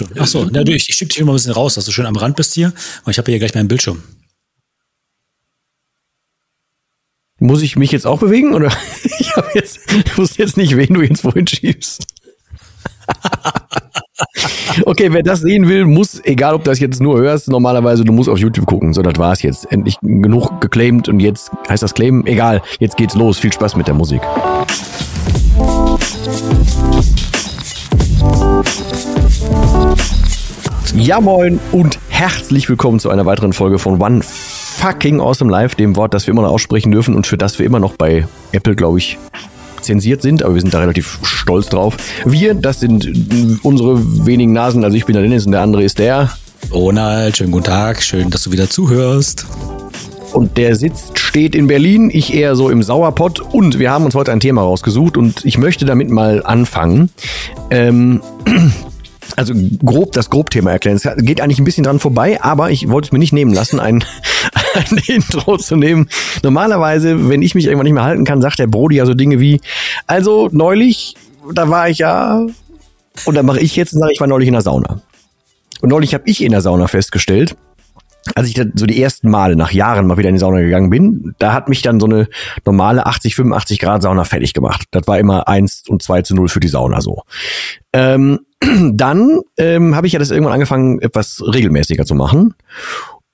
läuft 0.00 0.14
schon. 0.14 0.22
Ach 0.22 0.26
so, 0.26 0.48
na, 0.50 0.64
du, 0.64 0.72
ich, 0.72 0.88
ich 0.88 0.94
schieb 0.94 1.08
dich 1.10 1.18
immer 1.18 1.32
ein 1.32 1.36
bisschen 1.36 1.52
raus, 1.52 1.74
dass 1.74 1.84
du 1.84 1.92
schön 1.92 2.06
am 2.06 2.16
Rand 2.16 2.36
bist 2.36 2.54
hier. 2.54 2.72
Und 3.04 3.10
ich 3.10 3.18
habe 3.18 3.30
hier 3.30 3.38
gleich 3.38 3.54
meinen 3.54 3.68
Bildschirm. 3.68 4.02
Muss 7.40 7.62
ich 7.62 7.76
mich 7.76 7.92
jetzt 7.92 8.06
auch 8.06 8.20
bewegen 8.20 8.54
oder? 8.54 8.72
Ich 9.18 9.36
habe 9.36 9.48
jetzt, 9.54 9.80
ich 10.04 10.18
wusste 10.18 10.42
jetzt 10.42 10.56
nicht, 10.56 10.76
wen 10.76 10.94
du 10.94 11.02
jetzt 11.02 11.24
wohin 11.24 11.46
schiebst. 11.46 12.04
okay, 14.86 15.12
wer 15.12 15.22
das 15.22 15.40
sehen 15.40 15.68
will, 15.68 15.84
muss, 15.84 16.20
egal 16.24 16.54
ob 16.54 16.64
du 16.64 16.70
das 16.70 16.78
jetzt 16.78 17.00
nur 17.00 17.18
hörst, 17.18 17.48
normalerweise, 17.48 18.04
du 18.04 18.12
musst 18.12 18.28
auf 18.28 18.38
YouTube 18.38 18.66
gucken. 18.66 18.92
So, 18.92 19.02
das 19.02 19.18
war's 19.18 19.42
jetzt. 19.42 19.70
Endlich 19.72 19.98
genug 20.00 20.60
geclaimed 20.60 21.08
und 21.08 21.20
jetzt 21.20 21.50
heißt 21.68 21.82
das 21.82 21.94
claimen. 21.94 22.26
Egal, 22.26 22.62
jetzt 22.78 22.96
geht's 22.96 23.14
los. 23.14 23.38
Viel 23.38 23.52
Spaß 23.52 23.76
mit 23.76 23.88
der 23.88 23.94
Musik. 23.94 24.20
Ja, 30.96 31.20
moin 31.20 31.58
und 31.72 31.98
herzlich 32.08 32.68
willkommen 32.68 33.00
zu 33.00 33.10
einer 33.10 33.26
weiteren 33.26 33.52
Folge 33.52 33.80
von 33.80 34.00
One 34.00 34.20
Fucking 34.22 35.20
Awesome 35.20 35.50
Live, 35.50 35.74
dem 35.74 35.96
Wort, 35.96 36.14
das 36.14 36.28
wir 36.28 36.32
immer 36.32 36.42
noch 36.42 36.52
aussprechen 36.52 36.92
dürfen 36.92 37.16
und 37.16 37.26
für 37.26 37.36
das 37.36 37.58
wir 37.58 37.66
immer 37.66 37.80
noch 37.80 37.96
bei 37.96 38.28
Apple, 38.52 38.76
glaube 38.76 38.98
ich, 38.98 39.18
zensiert 39.80 40.22
sind, 40.22 40.44
aber 40.44 40.54
wir 40.54 40.60
sind 40.60 40.72
da 40.72 40.78
relativ 40.78 41.18
stolz 41.24 41.68
drauf. 41.68 41.96
Wir, 42.24 42.54
das 42.54 42.78
sind 42.78 43.10
unsere 43.64 44.24
wenigen 44.24 44.52
Nasen, 44.52 44.84
also 44.84 44.96
ich 44.96 45.04
bin 45.04 45.14
der 45.14 45.22
Dennis 45.22 45.46
und 45.46 45.52
der 45.52 45.62
andere 45.62 45.82
ist 45.82 45.98
der. 45.98 46.30
Ronald, 46.72 47.36
schönen 47.36 47.50
guten 47.50 47.66
Tag, 47.66 48.00
schön, 48.00 48.30
dass 48.30 48.44
du 48.44 48.52
wieder 48.52 48.70
zuhörst. 48.70 49.46
Und 50.32 50.56
der 50.56 50.76
sitzt, 50.76 51.18
steht 51.18 51.56
in 51.56 51.66
Berlin, 51.66 52.08
ich 52.12 52.32
eher 52.32 52.54
so 52.54 52.70
im 52.70 52.84
Sauerpott. 52.84 53.40
Und 53.40 53.80
wir 53.80 53.90
haben 53.90 54.04
uns 54.04 54.14
heute 54.14 54.30
ein 54.30 54.40
Thema 54.40 54.62
rausgesucht 54.62 55.16
und 55.16 55.44
ich 55.44 55.58
möchte 55.58 55.86
damit 55.86 56.10
mal 56.10 56.44
anfangen. 56.44 57.10
Ähm, 57.70 58.20
also 59.36 59.54
grob 59.84 60.12
das 60.12 60.30
Grobthema 60.30 60.70
erklären. 60.70 60.96
Es 60.96 61.08
geht 61.18 61.40
eigentlich 61.40 61.58
ein 61.58 61.64
bisschen 61.64 61.84
dran 61.84 61.98
vorbei, 61.98 62.40
aber 62.42 62.70
ich 62.70 62.88
wollte 62.88 63.06
es 63.06 63.12
mir 63.12 63.18
nicht 63.18 63.32
nehmen 63.32 63.52
lassen, 63.52 63.80
ein, 63.80 64.04
ein 64.74 64.98
Intro 65.06 65.56
zu 65.56 65.76
nehmen. 65.76 66.08
Normalerweise, 66.42 67.28
wenn 67.28 67.42
ich 67.42 67.54
mich 67.54 67.66
irgendwann 67.66 67.84
nicht 67.84 67.94
mehr 67.94 68.04
halten 68.04 68.24
kann, 68.24 68.40
sagt 68.40 68.58
der 68.58 68.66
Brody 68.66 68.96
ja 68.96 69.06
so 69.06 69.14
Dinge 69.14 69.40
wie, 69.40 69.60
also 70.06 70.48
neulich, 70.52 71.16
da 71.52 71.68
war 71.68 71.88
ich 71.88 71.98
ja, 71.98 72.46
und 73.24 73.34
dann 73.34 73.46
mache 73.46 73.60
ich 73.60 73.76
jetzt 73.76 73.92
und 73.94 74.00
sage, 74.00 74.12
ich 74.12 74.20
war 74.20 74.26
neulich 74.26 74.48
in 74.48 74.54
der 74.54 74.62
Sauna. 74.62 75.00
Und 75.80 75.88
neulich 75.88 76.14
habe 76.14 76.24
ich 76.26 76.42
in 76.42 76.52
der 76.52 76.60
Sauna 76.60 76.86
festgestellt, 76.86 77.56
als 78.34 78.48
ich 78.48 78.60
so 78.74 78.86
die 78.86 79.02
ersten 79.02 79.30
Male 79.30 79.54
nach 79.54 79.70
Jahren 79.70 80.06
mal 80.06 80.16
wieder 80.16 80.30
in 80.30 80.36
die 80.36 80.40
Sauna 80.40 80.60
gegangen 80.60 80.88
bin, 80.88 81.34
da 81.38 81.52
hat 81.52 81.68
mich 81.68 81.82
dann 81.82 82.00
so 82.00 82.06
eine 82.06 82.28
normale 82.64 83.06
80, 83.06 83.34
85 83.34 83.78
Grad 83.78 84.02
Sauna 84.02 84.24
fertig 84.24 84.54
gemacht. 84.54 84.86
Das 84.92 85.06
war 85.06 85.18
immer 85.18 85.46
eins 85.46 85.84
und 85.88 86.02
zwei 86.02 86.22
zu 86.22 86.34
null 86.34 86.48
für 86.48 86.60
die 86.60 86.68
Sauna 86.68 87.00
so. 87.00 87.22
Ähm, 87.92 88.40
dann 88.92 89.40
ähm, 89.56 89.94
habe 89.94 90.06
ich 90.06 90.12
ja 90.12 90.18
das 90.18 90.30
irgendwann 90.30 90.54
angefangen, 90.54 91.00
etwas 91.00 91.42
regelmäßiger 91.44 92.04
zu 92.04 92.14
machen. 92.14 92.54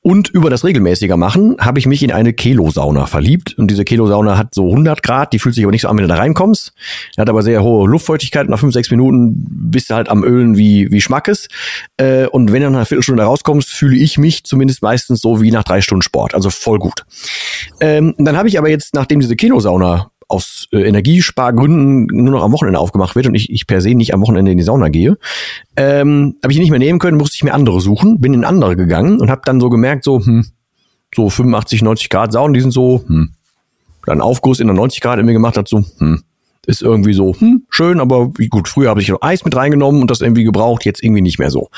Und 0.03 0.31
über 0.31 0.49
das 0.49 0.65
regelmäßiger 0.65 1.19
machen 1.19 1.57
habe 1.61 1.79
ich 1.79 1.87
mich 1.87 2.03
in 2.03 2.11
eine 2.11 2.33
Kelo-Sauna 2.33 3.05
verliebt. 3.05 3.59
Und 3.59 3.71
diese 3.71 3.85
Kelo-Sauna 3.85 4.39
hat 4.39 4.55
so 4.55 4.71
100 4.71 5.03
Grad, 5.03 5.35
die 5.35 5.39
fühlt 5.39 5.55
sich 5.55 5.63
aber 5.63 5.73
nicht 5.73 5.83
so 5.83 5.89
an, 5.89 5.97
wenn 5.99 6.05
du 6.05 6.09
da 6.09 6.17
reinkommst. 6.17 6.73
Hat 7.19 7.29
aber 7.29 7.43
sehr 7.43 7.63
hohe 7.63 7.87
Luftfeuchtigkeit. 7.87 8.49
Nach 8.49 8.59
5, 8.59 8.73
6 8.73 8.91
Minuten 8.93 9.47
bist 9.71 9.91
du 9.91 9.95
halt 9.95 10.09
am 10.09 10.25
Ölen 10.25 10.57
wie, 10.57 10.91
wie 10.91 11.03
Schmackes. 11.03 11.49
Äh, 11.99 12.27
und 12.29 12.51
wenn 12.51 12.63
du 12.63 12.71
nach 12.71 12.79
einer 12.79 12.87
Viertelstunde 12.87 13.25
rauskommst, 13.25 13.69
fühle 13.69 13.97
ich 13.97 14.17
mich 14.17 14.45
zumindest 14.45 14.83
meistens 14.83 15.21
so 15.21 15.43
wie 15.43 15.51
nach 15.51 15.65
drei 15.65 15.83
Stunden 15.83 16.03
Sport. 16.03 16.35
Also 16.35 16.49
voll 16.49 16.79
gut. 16.79 17.05
Ähm, 17.81 18.15
dann 18.17 18.39
habe 18.39 18.49
ich 18.49 18.59
aber 18.59 18.71
jetzt, 18.71 18.95
nachdem 18.95 19.21
diese 19.21 19.37
Kelo-Sauna 19.37 20.11
aus 20.31 20.69
äh, 20.73 20.83
Energiespargründen 20.83 22.07
nur 22.07 22.33
noch 22.33 22.45
am 22.45 22.53
Wochenende 22.53 22.79
aufgemacht 22.79 23.17
wird 23.17 23.27
und 23.27 23.35
ich, 23.35 23.51
ich 23.51 23.67
per 23.67 23.81
se 23.81 23.95
nicht 23.95 24.15
am 24.15 24.21
Wochenende 24.21 24.53
in 24.53 24.59
die 24.59 24.65
Sauna 24.65 24.89
gehe, 24.89 25.19
ähm, 25.77 26.37
habe 26.43 26.53
ich 26.53 26.59
nicht 26.59 26.71
mehr 26.71 26.79
nehmen 26.79 26.99
können, 26.99 27.19
musste 27.19 27.37
ich 27.37 27.45
mir 27.45 27.55
andere 27.55 27.81
suchen, 27.81 28.21
bin 28.21 28.35
in 28.35 28.45
andere 28.45 28.77
gegangen 28.77 29.21
und 29.21 29.31
habe 29.31 29.43
dann 29.45 29.61
so 29.61 29.71
gemerkt, 29.71 30.05
so, 30.05 30.25
hm, 30.25 30.47
so 31.15 31.29
85, 31.29 31.83
90 31.83 32.09
Grad 32.09 32.33
Saunen, 32.33 32.55
die 32.55 32.61
sind 32.61 32.73
so, 32.73 33.05
hm. 33.07 33.35
Dann 34.07 34.23
Aufguss 34.23 34.61
in 34.61 34.67
der 34.67 34.75
90 34.75 35.03
Grad 35.03 35.19
in 35.19 35.27
mir 35.27 35.35
gemacht 35.35 35.59
hat, 35.59 35.69
so, 35.69 35.85
hm, 35.99 36.23
ist 36.71 36.83
irgendwie 36.83 37.13
so, 37.13 37.35
hm, 37.39 37.65
schön, 37.69 38.01
aber 38.01 38.31
gut, 38.49 38.69
früher 38.69 38.91
habe 38.91 39.01
ich 39.01 39.09
noch 39.09 39.21
Eis 39.21 39.45
mit 39.45 39.55
reingenommen 39.55 40.01
und 40.01 40.11
das 40.11 40.21
irgendwie 40.21 40.45
gebraucht, 40.45 40.85
jetzt 40.85 41.03
irgendwie 41.03 41.21
nicht 41.21 41.39
mehr 41.39 41.51
so. 41.51 41.69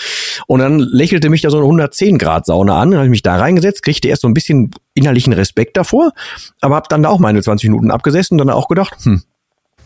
Und 0.47 0.60
dann 0.60 0.78
lächelte 0.78 1.30
mich 1.30 1.41
da 1.41 1.50
so 1.50 1.56
eine 1.56 1.66
110 1.66 2.19
Grad 2.19 2.47
Sauna 2.47 2.80
an, 2.80 2.91
dann 2.91 2.98
habe 2.98 3.06
ich 3.06 3.10
mich 3.10 3.22
da 3.22 3.36
reingesetzt, 3.36 3.82
kriegte 3.82 4.08
erst 4.08 4.22
so 4.22 4.28
ein 4.28 4.34
bisschen 4.34 4.70
innerlichen 4.94 5.32
Respekt 5.32 5.76
davor, 5.76 6.12
aber 6.60 6.76
habe 6.76 6.86
dann 6.88 7.02
da 7.02 7.08
auch 7.08 7.19
meine 7.19 7.42
20 7.42 7.70
Minuten 7.70 7.91
abgesessen 7.91 8.34
und 8.34 8.47
dann 8.47 8.54
auch 8.54 8.69
gedacht, 8.69 8.94
hm, 9.02 9.22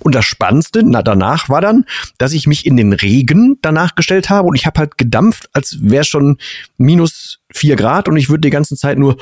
und 0.01 0.15
das 0.15 0.25
Spannendste 0.25 0.83
na, 0.85 1.03
danach 1.03 1.49
war 1.49 1.61
dann, 1.61 1.85
dass 2.19 2.33
ich 2.33 2.47
mich 2.47 2.67
in 2.67 2.77
den 2.77 2.93
Regen 2.93 3.59
danach 3.63 3.95
gestellt 3.95 4.31
habe 4.31 4.49
und 4.49 4.55
ich 4.55 4.67
habe 4.67 4.79
halt 4.79 4.99
gedampft, 4.99 5.49
als 5.53 5.79
wäre 5.81 6.05
schon 6.05 6.39
minus 6.77 7.41
vier 7.53 7.77
Grad 7.77 8.09
und 8.09 8.17
ich 8.17 8.29
würde 8.29 8.43
die 8.43 8.51
ganze 8.51 8.77
Zeit 8.77 8.99
nur 8.99 9.17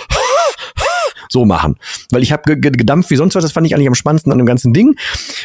so 1.28 1.44
machen. 1.44 1.76
Weil 2.10 2.22
ich 2.22 2.32
habe 2.32 2.58
gedampft 2.58 3.10
wie 3.10 3.16
sonst 3.16 3.34
was, 3.34 3.42
das 3.42 3.52
fand 3.52 3.66
ich 3.66 3.74
eigentlich 3.74 3.88
am 3.88 3.94
spannendsten 3.94 4.32
an 4.32 4.38
dem 4.38 4.46
ganzen 4.46 4.72
Ding. 4.72 4.96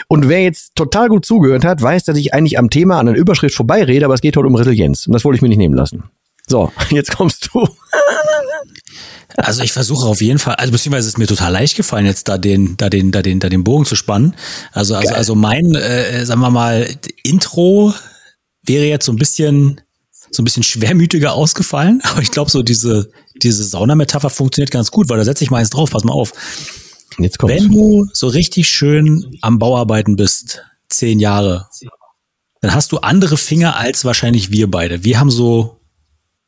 Und 0.08 0.30
wer 0.30 0.42
jetzt 0.44 0.76
total 0.76 1.10
gut 1.10 1.26
zugehört 1.26 1.66
hat, 1.66 1.82
weiß, 1.82 2.04
dass 2.04 2.18
ich 2.18 2.34
eigentlich 2.34 2.58
am 2.58 2.70
Thema 2.70 3.00
an 3.00 3.08
der 3.08 3.16
Überschrift 3.16 3.56
vorbeirede, 3.56 4.06
aber 4.06 4.14
es 4.14 4.22
geht 4.22 4.38
heute 4.38 4.48
um 4.48 4.56
Resilienz. 4.56 5.08
Und 5.08 5.14
das 5.14 5.26
wollte 5.26 5.38
ich 5.38 5.42
mir 5.42 5.50
nicht 5.50 5.58
nehmen 5.58 5.76
lassen. 5.76 6.04
So, 6.48 6.72
jetzt 6.90 7.16
kommst 7.16 7.50
du. 7.54 7.68
Also 9.38 9.64
ich 9.64 9.72
versuche 9.72 10.08
auf 10.08 10.22
jeden 10.22 10.40
Fall, 10.40 10.56
also 10.56 10.72
beziehungsweise 10.72 11.08
ist 11.08 11.18
mir 11.18 11.28
total 11.28 11.52
leicht 11.52 11.78
gefallen, 11.78 12.06
jetzt 12.06 12.28
da 12.28 12.38
den, 12.38 12.76
da 12.78 12.90
den, 12.90 13.12
da 13.12 13.22
den, 13.22 13.40
da 13.40 13.48
den 13.48 13.64
Bogen 13.64 13.86
zu 13.86 13.96
spannen. 13.96 14.36
Also, 14.72 14.96
also, 14.96 15.14
also 15.14 15.36
mein, 15.36 15.76
äh, 15.76 16.26
sagen 16.26 16.42
wir 16.42 16.50
mal, 16.50 16.88
Intro 17.24 17.94
wäre 18.64 18.86
jetzt 18.86 19.06
so 19.06 19.12
ein 19.14 19.18
bisschen 19.18 19.82
so 20.32 20.42
ein 20.42 20.46
bisschen 20.46 20.64
schwermütiger 20.64 21.34
ausgefallen, 21.34 22.02
aber 22.04 22.22
ich 22.22 22.32
glaube, 22.32 22.52
so 22.52 22.64
diese, 22.64 23.12
diese 23.36 23.64
Saunametapher 23.64 24.30
funktioniert 24.30 24.72
ganz 24.72 24.92
gut, 24.92 25.10
weil 25.10 25.18
da 25.18 25.24
setze 25.24 25.44
ich 25.44 25.52
mal 25.52 25.58
eins 25.58 25.70
drauf, 25.70 25.92
pass 25.92 26.04
mal 26.04 26.14
auf. 26.14 26.34
Jetzt 27.18 27.38
kommt's. 27.38 27.56
Wenn 27.56 27.72
du 27.72 28.08
so 28.14 28.28
richtig 28.28 28.68
schön 28.68 29.38
am 29.42 29.60
Bauarbeiten 29.60 30.16
bist, 30.16 30.64
zehn 30.90 31.20
Jahre, 31.20 31.68
dann 32.62 32.74
hast 32.74 32.92
du 32.92 32.98
andere 33.00 33.38
Finger 33.38 33.76
als 33.76 34.06
wahrscheinlich 34.06 34.52
wir 34.52 34.70
beide. 34.70 35.04
Wir 35.04 35.20
haben 35.20 35.32
so, 35.32 35.82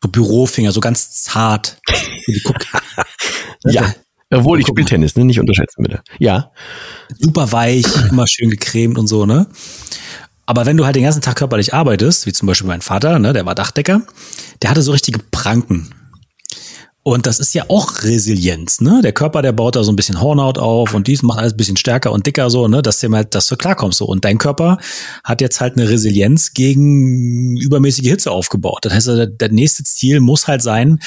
so 0.01 0.09
Bürofinger, 0.09 0.71
so 0.71 0.79
ganz 0.79 1.23
zart. 1.23 1.79
ja. 3.65 3.93
Obwohl 4.33 4.61
ich 4.61 4.67
spiele 4.67 4.87
Tennis, 4.87 5.15
ne? 5.17 5.25
nicht 5.25 5.41
unterschätzen 5.41 5.83
bitte. 5.83 6.01
Ja. 6.19 6.51
Super 7.19 7.51
weich, 7.51 7.85
immer 8.09 8.27
schön 8.27 8.49
gecremt 8.49 8.97
und 8.97 9.07
so, 9.07 9.25
ne? 9.25 9.47
Aber 10.45 10.65
wenn 10.65 10.77
du 10.77 10.85
halt 10.85 10.95
den 10.95 11.03
ganzen 11.03 11.21
Tag 11.21 11.37
körperlich 11.37 11.73
arbeitest, 11.73 12.25
wie 12.25 12.33
zum 12.33 12.47
Beispiel 12.47 12.67
mein 12.67 12.81
Vater, 12.81 13.19
ne, 13.19 13.33
der 13.33 13.45
war 13.45 13.55
Dachdecker, 13.55 14.01
der 14.61 14.69
hatte 14.69 14.81
so 14.81 14.91
richtige 14.91 15.19
Pranken. 15.31 15.93
Und 17.03 17.25
das 17.25 17.39
ist 17.39 17.55
ja 17.55 17.65
auch 17.67 18.03
Resilienz, 18.03 18.79
ne? 18.79 19.01
Der 19.03 19.11
Körper, 19.11 19.41
der 19.41 19.53
baut 19.53 19.75
da 19.75 19.83
so 19.83 19.91
ein 19.91 19.95
bisschen 19.95 20.21
Hornhaut 20.21 20.59
auf 20.59 20.93
und 20.93 21.07
dies 21.07 21.23
macht 21.23 21.39
alles 21.39 21.53
ein 21.53 21.57
bisschen 21.57 21.77
stärker 21.77 22.11
und 22.11 22.27
dicker 22.27 22.51
so, 22.51 22.67
ne? 22.67 22.83
Dass 22.83 22.99
du 22.99 23.11
halt, 23.11 23.33
dass 23.33 23.47
du 23.47 23.55
klarkommst 23.55 23.97
so. 23.97 24.05
Und 24.05 24.23
dein 24.23 24.37
Körper 24.37 24.77
hat 25.23 25.41
jetzt 25.41 25.61
halt 25.61 25.77
eine 25.77 25.89
Resilienz 25.89 26.53
gegen 26.53 27.57
übermäßige 27.57 28.07
Hitze 28.07 28.29
aufgebaut. 28.29 28.85
Das 28.85 28.93
heißt, 28.93 29.07
der, 29.07 29.25
der 29.25 29.51
nächste 29.51 29.83
Ziel 29.83 30.19
muss 30.19 30.47
halt 30.47 30.61
sein, 30.61 30.99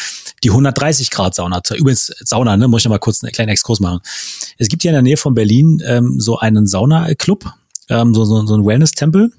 die 0.42 0.50
130 0.50 1.10
Grad 1.10 1.36
Sauna 1.36 1.62
zu, 1.62 1.76
übrigens 1.76 2.12
Sauna, 2.24 2.56
ne? 2.56 2.66
Muss 2.66 2.80
ich 2.80 2.86
noch 2.86 2.90
mal 2.90 2.98
kurz 2.98 3.22
einen 3.22 3.30
kleinen 3.30 3.50
Exkurs 3.50 3.78
machen. 3.78 4.00
Es 4.58 4.68
gibt 4.68 4.82
hier 4.82 4.90
in 4.90 4.96
der 4.96 5.02
Nähe 5.02 5.16
von 5.16 5.34
Berlin 5.34 5.80
ähm, 5.86 6.18
so 6.18 6.38
einen 6.38 6.66
Sauna-Club, 6.66 7.54
ähm, 7.88 8.14
so, 8.14 8.24
so, 8.24 8.46
so 8.46 8.54
ein 8.54 8.64
Wellness-Tempel. 8.64 9.32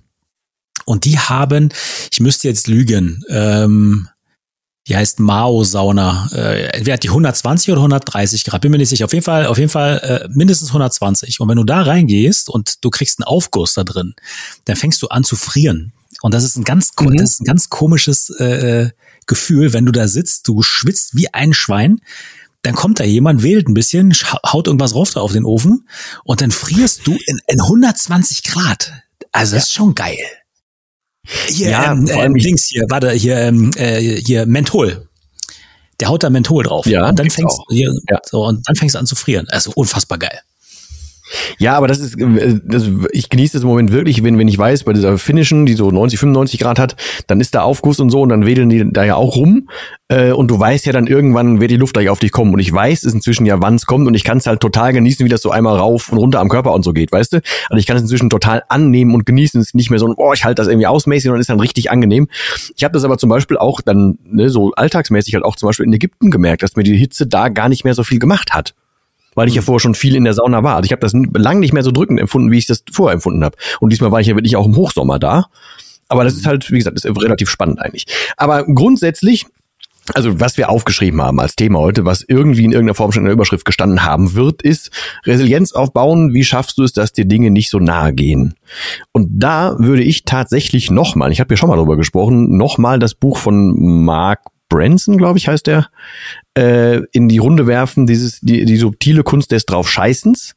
Und 0.85 1.05
die 1.05 1.17
haben, 1.17 1.69
ich 2.11 2.19
müsste 2.19 2.47
jetzt 2.47 2.67
lügen, 2.67 3.23
ähm, 3.29 4.09
die 4.87 4.95
heißt 4.95 5.19
Mao-Sauna. 5.19 6.29
Äh, 6.31 6.65
entweder 6.67 6.93
hat 6.93 7.03
die 7.03 7.09
120 7.09 7.71
oder 7.71 7.81
130 7.81 8.43
Grad, 8.43 8.61
bin 8.61 8.71
mir 8.71 8.77
nicht 8.77 8.89
sicher. 8.89 9.05
Auf 9.05 9.13
jeden 9.13 9.25
Fall, 9.25 9.47
auf 9.47 9.57
jeden 9.57 9.71
Fall 9.71 9.97
äh, 9.99 10.29
mindestens 10.31 10.69
120. 10.69 11.39
Und 11.39 11.49
wenn 11.49 11.57
du 11.57 11.63
da 11.63 11.81
reingehst 11.81 12.49
und 12.49 12.83
du 12.83 12.91
kriegst 12.91 13.19
einen 13.19 13.25
Aufguss 13.25 13.73
da 13.73 13.83
drin, 13.83 14.13
dann 14.65 14.75
fängst 14.75 15.01
du 15.01 15.07
an 15.07 15.23
zu 15.23 15.35
frieren. 15.35 15.93
Und 16.21 16.33
das 16.33 16.43
ist 16.43 16.55
ein 16.55 16.63
ganz, 16.63 16.91
mhm. 16.99 17.17
das 17.17 17.31
ist 17.31 17.41
ein 17.41 17.45
ganz 17.45 17.69
komisches 17.69 18.29
äh, 18.39 18.91
Gefühl, 19.25 19.73
wenn 19.73 19.85
du 19.85 19.91
da 19.91 20.07
sitzt, 20.07 20.47
du 20.47 20.61
schwitzt 20.61 21.15
wie 21.15 21.33
ein 21.33 21.53
Schwein 21.53 21.99
dann 22.65 22.75
kommt 22.75 22.99
da 22.99 23.03
jemand, 23.03 23.43
wählt 23.43 23.67
ein 23.67 23.73
bisschen, 23.73 24.13
haut 24.45 24.67
irgendwas 24.67 24.91
drauf 24.91 25.11
da 25.11 25.21
auf 25.21 25.33
den 25.33 25.45
Ofen 25.45 25.87
und 26.23 26.41
dann 26.41 26.51
frierst 26.51 27.05
du 27.05 27.11
in, 27.13 27.39
in 27.47 27.61
120 27.61 28.43
Grad. 28.43 28.91
Also 29.31 29.55
das 29.55 29.65
ist 29.65 29.73
schon 29.73 29.93
geil. 29.93 30.17
Hier, 31.47 31.69
ja, 31.69 31.91
ähm, 31.91 32.07
ähm, 32.07 32.33
Dings 32.35 32.65
hier, 32.65 32.85
warte, 32.89 33.11
hier, 33.11 33.37
ähm, 33.37 33.71
äh, 33.75 33.99
hier 34.21 34.45
Menthol. 34.45 35.07
Der 35.99 36.09
haut 36.09 36.23
da 36.23 36.29
Menthol 36.29 36.63
drauf. 36.63 36.85
Ja, 36.85 37.09
und 37.09 37.17
dann 37.17 37.29
fängst 37.29 37.59
hier, 37.69 37.91
ja. 38.09 38.19
so, 38.25 38.45
und 38.45 38.67
dann 38.67 38.75
fängst 38.75 38.95
du 38.95 38.99
an 38.99 39.05
zu 39.05 39.15
frieren. 39.15 39.47
Also 39.49 39.71
unfassbar 39.75 40.17
geil. 40.17 40.39
Ja, 41.57 41.75
aber 41.75 41.87
das 41.87 41.99
ist, 41.99 42.19
äh, 42.19 42.59
das, 42.63 42.89
ich 43.11 43.29
genieße 43.29 43.53
das 43.53 43.63
im 43.63 43.69
Moment 43.69 43.91
wirklich, 43.91 44.23
wenn, 44.23 44.37
wenn 44.37 44.47
ich 44.47 44.57
weiß, 44.57 44.83
bei 44.83 44.93
dieser 44.93 45.17
finnischen, 45.17 45.65
die 45.65 45.73
so 45.73 45.91
90, 45.91 46.19
95 46.19 46.59
Grad 46.59 46.79
hat, 46.79 46.95
dann 47.27 47.41
ist 47.41 47.55
da 47.55 47.61
Aufguss 47.61 47.99
und 47.99 48.09
so 48.09 48.21
und 48.21 48.29
dann 48.29 48.45
wedeln 48.45 48.69
die 48.69 48.91
da 48.91 49.03
ja 49.03 49.15
auch 49.15 49.35
rum. 49.35 49.67
Äh, 50.07 50.31
und 50.31 50.51
du 50.51 50.59
weißt 50.59 50.85
ja 50.85 50.93
dann 50.93 51.07
irgendwann, 51.07 51.59
wird 51.59 51.71
die 51.71 51.77
Luft 51.77 51.93
gleich 51.93 52.09
auf 52.09 52.19
dich 52.19 52.31
kommen. 52.31 52.53
Und 52.53 52.59
ich 52.59 52.71
weiß 52.71 53.03
es 53.03 53.13
inzwischen 53.13 53.45
ja, 53.45 53.61
wann 53.61 53.75
es 53.75 53.85
kommt 53.85 54.07
und 54.07 54.13
ich 54.13 54.23
kann 54.23 54.37
es 54.37 54.45
halt 54.45 54.59
total 54.59 54.93
genießen, 54.93 55.25
wie 55.25 55.29
das 55.29 55.41
so 55.41 55.49
einmal 55.49 55.77
rauf 55.77 56.11
und 56.11 56.17
runter 56.19 56.39
am 56.39 56.49
Körper 56.49 56.73
und 56.73 56.83
so 56.83 56.93
geht, 56.93 57.11
weißt 57.11 57.33
du? 57.33 57.37
Also 57.69 57.79
ich 57.79 57.85
kann 57.85 57.97
es 57.97 58.03
inzwischen 58.03 58.29
total 58.29 58.63
annehmen 58.69 59.15
und 59.15 59.25
genießen. 59.25 59.59
Es 59.59 59.67
ist 59.67 59.75
nicht 59.75 59.89
mehr 59.89 59.99
so, 59.99 60.13
oh, 60.17 60.33
ich 60.33 60.45
halte 60.45 60.61
das 60.61 60.67
irgendwie 60.67 60.87
ausmäßig, 60.87 61.25
sondern 61.25 61.41
ist 61.41 61.49
dann 61.49 61.59
richtig 61.59 61.89
angenehm. 61.89 62.27
Ich 62.75 62.83
habe 62.83 62.93
das 62.93 63.03
aber 63.03 63.17
zum 63.17 63.29
Beispiel 63.29 63.57
auch 63.57 63.81
dann 63.81 64.19
ne, 64.25 64.49
so 64.49 64.71
alltagsmäßig 64.73 65.33
halt 65.33 65.43
auch 65.43 65.55
zum 65.55 65.67
Beispiel 65.67 65.85
in 65.85 65.93
Ägypten 65.93 66.29
gemerkt, 66.29 66.61
dass 66.61 66.75
mir 66.75 66.83
die 66.83 66.95
Hitze 66.95 67.25
da 67.25 67.49
gar 67.49 67.69
nicht 67.69 67.83
mehr 67.83 67.95
so 67.95 68.03
viel 68.03 68.19
gemacht 68.19 68.53
hat 68.53 68.75
weil 69.35 69.47
ich 69.47 69.55
ja 69.55 69.61
mhm. 69.61 69.65
vorher 69.65 69.79
schon 69.79 69.95
viel 69.95 70.15
in 70.15 70.23
der 70.23 70.33
Sauna 70.33 70.63
war. 70.63 70.75
Also 70.75 70.85
ich 70.85 70.91
habe 70.91 71.01
das 71.01 71.13
lang 71.13 71.59
nicht 71.59 71.73
mehr 71.73 71.83
so 71.83 71.91
drückend 71.91 72.19
empfunden, 72.19 72.51
wie 72.51 72.57
ich 72.57 72.67
das 72.67 72.83
vorher 72.91 73.13
empfunden 73.13 73.43
habe. 73.43 73.57
Und 73.79 73.91
diesmal 73.91 74.11
war 74.11 74.21
ich 74.21 74.27
ja 74.27 74.35
wirklich 74.35 74.55
auch 74.55 74.65
im 74.65 74.75
Hochsommer 74.75 75.19
da. 75.19 75.45
Aber 76.07 76.23
das 76.23 76.35
ist 76.35 76.45
halt, 76.45 76.71
wie 76.71 76.77
gesagt, 76.77 76.97
ist 76.97 77.05
relativ 77.05 77.49
spannend 77.49 77.79
eigentlich. 77.79 78.05
Aber 78.37 78.63
grundsätzlich 78.63 79.45
also 80.13 80.39
was 80.39 80.57
wir 80.57 80.69
aufgeschrieben 80.69 81.21
haben 81.21 81.39
als 81.39 81.55
Thema 81.55 81.79
heute, 81.79 82.05
was 82.05 82.23
irgendwie 82.27 82.63
in 82.63 82.71
irgendeiner 82.71 82.93
Form 82.93 83.11
schon 83.11 83.23
in 83.23 83.25
der 83.25 83.33
Überschrift 83.33 83.65
gestanden 83.65 84.03
haben 84.03 84.35
wird, 84.35 84.61
ist 84.61 84.91
Resilienz 85.25 85.71
aufbauen. 85.71 86.33
Wie 86.33 86.43
schaffst 86.43 86.77
du 86.77 86.83
es, 86.83 86.93
dass 86.93 87.11
dir 87.11 87.25
Dinge 87.25 87.49
nicht 87.49 87.71
so 87.71 87.79
nahe 87.79 88.13
gehen? 88.13 88.53
Und 89.13 89.29
da 89.31 89.75
würde 89.79 90.03
ich 90.03 90.23
tatsächlich 90.23 90.91
nochmal, 90.91 91.31
ich 91.31 91.39
habe 91.39 91.53
ja 91.53 91.57
schon 91.57 91.69
mal 91.69 91.77
drüber 91.77 91.97
gesprochen, 91.97 92.55
nochmal 92.55 92.99
das 92.99 93.15
Buch 93.15 93.37
von 93.37 94.03
Mark 94.05 94.41
Branson, 94.69 95.17
glaube 95.17 95.37
ich, 95.37 95.47
heißt 95.47 95.67
der, 95.67 95.89
äh, 96.57 97.01
in 97.11 97.27
die 97.27 97.37
Runde 97.37 97.67
werfen, 97.67 98.07
dieses, 98.07 98.39
die, 98.41 98.65
die 98.65 98.77
subtile 98.77 99.23
Kunst 99.23 99.51
des 99.51 99.65
Draufscheißens, 99.65 100.55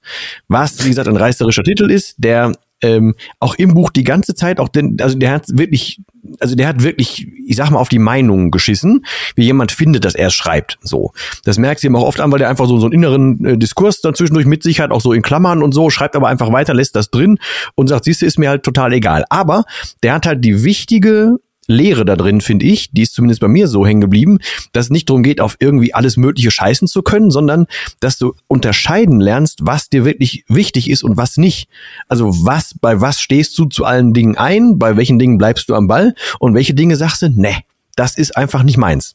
was, 0.49 0.85
wie 0.85 0.89
gesagt, 0.89 1.09
ein 1.09 1.17
reißerischer 1.17 1.63
Titel 1.63 1.91
ist, 1.91 2.15
der 2.19 2.53
ähm, 2.81 3.15
auch 3.41 3.55
im 3.57 3.75
Buch 3.75 3.91
die 3.91 4.05
ganze 4.05 4.35
Zeit 4.35 4.61
auch 4.61 4.69
denn 4.69 4.99
also 5.01 5.19
der 5.19 5.33
hat 5.33 5.47
wirklich 5.49 6.01
also 6.39 6.55
der 6.55 6.69
hat 6.69 6.83
wirklich 6.83 7.27
ich 7.47 7.57
sag 7.57 7.71
mal 7.71 7.79
auf 7.79 7.89
die 7.89 7.99
Meinung 7.99 8.51
geschissen 8.51 9.05
wie 9.35 9.45
jemand 9.45 9.73
findet 9.73 10.05
dass 10.05 10.15
er 10.15 10.29
es 10.29 10.35
schreibt 10.35 10.79
so. 10.81 11.13
Das 11.45 11.59
merkst 11.59 11.83
du 11.83 11.89
ihm 11.89 11.97
auch 11.97 12.05
oft 12.05 12.21
an 12.21 12.31
weil 12.31 12.39
der 12.39 12.49
einfach 12.49 12.67
so 12.67 12.79
so 12.79 12.87
einen 12.87 12.95
inneren 12.95 13.45
äh, 13.45 13.59
Diskurs 13.59 14.01
dazwischendurch 14.01 14.47
mit 14.47 14.63
sich 14.63 14.81
hat 14.81 14.91
auch 14.93 15.01
so 15.01 15.13
in 15.13 15.23
Klammern 15.23 15.63
und 15.63 15.73
so 15.73 15.91
schreibt 15.91 16.15
aber 16.15 16.29
einfach 16.29 16.53
weiter 16.53 16.75
lässt 16.75 16.95
das 16.95 17.11
drin 17.11 17.39
und 17.75 17.89
sagt 17.89 18.05
siehst 18.05 18.23
du 18.23 18.27
ist 18.27 18.39
mir 18.39 18.49
halt 18.49 18.63
total 18.63 18.93
egal. 18.93 19.25
Aber 19.29 19.65
der 20.03 20.15
hat 20.15 20.27
halt 20.27 20.45
die 20.45 20.63
wichtige 20.63 21.39
Lehre 21.69 22.05
da 22.05 22.17
drin, 22.17 22.41
finde 22.41 22.65
ich, 22.67 22.91
die 22.91 23.03
ist 23.03 23.15
zumindest 23.15 23.41
bei 23.41 23.49
mir 23.49 23.69
so 23.69 23.87
hängen 23.87 24.01
geblieben, 24.01 24.39
dass 24.73 24.87
es 24.87 24.91
nicht 24.91 25.09
darum 25.09 25.23
geht, 25.23 25.41
auf 25.41 25.57
irgendwie 25.61 25.95
alles 25.95 26.17
Mögliche 26.17 26.51
scheißen 26.51 26.89
zu 26.89 27.03
können, 27.03 27.31
sondern 27.31 27.67
dass 28.01 28.19
du 28.19 28.35
unterscheiden 28.49 29.21
lernst, 29.21 29.61
was 29.63 29.89
dir 29.89 30.05
wirklich 30.05 30.45
wichtig 30.49 30.91
ist 30.91 31.05
und 31.05 31.17
was 31.17 31.37
nicht. 31.37 31.69
Also 32.09 32.45
was, 32.45 32.75
bei 32.81 33.01
was 33.01 33.21
stehst 33.21 33.57
du 33.59 33.67
zu 33.67 33.85
allen 33.85 34.15
Dingen 34.15 34.37
ein, 34.37 34.79
bei 34.79 34.97
welchen 34.97 35.19
Dingen 35.19 35.39
bleibst 35.39 35.69
du 35.69 35.75
am 35.75 35.87
Ball 35.87 36.15
und 36.41 36.55
welche 36.55 36.75
Dinge 36.75 36.97
sagst 36.97 37.23
du, 37.23 37.29
ne, 37.29 37.55
das 37.97 38.17
ist 38.17 38.37
einfach 38.37 38.63
nicht 38.63 38.79
meins. 38.79 39.15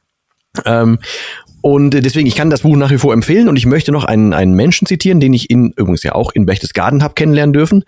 Ähm, 0.65 0.99
und 1.65 1.91
deswegen, 1.91 2.27
ich 2.27 2.35
kann 2.35 2.49
das 2.49 2.63
Buch 2.63 2.75
nach 2.75 2.91
wie 2.91 2.97
vor 2.97 3.13
empfehlen 3.13 3.47
und 3.47 3.55
ich 3.55 3.65
möchte 3.65 3.93
noch 3.93 4.03
einen, 4.03 4.33
einen 4.33 4.53
Menschen 4.53 4.85
zitieren, 4.85 5.21
den 5.21 5.31
ich 5.31 5.49
in, 5.49 5.71
übrigens 5.77 6.03
ja 6.03 6.13
auch 6.13 6.33
in 6.33 6.45
Berchtesgaden 6.45 7.01
habe 7.01 7.13
kennenlernen 7.13 7.53
dürfen. 7.53 7.85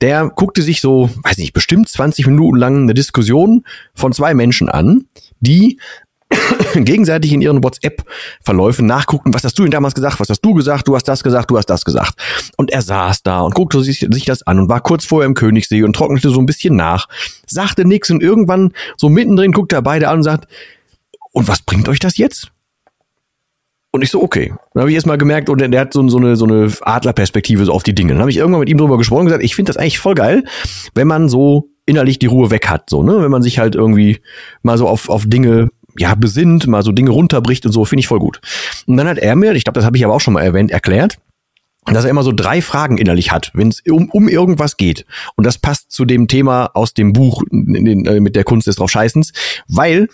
Der 0.00 0.30
guckte 0.34 0.62
sich 0.62 0.80
so, 0.80 1.10
weiß 1.24 1.36
nicht, 1.36 1.52
bestimmt 1.52 1.90
20 1.90 2.26
Minuten 2.26 2.56
lang 2.56 2.84
eine 2.84 2.94
Diskussion 2.94 3.64
von 3.94 4.14
zwei 4.14 4.32
Menschen 4.32 4.70
an, 4.70 5.04
die 5.40 5.78
gegenseitig 6.74 7.34
in 7.34 7.42
ihren 7.42 7.62
WhatsApp-Verläufen 7.62 8.86
nachguckten, 8.86 9.34
was 9.34 9.44
hast 9.44 9.58
du 9.58 9.62
denn 9.62 9.72
damals 9.72 9.94
gesagt, 9.94 10.20
was 10.20 10.30
hast 10.30 10.40
du 10.40 10.54
gesagt, 10.54 10.88
du 10.88 10.94
hast 10.94 11.04
das 11.04 11.22
gesagt, 11.22 11.50
du 11.50 11.58
hast 11.58 11.66
das 11.66 11.84
gesagt. 11.84 12.14
Und 12.56 12.70
er 12.70 12.80
saß 12.80 13.24
da 13.24 13.40
und 13.40 13.54
guckte 13.54 13.82
sich, 13.82 14.06
sich 14.10 14.24
das 14.24 14.42
an 14.46 14.58
und 14.58 14.70
war 14.70 14.80
kurz 14.80 15.04
vorher 15.04 15.26
im 15.26 15.34
Königssee 15.34 15.82
und 15.82 15.94
trocknete 15.94 16.30
so 16.30 16.40
ein 16.40 16.46
bisschen 16.46 16.76
nach, 16.76 17.08
sagte 17.46 17.84
nix 17.84 18.10
und 18.10 18.22
irgendwann 18.22 18.72
so 18.96 19.10
mittendrin 19.10 19.52
guckte 19.52 19.76
er 19.76 19.82
beide 19.82 20.08
an 20.08 20.16
und 20.16 20.22
sagt, 20.22 20.48
und 21.32 21.46
was 21.46 21.60
bringt 21.60 21.90
euch 21.90 21.98
das 21.98 22.16
jetzt? 22.16 22.52
Und 23.98 24.04
ich 24.04 24.12
so, 24.12 24.22
okay. 24.22 24.54
Dann 24.74 24.82
habe 24.82 24.90
ich 24.90 24.94
erst 24.94 25.08
mal 25.08 25.18
gemerkt, 25.18 25.50
und 25.50 25.58
der 25.58 25.80
hat 25.80 25.92
so, 25.92 26.08
so 26.08 26.18
eine, 26.18 26.36
so 26.36 26.44
eine 26.44 26.70
Adlerperspektive 26.82 27.64
so 27.64 27.72
auf 27.72 27.82
die 27.82 27.96
Dinge. 27.96 28.12
Dann 28.12 28.20
habe 28.20 28.30
ich 28.30 28.36
irgendwann 28.36 28.60
mit 28.60 28.68
ihm 28.68 28.78
drüber 28.78 28.96
gesprochen 28.96 29.22
und 29.22 29.26
gesagt, 29.26 29.42
ich 29.42 29.56
finde 29.56 29.70
das 29.70 29.76
eigentlich 29.76 29.98
voll 29.98 30.14
geil, 30.14 30.44
wenn 30.94 31.08
man 31.08 31.28
so 31.28 31.70
innerlich 31.84 32.20
die 32.20 32.26
Ruhe 32.26 32.52
weg 32.52 32.68
hat, 32.68 32.88
so, 32.88 33.02
ne? 33.02 33.20
Wenn 33.20 33.30
man 33.32 33.42
sich 33.42 33.58
halt 33.58 33.74
irgendwie 33.74 34.20
mal 34.62 34.78
so 34.78 34.86
auf, 34.86 35.08
auf 35.08 35.24
Dinge 35.26 35.70
ja, 35.98 36.14
besinnt, 36.14 36.68
mal 36.68 36.84
so 36.84 36.92
Dinge 36.92 37.10
runterbricht 37.10 37.66
und 37.66 37.72
so, 37.72 37.84
finde 37.84 38.00
ich 38.00 38.06
voll 38.06 38.20
gut. 38.20 38.40
Und 38.86 38.96
dann 38.98 39.08
hat 39.08 39.18
er 39.18 39.34
mir, 39.34 39.52
ich 39.54 39.64
glaube, 39.64 39.80
das 39.80 39.84
habe 39.84 39.96
ich 39.96 40.04
aber 40.04 40.14
auch 40.14 40.20
schon 40.20 40.34
mal 40.34 40.44
erwähnt, 40.44 40.70
erklärt, 40.70 41.18
dass 41.86 42.04
er 42.04 42.10
immer 42.10 42.22
so 42.22 42.30
drei 42.30 42.62
Fragen 42.62 42.98
innerlich 42.98 43.32
hat, 43.32 43.50
wenn 43.54 43.68
es 43.68 43.82
um, 43.90 44.10
um 44.10 44.28
irgendwas 44.28 44.76
geht. 44.76 45.06
Und 45.34 45.44
das 45.44 45.58
passt 45.58 45.90
zu 45.90 46.04
dem 46.04 46.28
Thema 46.28 46.70
aus 46.74 46.94
dem 46.94 47.12
Buch 47.12 47.42
den, 47.50 48.04
äh, 48.04 48.20
mit 48.20 48.36
der 48.36 48.44
Kunst 48.44 48.68
des 48.68 48.76
Draufscheißens, 48.76 49.32
weil 49.66 50.08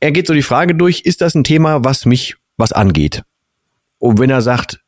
er 0.00 0.10
geht 0.10 0.26
so 0.26 0.34
die 0.34 0.42
Frage 0.42 0.74
durch, 0.74 1.02
ist 1.02 1.20
das 1.20 1.34
ein 1.34 1.44
Thema, 1.44 1.84
was 1.84 2.06
mich 2.06 2.36
was 2.60 2.72
angeht. 2.72 3.22
Und 3.98 4.18
wenn 4.18 4.30
er 4.30 4.42
sagt, 4.42 4.80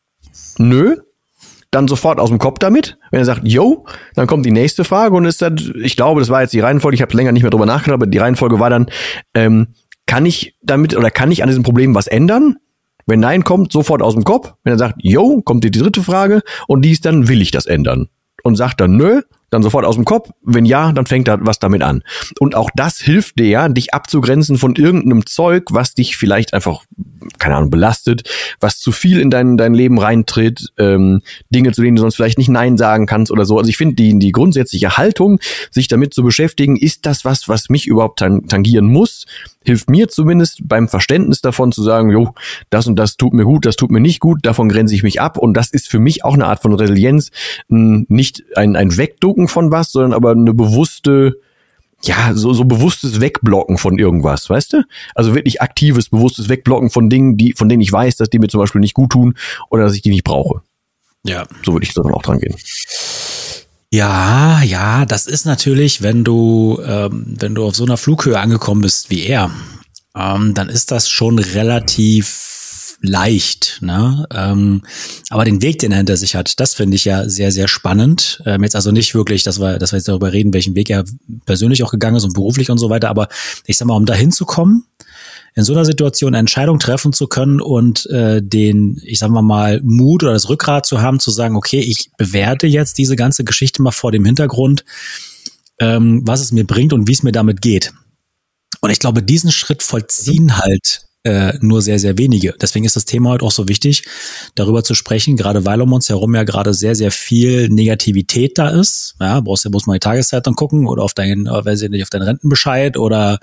nö, 0.59 0.97
dann 1.73 1.89
sofort 1.89 2.21
aus 2.21 2.29
dem 2.29 2.39
Kopf 2.39 2.59
damit. 2.59 2.99
Wenn 3.11 3.21
er 3.21 3.25
sagt, 3.25 3.43
yo, 3.45 3.87
dann 4.15 4.27
kommt 4.27 4.47
die 4.47 4.53
nächste 4.53 4.85
Frage 4.85 5.17
und 5.17 5.25
ist 5.25 5.43
dann, 5.43 5.59
ich 5.83 5.97
glaube, 5.97 6.21
das 6.21 6.29
war 6.29 6.43
jetzt 6.43 6.53
die 6.53 6.61
Reihenfolge, 6.61 6.95
ich 6.95 7.03
habe 7.03 7.17
länger 7.17 7.33
nicht 7.33 7.43
mehr 7.43 7.51
drüber 7.51 7.67
nachgedacht, 7.67 7.95
aber 7.95 8.07
die 8.07 8.19
Reihenfolge 8.19 8.61
war 8.61 8.71
dann, 8.71 8.87
ähm, 9.35 9.69
kann 10.07 10.27
ich 10.27 10.55
damit 10.63 10.95
oder 10.95 11.11
kann 11.11 11.33
ich 11.33 11.43
an 11.43 11.49
diesem 11.49 11.63
Problem 11.63 11.95
was 11.95 12.07
ändern? 12.07 12.57
Wenn 13.07 13.21
nein 13.21 13.43
kommt, 13.43 13.73
sofort 13.73 14.03
aus 14.03 14.15
dem 14.15 14.25
Kopf. 14.25 14.53
Wenn 14.63 14.75
er 14.75 14.79
sagt, 14.79 14.97
yo, 14.99 15.41
kommt 15.43 15.65
die 15.65 15.71
dritte 15.71 16.03
Frage 16.03 16.43
und 16.69 16.83
die 16.83 16.93
ist 16.93 17.07
dann, 17.07 17.29
will 17.29 17.41
ich 17.41 17.51
das 17.51 17.67
ändern? 17.67 18.09
Und 18.43 18.57
sagt 18.57 18.81
dann, 18.81 18.97
nö, 18.97 19.23
dann 19.53 19.63
sofort 19.63 19.85
aus 19.85 19.97
dem 19.97 20.05
Kopf. 20.05 20.31
Wenn 20.43 20.65
ja, 20.65 20.93
dann 20.93 21.07
fängt 21.07 21.29
er 21.29 21.39
was 21.45 21.59
damit 21.59 21.83
an. 21.83 22.03
Und 22.41 22.55
auch 22.55 22.71
das 22.75 22.99
hilft 22.99 23.39
dir 23.39 23.47
ja, 23.47 23.69
dich 23.69 23.95
abzugrenzen 23.95 24.57
von 24.57 24.75
irgendeinem 24.75 25.27
Zeug, 25.27 25.65
was 25.71 25.95
dich 25.95 26.17
vielleicht 26.17 26.55
einfach, 26.55 26.85
keine 27.39 27.57
Ahnung, 27.57 27.71
belastet, 27.71 28.29
was 28.61 28.79
zu 28.79 28.93
viel 28.93 29.21
in 29.21 29.31
dein, 29.31 29.59
dein 29.59 29.75
Leben 29.75 30.01
reintritt, 30.01 30.73
ähm, 30.79 31.21
Dinge, 31.51 31.73
zu 31.73 31.83
denen 31.83 31.97
du 31.97 32.03
sonst 32.03 32.17
vielleicht 32.17 32.39
nicht 32.39 32.49
Nein 32.49 32.79
sagen 32.79 33.07
kannst 33.07 33.31
oder 33.31 33.45
so. 33.45 33.59
Also 33.59 33.69
ich 33.69 33.77
finde 33.77 33.95
die, 33.95 34.19
die 34.19 34.33
grundsätzliche 34.33 34.97
Haltung, 34.97 35.39
sich 35.71 35.87
damit 35.87 36.15
zu 36.15 36.23
beschäftigen, 36.23 36.77
ist 36.77 37.05
das 37.05 37.25
was, 37.27 37.49
was 37.49 37.69
mich 37.69 37.87
überhaupt 37.87 38.21
tangieren 38.21 38.87
muss? 38.87 39.27
Hilft 39.64 39.91
mir 39.91 40.09
zumindest 40.09 40.61
beim 40.64 40.88
Verständnis 40.88 41.41
davon 41.41 41.73
zu 41.73 41.82
sagen, 41.82 42.11
jo, 42.11 42.35
das 42.70 42.87
und 42.87 42.97
das 42.97 43.17
tut 43.17 43.32
mir 43.32 43.44
gut, 43.44 43.67
das 43.67 43.76
tut 43.76 43.91
mir 43.91 44.00
nicht 44.00 44.20
gut, 44.20 44.41
davon 44.43 44.69
grenze 44.69 44.94
ich 44.94 45.03
mich 45.03 45.20
ab 45.20 45.38
und 45.38 45.55
das 45.56 45.70
ist 45.70 45.88
für 45.88 45.99
mich 45.99 46.25
auch 46.25 46.35
eine 46.35 46.47
Art 46.47 46.62
von 46.62 46.73
Resilienz, 46.75 47.31
nicht 47.69 48.44
ein, 48.56 48.76
ein 48.76 48.97
Wegducken 48.97 49.49
von 49.49 49.70
was, 49.70 49.93
sondern 49.93 50.12
aber 50.12 50.32
eine 50.32 50.55
bewusste, 50.55 51.38
ja, 52.03 52.32
so, 52.35 52.53
so 52.53 52.64
bewusstes 52.64 53.20
Wegblocken 53.20 53.79
von 53.79 53.99
irgendwas, 53.99 54.50
weißt 54.50 54.73
du? 54.75 54.82
Also 55.14 55.35
wirklich 55.35 55.62
aktives, 55.62 56.08
bewusstes 56.08 56.49
Wegblocken 56.49 56.91
von 56.91 57.08
Dingen, 57.08 57.37
die, 57.37 57.53
von 57.53 57.69
denen 57.69 57.82
ich 57.82 57.93
weiß, 57.93 58.17
dass 58.17 58.31
die 58.31 58.38
mir 58.38 58.49
zum 58.49 58.61
Beispiel 58.61 58.81
nicht 58.81 58.94
gut 58.94 59.12
tun 59.12 59.35
oder 59.70 59.85
dass 59.85 59.94
ich 59.94 60.03
die 60.03 60.11
nicht 60.11 60.25
brauche. 60.25 60.62
Ja. 61.25 61.47
So 61.65 61.73
würde 61.73 61.85
ich 61.85 61.94
dann 61.94 62.12
auch 62.12 62.23
dran 62.23 62.41
gehen. 62.41 62.56
Ja, 63.94 64.62
ja, 64.62 65.05
das 65.05 65.27
ist 65.27 65.44
natürlich, 65.44 66.00
wenn 66.00 66.25
du, 66.25 66.81
ähm, 66.83 67.37
wenn 67.39 67.55
du 67.55 67.67
auf 67.67 67.77
so 67.77 67.85
einer 67.85 67.99
Flughöhe 67.99 68.41
angekommen 68.41 68.81
bist 68.81 69.11
wie 69.11 69.27
er, 69.27 69.50
ähm, 70.17 70.55
dann 70.55 70.71
ist 70.71 70.91
das 70.91 71.11
schon 71.11 71.39
relativ 71.39 72.96
leicht. 73.03 73.79
Ne? 73.82 74.27
Ähm, 74.32 74.81
aber 75.29 75.44
den 75.44 75.61
Weg, 75.61 75.81
den 75.81 75.91
er 75.91 75.99
hinter 75.99 76.17
sich 76.17 76.34
hat, 76.34 76.58
das 76.58 76.72
finde 76.72 76.94
ich 76.94 77.05
ja 77.05 77.29
sehr, 77.29 77.53
sehr 77.53 77.69
spannend. 77.69 78.43
Ähm, 78.46 78.63
jetzt 78.63 78.77
also 78.77 78.93
nicht 78.93 79.15
wirklich, 79.15 79.43
dass 79.43 79.61
wir, 79.61 79.79
dass 79.79 79.93
wir 79.93 79.99
jetzt 79.99 80.08
darüber 80.08 80.32
reden, 80.32 80.55
welchen 80.55 80.75
Weg 80.75 80.89
er 80.89 81.05
persönlich 81.44 81.82
auch 81.82 81.91
gegangen 81.91 82.17
ist 82.17 82.25
und 82.25 82.32
beruflich 82.32 82.70
und 82.70 82.79
so 82.79 82.89
weiter, 82.89 83.11
aber 83.11 83.29
ich 83.67 83.77
sag 83.77 83.89
mal, 83.89 83.96
um 83.96 84.06
da 84.06 84.15
hinzukommen, 84.15 84.87
in 85.55 85.65
so 85.65 85.73
einer 85.73 85.85
Situation 85.85 86.31
eine 86.31 86.39
Entscheidung 86.39 86.79
treffen 86.79 87.13
zu 87.13 87.27
können 87.27 87.61
und 87.61 88.06
äh, 88.06 88.43
den, 88.43 89.01
ich 89.05 89.19
sag 89.19 89.31
mal 89.31 89.43
mal, 89.43 89.81
Mut 89.82 90.23
oder 90.23 90.32
das 90.32 90.49
Rückgrat 90.49 90.87
zu 90.87 91.03
haben, 91.03 91.21
zu 91.21 91.31
sagen, 91.31 91.56
okay, 91.56 91.81
ich 91.81 92.11
bewerte 92.17 92.67
jetzt 92.67 92.99
diese 92.99 93.17
ganze 93.17 93.44
Geschichte 93.44 93.82
mal 93.82 93.91
vor 93.91 94.13
dem 94.13 94.25
Hintergrund, 94.25 94.85
ähm, 95.79 96.23
was 96.25 96.41
es 96.41 96.53
mir 96.53 96.67
bringt 96.67 96.93
und 96.93 97.06
wie 97.06 97.13
es 97.13 97.23
mir 97.23 97.32
damit 97.32 97.61
geht. 97.61 97.93
Und 98.81 98.91
ich 98.91 98.99
glaube, 98.99 99.23
diesen 99.23 99.53
Schritt 99.53 99.82
vollziehen 99.82 100.56
halt 100.56 101.06
äh, 101.24 101.52
nur 101.60 101.82
sehr, 101.82 101.98
sehr 101.98 102.19
wenige. 102.19 102.55
Deswegen 102.60 102.84
ist 102.84 102.96
das 102.96 103.05
Thema 103.05 103.31
heute 103.31 103.44
auch 103.44 103.52
so 103.52 103.69
wichtig, 103.69 104.05
darüber 104.55 104.82
zu 104.82 104.94
sprechen, 104.94 105.36
gerade 105.36 105.64
weil 105.64 105.81
um 105.81 105.93
uns 105.93 106.08
herum 106.08 106.34
ja 106.34 106.43
gerade 106.43 106.74
sehr, 106.74 106.94
sehr 106.94 107.10
viel 107.12 107.69
Negativität 107.69 108.58
da 108.58 108.70
ist. 108.70 109.14
Ja, 109.20 109.41
brauchst 109.41 109.64
du 109.64 109.70
bloß 109.70 109.86
mal 109.86 109.94
die 109.94 110.00
Tageszeitung 110.00 110.55
gucken 110.55 110.86
oder 110.86 111.02
auf 111.02 111.14
deinen, 111.14 111.46
äh, 111.46 111.64
weiß 111.64 111.82
ich 111.82 111.91
nicht, 111.91 112.02
auf 112.02 112.10
deinen 112.10 112.22
Rentenbescheid 112.22 112.96
oder 112.96 113.38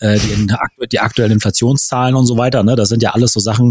äh, 0.00 0.18
die, 0.18 0.48
die 0.92 1.00
aktuellen 1.00 1.32
Inflationszahlen 1.32 2.14
und 2.14 2.26
so 2.26 2.36
weiter. 2.36 2.62
Ne? 2.62 2.76
Das 2.76 2.90
sind 2.90 3.02
ja 3.02 3.10
alles 3.10 3.32
so 3.32 3.40
Sachen, 3.40 3.70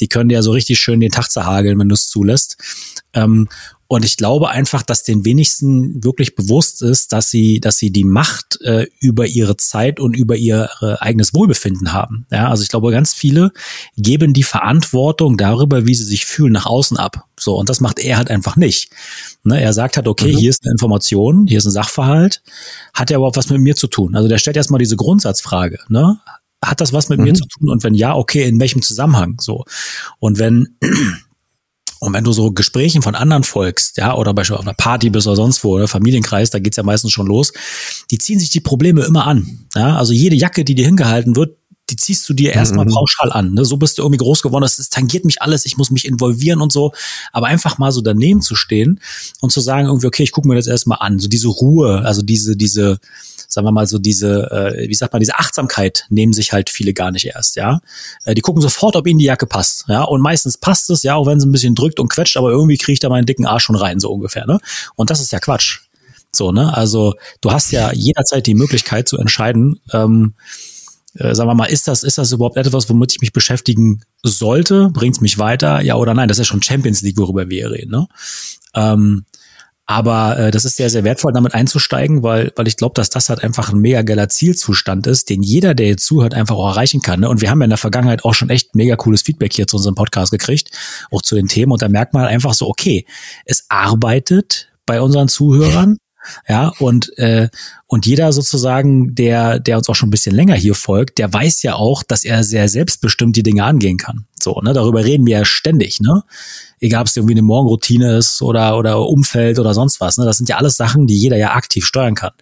die 0.00 0.08
können 0.08 0.28
dir 0.28 0.36
ja 0.36 0.42
so 0.42 0.52
richtig 0.52 0.78
schön 0.78 1.00
den 1.00 1.10
Tag 1.10 1.30
zerhageln, 1.30 1.78
wenn 1.78 1.88
du 1.88 1.94
es 1.94 2.08
zulässt. 2.08 2.56
Ähm, 3.14 3.48
Und 3.92 4.06
ich 4.06 4.16
glaube 4.16 4.48
einfach, 4.48 4.80
dass 4.80 5.02
den 5.02 5.26
wenigsten 5.26 6.02
wirklich 6.02 6.34
bewusst 6.34 6.80
ist, 6.80 7.12
dass 7.12 7.28
sie, 7.28 7.60
dass 7.60 7.76
sie 7.76 7.90
die 7.90 8.04
Macht 8.06 8.58
äh, 8.62 8.86
über 9.00 9.26
ihre 9.26 9.58
Zeit 9.58 10.00
und 10.00 10.16
über 10.16 10.34
ihr 10.34 10.70
äh, 10.80 10.94
eigenes 10.94 11.34
Wohlbefinden 11.34 11.92
haben. 11.92 12.24
Ja, 12.30 12.48
also 12.48 12.62
ich 12.62 12.70
glaube, 12.70 12.90
ganz 12.90 13.12
viele 13.12 13.52
geben 13.98 14.32
die 14.32 14.44
Verantwortung 14.44 15.36
darüber, 15.36 15.84
wie 15.84 15.94
sie 15.94 16.06
sich 16.06 16.24
fühlen, 16.24 16.54
nach 16.54 16.64
außen 16.64 16.96
ab. 16.96 17.26
So, 17.38 17.54
und 17.58 17.68
das 17.68 17.80
macht 17.80 17.98
er 17.98 18.16
halt 18.16 18.30
einfach 18.30 18.56
nicht. 18.56 18.88
Ne, 19.44 19.60
er 19.60 19.74
sagt 19.74 19.98
halt, 19.98 20.08
okay, 20.08 20.32
mhm. 20.32 20.38
hier 20.38 20.48
ist 20.48 20.64
eine 20.64 20.72
Information, 20.72 21.46
hier 21.46 21.58
ist 21.58 21.66
ein 21.66 21.70
Sachverhalt, 21.70 22.42
hat 22.94 23.10
er 23.10 23.18
überhaupt 23.18 23.36
was 23.36 23.50
mit 23.50 23.60
mir 23.60 23.76
zu 23.76 23.88
tun? 23.88 24.16
Also 24.16 24.26
der 24.26 24.38
stellt 24.38 24.56
erstmal 24.56 24.78
diese 24.78 24.96
Grundsatzfrage, 24.96 25.80
ne? 25.90 26.18
Hat 26.64 26.80
das 26.80 26.94
was 26.94 27.10
mit 27.10 27.18
mhm. 27.18 27.24
mir 27.24 27.34
zu 27.34 27.44
tun? 27.44 27.68
Und 27.68 27.84
wenn 27.84 27.92
ja, 27.92 28.14
okay, 28.14 28.44
in 28.44 28.58
welchem 28.58 28.80
Zusammenhang? 28.80 29.36
So. 29.38 29.66
Und 30.18 30.38
wenn 30.38 30.78
und 32.02 32.14
wenn 32.14 32.24
du 32.24 32.32
so 32.32 32.50
Gesprächen 32.50 33.00
von 33.00 33.14
anderen 33.14 33.44
folgst, 33.44 33.96
ja, 33.96 34.16
oder 34.16 34.34
beispielsweise 34.34 34.58
auf 34.58 34.66
einer 34.66 34.74
Party 34.74 35.08
bist 35.08 35.28
oder 35.28 35.36
sonst 35.36 35.62
wo, 35.62 35.76
oder 35.76 35.86
Familienkreis, 35.86 36.50
da 36.50 36.58
geht's 36.58 36.76
ja 36.76 36.82
meistens 36.82 37.12
schon 37.12 37.28
los, 37.28 37.52
die 38.10 38.18
ziehen 38.18 38.40
sich 38.40 38.50
die 38.50 38.58
Probleme 38.58 39.04
immer 39.04 39.28
an. 39.28 39.68
Ja, 39.76 39.96
also 39.96 40.12
jede 40.12 40.34
Jacke, 40.34 40.64
die 40.64 40.74
dir 40.74 40.84
hingehalten 40.84 41.36
wird, 41.36 41.58
die 41.90 41.96
ziehst 41.96 42.28
du 42.28 42.34
dir 42.34 42.52
erstmal 42.52 42.86
mhm. 42.86 42.92
pauschal 42.92 43.32
an. 43.32 43.54
Ne? 43.54 43.64
So 43.64 43.76
bist 43.76 43.98
du 43.98 44.02
irgendwie 44.02 44.18
groß 44.18 44.42
geworden, 44.42 44.62
das, 44.62 44.76
das 44.76 44.88
tangiert 44.88 45.24
mich 45.24 45.42
alles, 45.42 45.66
ich 45.66 45.76
muss 45.76 45.90
mich 45.90 46.06
involvieren 46.06 46.60
und 46.60 46.72
so. 46.72 46.92
Aber 47.32 47.46
einfach 47.46 47.78
mal 47.78 47.92
so 47.92 48.00
daneben 48.00 48.40
zu 48.40 48.54
stehen 48.54 49.00
und 49.40 49.50
zu 49.50 49.60
sagen, 49.60 49.88
irgendwie, 49.88 50.06
okay, 50.06 50.22
ich 50.22 50.32
gucke 50.32 50.48
mir 50.48 50.54
das 50.54 50.66
erstmal 50.66 50.98
an. 51.00 51.18
So 51.18 51.28
diese 51.28 51.48
Ruhe, 51.48 52.02
also 52.04 52.22
diese, 52.22 52.56
diese, 52.56 52.98
sagen 53.48 53.66
wir 53.66 53.72
mal 53.72 53.86
so 53.86 53.98
diese, 53.98 54.50
äh, 54.50 54.88
wie 54.88 54.94
sagt 54.94 55.12
man, 55.12 55.20
diese 55.20 55.38
Achtsamkeit 55.38 56.06
nehmen 56.08 56.32
sich 56.32 56.52
halt 56.52 56.70
viele 56.70 56.94
gar 56.94 57.10
nicht 57.10 57.26
erst, 57.26 57.56
ja. 57.56 57.80
Äh, 58.24 58.34
die 58.34 58.40
gucken 58.40 58.62
sofort, 58.62 58.96
ob 58.96 59.06
ihnen 59.06 59.18
die 59.18 59.26
Jacke 59.26 59.46
passt, 59.46 59.84
ja. 59.88 60.02
Und 60.02 60.20
meistens 60.20 60.56
passt 60.56 60.88
es, 60.90 61.02
ja, 61.02 61.16
auch 61.16 61.26
wenn 61.26 61.38
es 61.38 61.44
ein 61.44 61.52
bisschen 61.52 61.74
drückt 61.74 62.00
und 62.00 62.08
quetscht, 62.08 62.36
aber 62.36 62.50
irgendwie 62.50 62.78
kriege 62.78 62.94
ich 62.94 63.00
da 63.00 63.08
meinen 63.08 63.26
dicken 63.26 63.46
Arsch 63.46 63.64
schon 63.64 63.76
rein, 63.76 64.00
so 64.00 64.10
ungefähr, 64.10 64.46
ne. 64.46 64.58
Und 64.96 65.10
das 65.10 65.20
ist 65.20 65.32
ja 65.32 65.40
Quatsch. 65.40 65.80
So, 66.34 66.50
ne? 66.50 66.74
Also 66.74 67.14
du 67.42 67.52
hast 67.52 67.72
ja 67.72 67.92
jederzeit 67.92 68.46
die 68.46 68.54
Möglichkeit 68.54 69.06
zu 69.06 69.18
entscheiden, 69.18 69.80
ähm, 69.92 70.34
äh, 71.14 71.34
sagen 71.34 71.48
wir 71.48 71.54
mal, 71.54 71.66
ist 71.66 71.88
das, 71.88 72.02
ist 72.02 72.18
das 72.18 72.32
überhaupt 72.32 72.56
etwas, 72.56 72.88
womit 72.88 73.12
ich 73.12 73.20
mich 73.20 73.32
beschäftigen 73.32 74.02
sollte? 74.22 74.90
Bringt 74.92 75.16
es 75.16 75.20
mich 75.20 75.38
weiter? 75.38 75.80
Ja 75.82 75.96
oder 75.96 76.14
nein? 76.14 76.28
Das 76.28 76.38
ist 76.38 76.46
ja 76.46 76.50
schon 76.50 76.62
Champions 76.62 77.02
League, 77.02 77.18
worüber 77.18 77.48
wir 77.50 77.70
reden. 77.70 77.90
Ne? 77.90 78.06
Ähm, 78.74 79.24
aber 79.84 80.38
äh, 80.38 80.50
das 80.50 80.64
ist 80.64 80.76
sehr, 80.76 80.88
sehr 80.88 81.04
wertvoll, 81.04 81.32
damit 81.32 81.54
einzusteigen, 81.54 82.22
weil, 82.22 82.52
weil 82.56 82.68
ich 82.68 82.76
glaube, 82.76 82.94
dass 82.94 83.10
das 83.10 83.28
halt 83.28 83.42
einfach 83.42 83.72
ein 83.72 83.78
mega 83.78 84.02
geiler 84.02 84.28
Zielzustand 84.28 85.06
ist, 85.06 85.28
den 85.28 85.42
jeder, 85.42 85.74
der 85.74 85.88
jetzt 85.88 86.06
zuhört, 86.06 86.34
einfach 86.34 86.54
auch 86.54 86.70
erreichen 86.70 87.02
kann. 87.02 87.20
Ne? 87.20 87.28
Und 87.28 87.40
wir 87.40 87.50
haben 87.50 87.60
ja 87.60 87.64
in 87.64 87.70
der 87.70 87.78
Vergangenheit 87.78 88.24
auch 88.24 88.32
schon 88.32 88.48
echt 88.48 88.74
mega 88.74 88.96
cooles 88.96 89.22
Feedback 89.22 89.52
hier 89.52 89.66
zu 89.66 89.76
unserem 89.76 89.96
Podcast 89.96 90.30
gekriegt, 90.30 90.70
auch 91.10 91.20
zu 91.20 91.34
den 91.34 91.48
Themen. 91.48 91.72
Und 91.72 91.82
da 91.82 91.88
merkt 91.88 92.14
man 92.14 92.24
einfach 92.24 92.54
so, 92.54 92.68
okay, 92.68 93.04
es 93.44 93.66
arbeitet 93.68 94.72
bei 94.86 95.00
unseren 95.00 95.28
Zuhörern. 95.28 95.98
Ja, 96.48 96.72
und, 96.78 97.16
äh, 97.18 97.48
und 97.86 98.06
jeder 98.06 98.32
sozusagen, 98.32 99.14
der, 99.14 99.58
der 99.58 99.78
uns 99.78 99.88
auch 99.88 99.94
schon 99.94 100.08
ein 100.08 100.10
bisschen 100.10 100.34
länger 100.34 100.54
hier 100.54 100.74
folgt, 100.74 101.18
der 101.18 101.32
weiß 101.32 101.62
ja 101.62 101.74
auch, 101.74 102.02
dass 102.02 102.24
er 102.24 102.44
sehr 102.44 102.68
selbstbestimmt 102.68 103.36
die 103.36 103.42
Dinge 103.42 103.64
angehen 103.64 103.98
kann. 103.98 104.26
So, 104.40 104.60
ne, 104.62 104.72
darüber 104.72 105.04
reden 105.04 105.26
wir 105.26 105.38
ja 105.38 105.44
ständig, 105.44 106.00
ne? 106.00 106.22
Egal, 106.80 107.02
ob 107.02 107.06
es 107.06 107.16
irgendwie 107.16 107.34
eine 107.34 107.42
Morgenroutine 107.42 108.16
ist 108.16 108.42
oder, 108.42 108.76
oder 108.76 109.00
Umfeld 109.06 109.58
oder 109.58 109.74
sonst 109.74 110.00
was, 110.00 110.18
ne? 110.18 110.24
Das 110.24 110.36
sind 110.36 110.48
ja 110.48 110.56
alles 110.56 110.76
Sachen, 110.76 111.06
die 111.06 111.16
jeder 111.16 111.36
ja 111.36 111.54
aktiv 111.54 111.84
steuern 111.84 112.14
kann. 112.14 112.32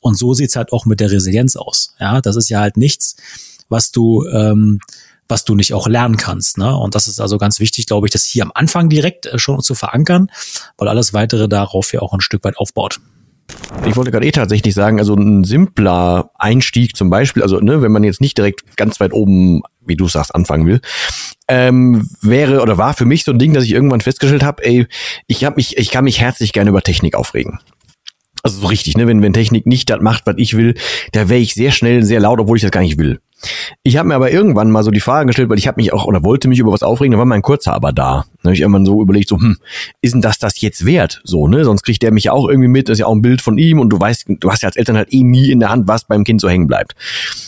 Und 0.00 0.18
so 0.18 0.34
sieht's 0.34 0.56
halt 0.56 0.72
auch 0.72 0.84
mit 0.84 1.00
der 1.00 1.10
Resilienz 1.10 1.56
aus. 1.56 1.94
Ja, 1.98 2.20
das 2.20 2.36
ist 2.36 2.48
ja 2.48 2.60
halt 2.60 2.76
nichts, 2.76 3.16
was 3.68 3.90
du, 3.90 4.26
ähm, 4.26 4.80
was 5.28 5.44
du 5.44 5.54
nicht 5.54 5.72
auch 5.72 5.86
lernen 5.86 6.16
kannst. 6.16 6.58
Ne? 6.58 6.76
Und 6.76 6.94
das 6.94 7.08
ist 7.08 7.20
also 7.20 7.38
ganz 7.38 7.60
wichtig, 7.60 7.86
glaube 7.86 8.06
ich, 8.06 8.12
das 8.12 8.24
hier 8.24 8.42
am 8.42 8.52
Anfang 8.54 8.88
direkt 8.88 9.26
äh, 9.26 9.38
schon 9.38 9.60
zu 9.60 9.74
verankern, 9.74 10.30
weil 10.76 10.88
alles 10.88 11.12
weitere 11.14 11.48
darauf 11.48 11.92
ja 11.92 12.00
auch 12.00 12.12
ein 12.12 12.20
Stück 12.20 12.44
weit 12.44 12.58
aufbaut. 12.58 13.00
Ich 13.86 13.96
wollte 13.96 14.10
gerade 14.10 14.26
eh 14.26 14.30
tatsächlich 14.30 14.74
sagen, 14.74 14.98
also 14.98 15.14
ein 15.14 15.44
simpler 15.44 16.30
Einstieg 16.38 16.96
zum 16.96 17.10
Beispiel, 17.10 17.42
also 17.42 17.60
ne, 17.60 17.82
wenn 17.82 17.92
man 17.92 18.04
jetzt 18.04 18.20
nicht 18.20 18.38
direkt 18.38 18.76
ganz 18.76 18.98
weit 19.00 19.12
oben, 19.12 19.62
wie 19.84 19.96
du 19.96 20.08
sagst, 20.08 20.34
anfangen 20.34 20.66
will, 20.66 20.80
ähm, 21.48 22.08
wäre 22.22 22.62
oder 22.62 22.78
war 22.78 22.94
für 22.94 23.04
mich 23.04 23.24
so 23.24 23.32
ein 23.32 23.38
Ding, 23.38 23.52
dass 23.52 23.64
ich 23.64 23.72
irgendwann 23.72 24.00
festgestellt 24.00 24.42
habe, 24.42 24.64
ey, 24.64 24.86
ich 25.26 25.44
hab 25.44 25.56
mich, 25.56 25.76
ich 25.76 25.90
kann 25.90 26.04
mich 26.04 26.20
herzlich 26.20 26.52
gerne 26.52 26.70
über 26.70 26.82
Technik 26.82 27.14
aufregen. 27.14 27.60
Also 28.42 28.60
so 28.60 28.66
richtig, 28.66 28.96
ne? 28.96 29.06
Wenn, 29.06 29.22
wenn 29.22 29.32
Technik 29.32 29.66
nicht 29.66 29.88
das 29.88 30.00
macht, 30.00 30.26
was 30.26 30.34
ich 30.36 30.56
will, 30.56 30.74
da 31.12 31.28
wäre 31.28 31.40
ich 31.40 31.54
sehr 31.54 31.70
schnell 31.70 32.04
sehr 32.04 32.20
laut, 32.20 32.38
obwohl 32.40 32.56
ich 32.56 32.62
das 32.62 32.70
gar 32.70 32.82
nicht 32.82 32.98
will. 32.98 33.20
Ich 33.82 33.96
habe 33.96 34.08
mir 34.08 34.14
aber 34.14 34.30
irgendwann 34.30 34.70
mal 34.70 34.82
so 34.82 34.90
die 34.90 35.00
Frage 35.00 35.26
gestellt, 35.26 35.48
weil 35.50 35.58
ich 35.58 35.66
habe 35.66 35.80
mich 35.80 35.92
auch 35.92 36.04
oder 36.04 36.24
wollte 36.24 36.48
mich 36.48 36.58
über 36.58 36.72
was 36.72 36.82
aufregen, 36.82 37.12
da 37.12 37.18
war 37.18 37.24
mein 37.24 37.42
Kurzer 37.42 37.72
aber 37.72 37.92
da. 37.92 38.24
Da 38.42 38.44
habe 38.44 38.54
ich 38.54 38.60
irgendwann 38.60 38.86
so 38.86 39.02
überlegt, 39.02 39.28
so, 39.28 39.38
hm, 39.38 39.58
ist 40.00 40.14
denn 40.14 40.20
das 40.20 40.38
das 40.38 40.60
jetzt 40.60 40.84
wert? 40.84 41.20
So, 41.24 41.48
ne? 41.48 41.64
Sonst 41.64 41.82
kriegt 41.82 42.02
der 42.02 42.12
mich 42.12 42.24
ja 42.24 42.32
auch 42.32 42.48
irgendwie 42.48 42.68
mit, 42.68 42.88
das 42.88 42.94
ist 42.94 43.00
ja 43.00 43.06
auch 43.06 43.14
ein 43.14 43.22
Bild 43.22 43.42
von 43.42 43.58
ihm 43.58 43.78
und 43.78 43.90
du 43.90 43.98
weißt, 43.98 44.26
du 44.28 44.50
hast 44.50 44.62
ja 44.62 44.68
als 44.68 44.76
Eltern 44.76 44.96
halt 44.96 45.12
eh 45.12 45.22
nie 45.22 45.50
in 45.50 45.60
der 45.60 45.70
Hand, 45.70 45.88
was 45.88 46.04
beim 46.04 46.24
Kind 46.24 46.40
so 46.40 46.48
hängen 46.48 46.66
bleibt. 46.66 46.94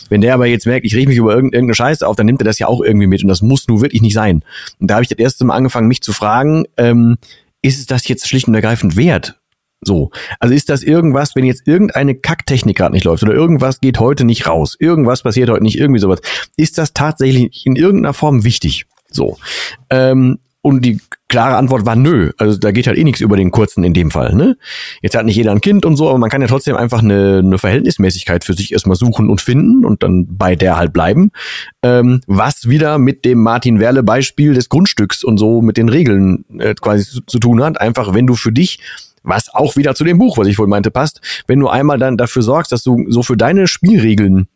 Wenn 0.09 0.21
der 0.21 0.33
aber 0.33 0.47
jetzt 0.47 0.65
merkt, 0.65 0.85
ich 0.85 0.95
reg 0.95 1.07
mich 1.07 1.17
über 1.17 1.33
irgendeine 1.33 1.73
Scheiße 1.73 2.07
auf, 2.07 2.15
dann 2.15 2.25
nimmt 2.25 2.41
er 2.41 2.45
das 2.45 2.59
ja 2.59 2.67
auch 2.67 2.81
irgendwie 2.81 3.07
mit 3.07 3.21
und 3.21 3.27
das 3.27 3.41
muss 3.41 3.67
nur 3.67 3.81
wirklich 3.81 4.01
nicht 4.01 4.13
sein. 4.13 4.43
Und 4.79 4.89
da 4.89 4.95
habe 4.95 5.03
ich 5.03 5.09
das 5.09 5.19
erste 5.19 5.45
Mal 5.45 5.55
angefangen, 5.55 5.87
mich 5.87 6.01
zu 6.01 6.13
fragen, 6.13 6.65
ähm, 6.77 7.17
ist 7.61 7.79
es 7.79 7.85
das 7.85 8.07
jetzt 8.07 8.27
schlicht 8.27 8.47
und 8.47 8.55
ergreifend 8.55 8.95
wert? 8.95 9.39
So. 9.81 10.11
Also 10.39 10.55
ist 10.55 10.69
das 10.69 10.83
irgendwas, 10.83 11.35
wenn 11.35 11.45
jetzt 11.45 11.67
irgendeine 11.67 12.15
Kacktechnik 12.15 12.77
gerade 12.77 12.93
nicht 12.93 13.05
läuft 13.05 13.23
oder 13.23 13.33
irgendwas 13.33 13.79
geht 13.79 13.99
heute 13.99 14.25
nicht 14.25 14.47
raus, 14.47 14.75
irgendwas 14.79 15.23
passiert 15.23 15.49
heute 15.49 15.63
nicht, 15.63 15.77
irgendwie 15.77 15.99
sowas, 15.99 16.19
ist 16.55 16.77
das 16.77 16.93
tatsächlich 16.93 17.65
in 17.65 17.75
irgendeiner 17.75 18.13
Form 18.13 18.43
wichtig? 18.43 18.85
So. 19.09 19.37
Ähm, 19.89 20.39
und 20.61 20.83
die 20.83 20.99
klare 21.29 21.55
Antwort 21.55 21.85
war 21.85 21.95
nö. 21.95 22.31
Also 22.37 22.57
da 22.57 22.71
geht 22.71 22.87
halt 22.87 22.97
eh 22.97 23.03
nichts 23.03 23.21
über 23.21 23.37
den 23.37 23.51
kurzen 23.51 23.83
in 23.83 23.93
dem 23.93 24.11
Fall. 24.11 24.35
Ne? 24.35 24.57
Jetzt 25.01 25.15
hat 25.15 25.25
nicht 25.25 25.35
jeder 25.35 25.51
ein 25.51 25.61
Kind 25.61 25.85
und 25.85 25.95
so, 25.95 26.09
aber 26.09 26.17
man 26.17 26.29
kann 26.29 26.41
ja 26.41 26.47
trotzdem 26.47 26.75
einfach 26.75 27.01
eine, 27.01 27.41
eine 27.43 27.57
Verhältnismäßigkeit 27.57 28.43
für 28.43 28.53
sich 28.53 28.73
erstmal 28.73 28.97
suchen 28.97 29.29
und 29.29 29.39
finden 29.39 29.85
und 29.85 30.03
dann 30.03 30.25
bei 30.37 30.55
der 30.55 30.77
halt 30.77 30.91
bleiben. 30.91 31.31
Ähm, 31.83 32.21
was 32.27 32.67
wieder 32.67 32.97
mit 32.97 33.23
dem 33.23 33.41
Martin 33.41 33.79
Werle 33.79 34.03
Beispiel 34.03 34.53
des 34.53 34.67
Grundstücks 34.67 35.23
und 35.23 35.37
so 35.37 35.61
mit 35.61 35.77
den 35.77 35.89
Regeln 35.89 36.43
äh, 36.59 36.73
quasi 36.73 37.03
zu, 37.05 37.21
zu 37.21 37.39
tun 37.39 37.63
hat. 37.63 37.79
Einfach, 37.79 38.13
wenn 38.13 38.27
du 38.27 38.35
für 38.35 38.51
dich 38.51 38.79
was 39.27 39.53
auch 39.53 39.75
wieder 39.75 39.93
zu 39.93 40.03
dem 40.03 40.17
Buch, 40.17 40.37
was 40.37 40.47
ich 40.47 40.57
wohl 40.57 40.67
meinte, 40.67 40.89
passt, 40.89 41.21
wenn 41.47 41.59
du 41.59 41.67
einmal 41.67 41.99
dann 41.99 42.17
dafür 42.17 42.41
sorgst, 42.41 42.71
dass 42.71 42.83
du 42.83 43.05
so 43.09 43.23
für 43.23 43.37
deine 43.37 43.67
Spielregeln 43.67 44.47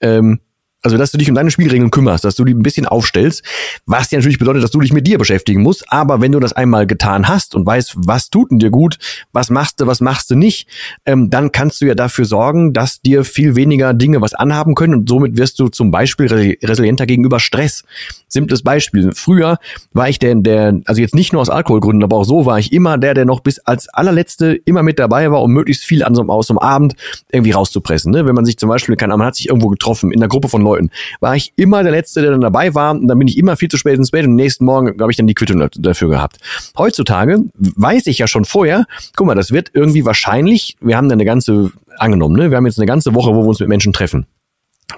ähm, 0.00 0.40
also 0.82 0.96
dass 0.96 1.12
du 1.12 1.18
dich 1.18 1.28
um 1.28 1.34
deine 1.34 1.50
Spielregeln 1.50 1.90
kümmerst, 1.90 2.24
dass 2.24 2.34
du 2.34 2.44
die 2.44 2.54
ein 2.54 2.62
bisschen 2.62 2.86
aufstellst, 2.86 3.42
was 3.86 4.10
ja 4.10 4.18
natürlich 4.18 4.38
bedeutet, 4.38 4.62
dass 4.62 4.70
du 4.70 4.80
dich 4.80 4.92
mit 4.92 5.06
dir 5.06 5.18
beschäftigen 5.18 5.62
musst, 5.62 5.90
aber 5.92 6.20
wenn 6.20 6.32
du 6.32 6.40
das 6.40 6.52
einmal 6.52 6.86
getan 6.86 7.28
hast 7.28 7.54
und 7.54 7.66
weißt, 7.66 7.94
was 7.96 8.30
tut 8.30 8.50
denn 8.50 8.58
dir 8.58 8.70
gut, 8.70 8.98
was 9.32 9.50
machst 9.50 9.80
du, 9.80 9.86
was 9.86 10.00
machst 10.00 10.30
du 10.30 10.36
nicht, 10.36 10.68
ähm, 11.06 11.30
dann 11.30 11.52
kannst 11.52 11.80
du 11.80 11.86
ja 11.86 11.94
dafür 11.94 12.24
sorgen, 12.24 12.72
dass 12.72 13.00
dir 13.00 13.24
viel 13.24 13.56
weniger 13.56 13.94
Dinge 13.94 14.20
was 14.20 14.34
anhaben 14.34 14.74
können 14.74 14.94
und 14.94 15.08
somit 15.08 15.36
wirst 15.36 15.58
du 15.58 15.68
zum 15.68 15.90
Beispiel 15.90 16.56
resilienter 16.62 17.06
gegenüber 17.06 17.40
Stress. 17.40 17.84
Simples 18.28 18.62
Beispiel. 18.62 19.12
Früher 19.14 19.58
war 19.92 20.08
ich 20.08 20.18
der, 20.18 20.34
der, 20.36 20.80
also 20.86 21.02
jetzt 21.02 21.14
nicht 21.14 21.32
nur 21.32 21.42
aus 21.42 21.50
Alkoholgründen, 21.50 22.02
aber 22.02 22.16
auch 22.16 22.24
so 22.24 22.46
war 22.46 22.58
ich 22.58 22.72
immer 22.72 22.96
der, 22.96 23.12
der 23.12 23.26
noch 23.26 23.40
bis 23.40 23.58
als 23.58 23.88
allerletzte 23.90 24.54
immer 24.64 24.82
mit 24.82 24.98
dabei 24.98 25.30
war, 25.30 25.42
um 25.42 25.52
möglichst 25.52 25.84
viel 25.84 26.02
an 26.02 26.14
so, 26.14 26.22
aus 26.22 26.46
so 26.46 26.54
einem 26.54 26.58
Abend 26.58 26.94
irgendwie 27.30 27.50
rauszupressen. 27.50 28.10
Ne? 28.10 28.24
Wenn 28.24 28.34
man 28.34 28.46
sich 28.46 28.56
zum 28.56 28.70
Beispiel, 28.70 28.96
kann, 28.96 29.10
man 29.10 29.24
hat 29.24 29.36
sich 29.36 29.48
irgendwo 29.48 29.68
getroffen 29.68 30.10
in 30.10 30.20
einer 30.20 30.28
Gruppe 30.28 30.48
von 30.48 30.62
Leuten, 30.62 30.71
war 31.20 31.36
ich 31.36 31.52
immer 31.56 31.82
der 31.82 31.92
Letzte, 31.92 32.22
der 32.22 32.30
dann 32.32 32.40
dabei 32.40 32.74
war. 32.74 32.92
Und 32.92 33.08
dann 33.08 33.18
bin 33.18 33.28
ich 33.28 33.38
immer 33.38 33.56
viel 33.56 33.68
zu 33.68 33.76
spät 33.76 33.96
ins 33.96 34.10
Bett 34.10 34.26
und 34.26 34.34
nächsten 34.34 34.64
Morgen 34.64 35.00
habe 35.00 35.10
ich 35.10 35.16
dann 35.16 35.26
die 35.26 35.34
Quittung 35.34 35.68
dafür 35.76 36.08
gehabt. 36.08 36.38
Heutzutage 36.76 37.44
weiß 37.54 38.06
ich 38.06 38.18
ja 38.18 38.26
schon 38.26 38.44
vorher, 38.44 38.86
guck 39.16 39.26
mal, 39.26 39.34
das 39.34 39.52
wird 39.52 39.70
irgendwie 39.74 40.04
wahrscheinlich, 40.04 40.76
wir 40.80 40.96
haben 40.96 41.08
da 41.08 41.14
eine 41.14 41.24
ganze, 41.24 41.72
angenommen, 41.98 42.36
ne? 42.36 42.50
wir 42.50 42.56
haben 42.56 42.66
jetzt 42.66 42.78
eine 42.78 42.86
ganze 42.86 43.14
Woche, 43.14 43.34
wo 43.34 43.42
wir 43.42 43.48
uns 43.48 43.60
mit 43.60 43.68
Menschen 43.68 43.92
treffen 43.92 44.26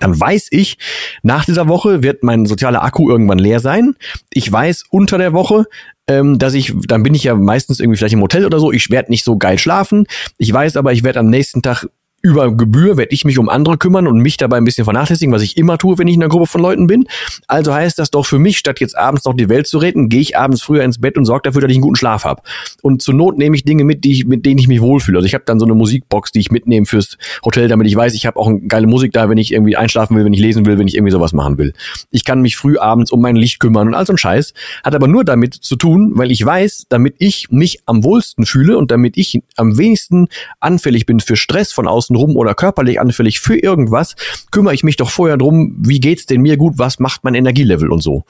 dann 0.00 0.18
weiß 0.18 0.48
ich, 0.50 0.78
nach 1.22 1.44
dieser 1.44 1.68
Woche 1.68 2.02
wird 2.02 2.22
mein 2.22 2.46
sozialer 2.46 2.82
Akku 2.82 3.08
irgendwann 3.08 3.38
leer 3.38 3.60
sein. 3.60 3.94
Ich 4.32 4.50
weiß 4.50 4.84
unter 4.90 5.18
der 5.18 5.32
Woche, 5.32 5.66
ähm, 6.06 6.38
dass 6.38 6.54
ich, 6.54 6.72
dann 6.86 7.02
bin 7.02 7.14
ich 7.14 7.24
ja 7.24 7.34
meistens 7.34 7.80
irgendwie 7.80 7.96
vielleicht 7.96 8.14
im 8.14 8.20
Hotel 8.20 8.44
oder 8.44 8.58
so, 8.58 8.72
ich 8.72 8.90
werde 8.90 9.10
nicht 9.10 9.24
so 9.24 9.36
geil 9.38 9.58
schlafen. 9.58 10.06
Ich 10.36 10.52
weiß 10.52 10.76
aber, 10.76 10.92
ich 10.92 11.02
werde 11.04 11.20
am 11.20 11.30
nächsten 11.30 11.62
Tag 11.62 11.86
über 12.24 12.56
Gebühr 12.56 12.96
werde 12.96 13.12
ich 13.12 13.26
mich 13.26 13.38
um 13.38 13.50
andere 13.50 13.76
kümmern 13.76 14.06
und 14.06 14.18
mich 14.18 14.38
dabei 14.38 14.56
ein 14.56 14.64
bisschen 14.64 14.84
vernachlässigen, 14.84 15.32
was 15.32 15.42
ich 15.42 15.58
immer 15.58 15.76
tue, 15.76 15.98
wenn 15.98 16.08
ich 16.08 16.14
in 16.14 16.22
einer 16.22 16.30
Gruppe 16.30 16.46
von 16.46 16.62
Leuten 16.62 16.86
bin. 16.86 17.04
Also 17.48 17.74
heißt 17.74 17.98
das 17.98 18.10
doch 18.10 18.24
für 18.24 18.38
mich, 18.38 18.56
statt 18.56 18.80
jetzt 18.80 18.96
abends 18.96 19.26
noch 19.26 19.34
die 19.34 19.50
Welt 19.50 19.66
zu 19.66 19.76
retten, 19.76 20.08
gehe 20.08 20.22
ich 20.22 20.34
abends 20.34 20.62
früher 20.62 20.84
ins 20.84 20.98
Bett 20.98 21.18
und 21.18 21.26
sorge 21.26 21.42
dafür, 21.42 21.60
dass 21.60 21.70
ich 21.70 21.76
einen 21.76 21.82
guten 21.82 21.96
Schlaf 21.96 22.24
habe. 22.24 22.40
Und 22.80 23.02
zur 23.02 23.12
Not 23.12 23.36
nehme 23.36 23.54
ich 23.54 23.64
Dinge 23.64 23.84
mit, 23.84 24.04
die 24.04 24.12
ich, 24.12 24.24
mit 24.24 24.46
denen 24.46 24.58
ich 24.58 24.68
mich 24.68 24.80
wohlfühle. 24.80 25.18
Also 25.18 25.26
ich 25.26 25.34
habe 25.34 25.44
dann 25.44 25.60
so 25.60 25.66
eine 25.66 25.74
Musikbox, 25.74 26.32
die 26.32 26.40
ich 26.40 26.50
mitnehme 26.50 26.86
fürs 26.86 27.18
Hotel, 27.44 27.68
damit 27.68 27.88
ich 27.88 27.94
weiß, 27.94 28.14
ich 28.14 28.24
habe 28.24 28.40
auch 28.40 28.48
eine 28.48 28.62
geile 28.62 28.86
Musik 28.86 29.12
da, 29.12 29.28
wenn 29.28 29.36
ich 29.36 29.52
irgendwie 29.52 29.76
einschlafen 29.76 30.16
will, 30.16 30.24
wenn 30.24 30.32
ich 30.32 30.40
lesen 30.40 30.64
will, 30.64 30.78
wenn 30.78 30.88
ich 30.88 30.94
irgendwie 30.94 31.12
sowas 31.12 31.34
machen 31.34 31.58
will. 31.58 31.74
Ich 32.10 32.24
kann 32.24 32.40
mich 32.40 32.56
früh 32.56 32.78
abends 32.78 33.12
um 33.12 33.20
mein 33.20 33.36
Licht 33.36 33.60
kümmern 33.60 33.86
und 33.86 33.94
all 33.94 34.06
so 34.06 34.14
ein 34.14 34.18
Scheiß. 34.18 34.54
Hat 34.82 34.94
aber 34.94 35.08
nur 35.08 35.24
damit 35.24 35.52
zu 35.52 35.76
tun, 35.76 36.12
weil 36.14 36.32
ich 36.32 36.42
weiß, 36.42 36.86
damit 36.88 37.16
ich 37.18 37.50
mich 37.50 37.80
am 37.84 38.02
wohlsten 38.02 38.46
fühle 38.46 38.78
und 38.78 38.90
damit 38.90 39.18
ich 39.18 39.42
am 39.56 39.76
wenigsten 39.76 40.28
anfällig 40.60 41.04
bin 41.04 41.20
für 41.20 41.36
Stress 41.36 41.70
von 41.70 41.86
außen 41.86 42.13
außenrum 42.14 42.36
oder 42.36 42.54
körperlich 42.54 43.00
anfällig 43.00 43.40
für 43.40 43.56
irgendwas, 43.56 44.14
kümmere 44.50 44.74
ich 44.74 44.84
mich 44.84 44.96
doch 44.96 45.10
vorher 45.10 45.36
drum, 45.36 45.76
wie 45.78 46.00
geht's 46.00 46.26
denn 46.26 46.40
mir 46.40 46.56
gut, 46.56 46.74
was 46.76 46.98
macht 46.98 47.24
mein 47.24 47.34
Energielevel 47.34 47.90
und 47.90 48.02
so. 48.02 48.24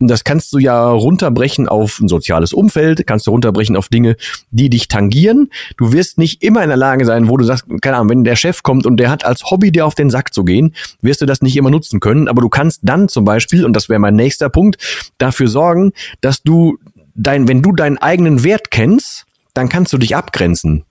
Und 0.00 0.08
das 0.08 0.24
kannst 0.24 0.52
du 0.52 0.58
ja 0.58 0.88
runterbrechen 0.88 1.68
auf 1.68 2.00
ein 2.00 2.08
soziales 2.08 2.52
Umfeld, 2.52 3.06
kannst 3.06 3.26
du 3.26 3.30
runterbrechen 3.30 3.76
auf 3.76 3.88
Dinge, 3.88 4.16
die 4.50 4.70
dich 4.70 4.88
tangieren. 4.88 5.48
Du 5.76 5.92
wirst 5.92 6.18
nicht 6.18 6.42
immer 6.42 6.62
in 6.62 6.68
der 6.68 6.76
Lage 6.76 7.04
sein, 7.04 7.28
wo 7.28 7.36
du 7.36 7.44
sagst, 7.44 7.66
keine 7.80 7.96
Ahnung, 7.96 8.10
wenn 8.10 8.24
der 8.24 8.36
Chef 8.36 8.62
kommt 8.62 8.86
und 8.86 8.98
der 8.98 9.10
hat 9.10 9.24
als 9.24 9.50
Hobby 9.50 9.72
dir 9.72 9.86
auf 9.86 9.94
den 9.94 10.10
Sack 10.10 10.34
zu 10.34 10.44
gehen, 10.44 10.74
wirst 11.00 11.20
du 11.20 11.26
das 11.26 11.42
nicht 11.42 11.56
immer 11.56 11.70
nutzen 11.70 12.00
können, 12.00 12.28
aber 12.28 12.42
du 12.42 12.48
kannst 12.48 12.80
dann 12.82 13.08
zum 13.08 13.24
Beispiel, 13.24 13.64
und 13.64 13.74
das 13.74 13.88
wäre 13.88 14.00
mein 14.00 14.16
nächster 14.16 14.48
Punkt, 14.48 14.76
dafür 15.18 15.48
sorgen, 15.48 15.92
dass 16.20 16.42
du 16.42 16.78
dein, 17.14 17.48
wenn 17.48 17.62
du 17.62 17.72
deinen 17.72 17.98
eigenen 17.98 18.44
Wert 18.44 18.70
kennst, 18.70 19.24
dann 19.54 19.68
kannst 19.68 19.92
du 19.92 19.98
dich 19.98 20.14
abgrenzen. 20.14 20.84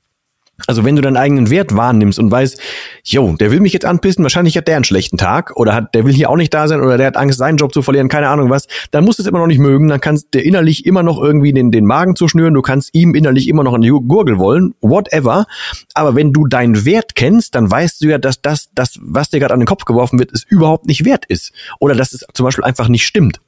Also 0.65 0.83
wenn 0.83 0.95
du 0.95 1.03
deinen 1.03 1.17
eigenen 1.17 1.51
Wert 1.51 1.75
wahrnimmst 1.75 2.17
und 2.17 2.31
weißt, 2.31 2.59
jo, 3.03 3.35
der 3.39 3.51
will 3.51 3.59
mich 3.59 3.73
jetzt 3.73 3.85
anpissen, 3.85 4.23
wahrscheinlich 4.23 4.57
hat 4.57 4.67
der 4.67 4.75
einen 4.75 4.85
schlechten 4.85 5.17
Tag 5.17 5.55
oder 5.55 5.75
hat, 5.75 5.93
der 5.93 6.03
will 6.03 6.13
hier 6.13 6.31
auch 6.31 6.35
nicht 6.35 6.51
da 6.51 6.67
sein 6.67 6.81
oder 6.81 6.97
der 6.97 7.07
hat 7.07 7.17
Angst, 7.17 7.37
seinen 7.37 7.57
Job 7.57 7.73
zu 7.73 7.83
verlieren, 7.83 8.09
keine 8.09 8.27
Ahnung 8.29 8.49
was, 8.49 8.65
dann 8.89 9.05
musst 9.05 9.19
du 9.19 9.23
es 9.23 9.27
immer 9.27 9.37
noch 9.37 9.45
nicht 9.45 9.59
mögen, 9.59 9.87
dann 9.87 10.01
kannst 10.01 10.29
du 10.31 10.41
innerlich 10.41 10.87
immer 10.87 11.03
noch 11.03 11.21
irgendwie 11.21 11.53
den, 11.53 11.69
den 11.69 11.85
Magen 11.85 12.15
zuschnüren, 12.15 12.55
du 12.55 12.63
kannst 12.63 12.89
ihm 12.93 13.13
innerlich 13.13 13.47
immer 13.47 13.63
noch 13.63 13.75
eine 13.75 13.87
Gurgel 13.87 14.39
wollen, 14.39 14.73
whatever. 14.81 15.45
Aber 15.93 16.15
wenn 16.15 16.33
du 16.33 16.47
deinen 16.47 16.85
Wert 16.85 17.13
kennst, 17.13 17.53
dann 17.53 17.69
weißt 17.69 18.01
du 18.01 18.07
ja, 18.07 18.17
dass 18.17 18.41
das, 18.41 18.69
das 18.73 18.97
was 19.01 19.29
dir 19.29 19.39
gerade 19.39 19.53
an 19.53 19.59
den 19.59 19.67
Kopf 19.67 19.85
geworfen 19.85 20.17
wird, 20.17 20.31
es 20.33 20.43
überhaupt 20.43 20.87
nicht 20.87 21.05
wert 21.05 21.25
ist. 21.27 21.51
Oder 21.79 21.93
dass 21.93 22.13
es 22.13 22.25
zum 22.33 22.45
Beispiel 22.45 22.63
einfach 22.63 22.87
nicht 22.87 23.05
stimmt. 23.05 23.39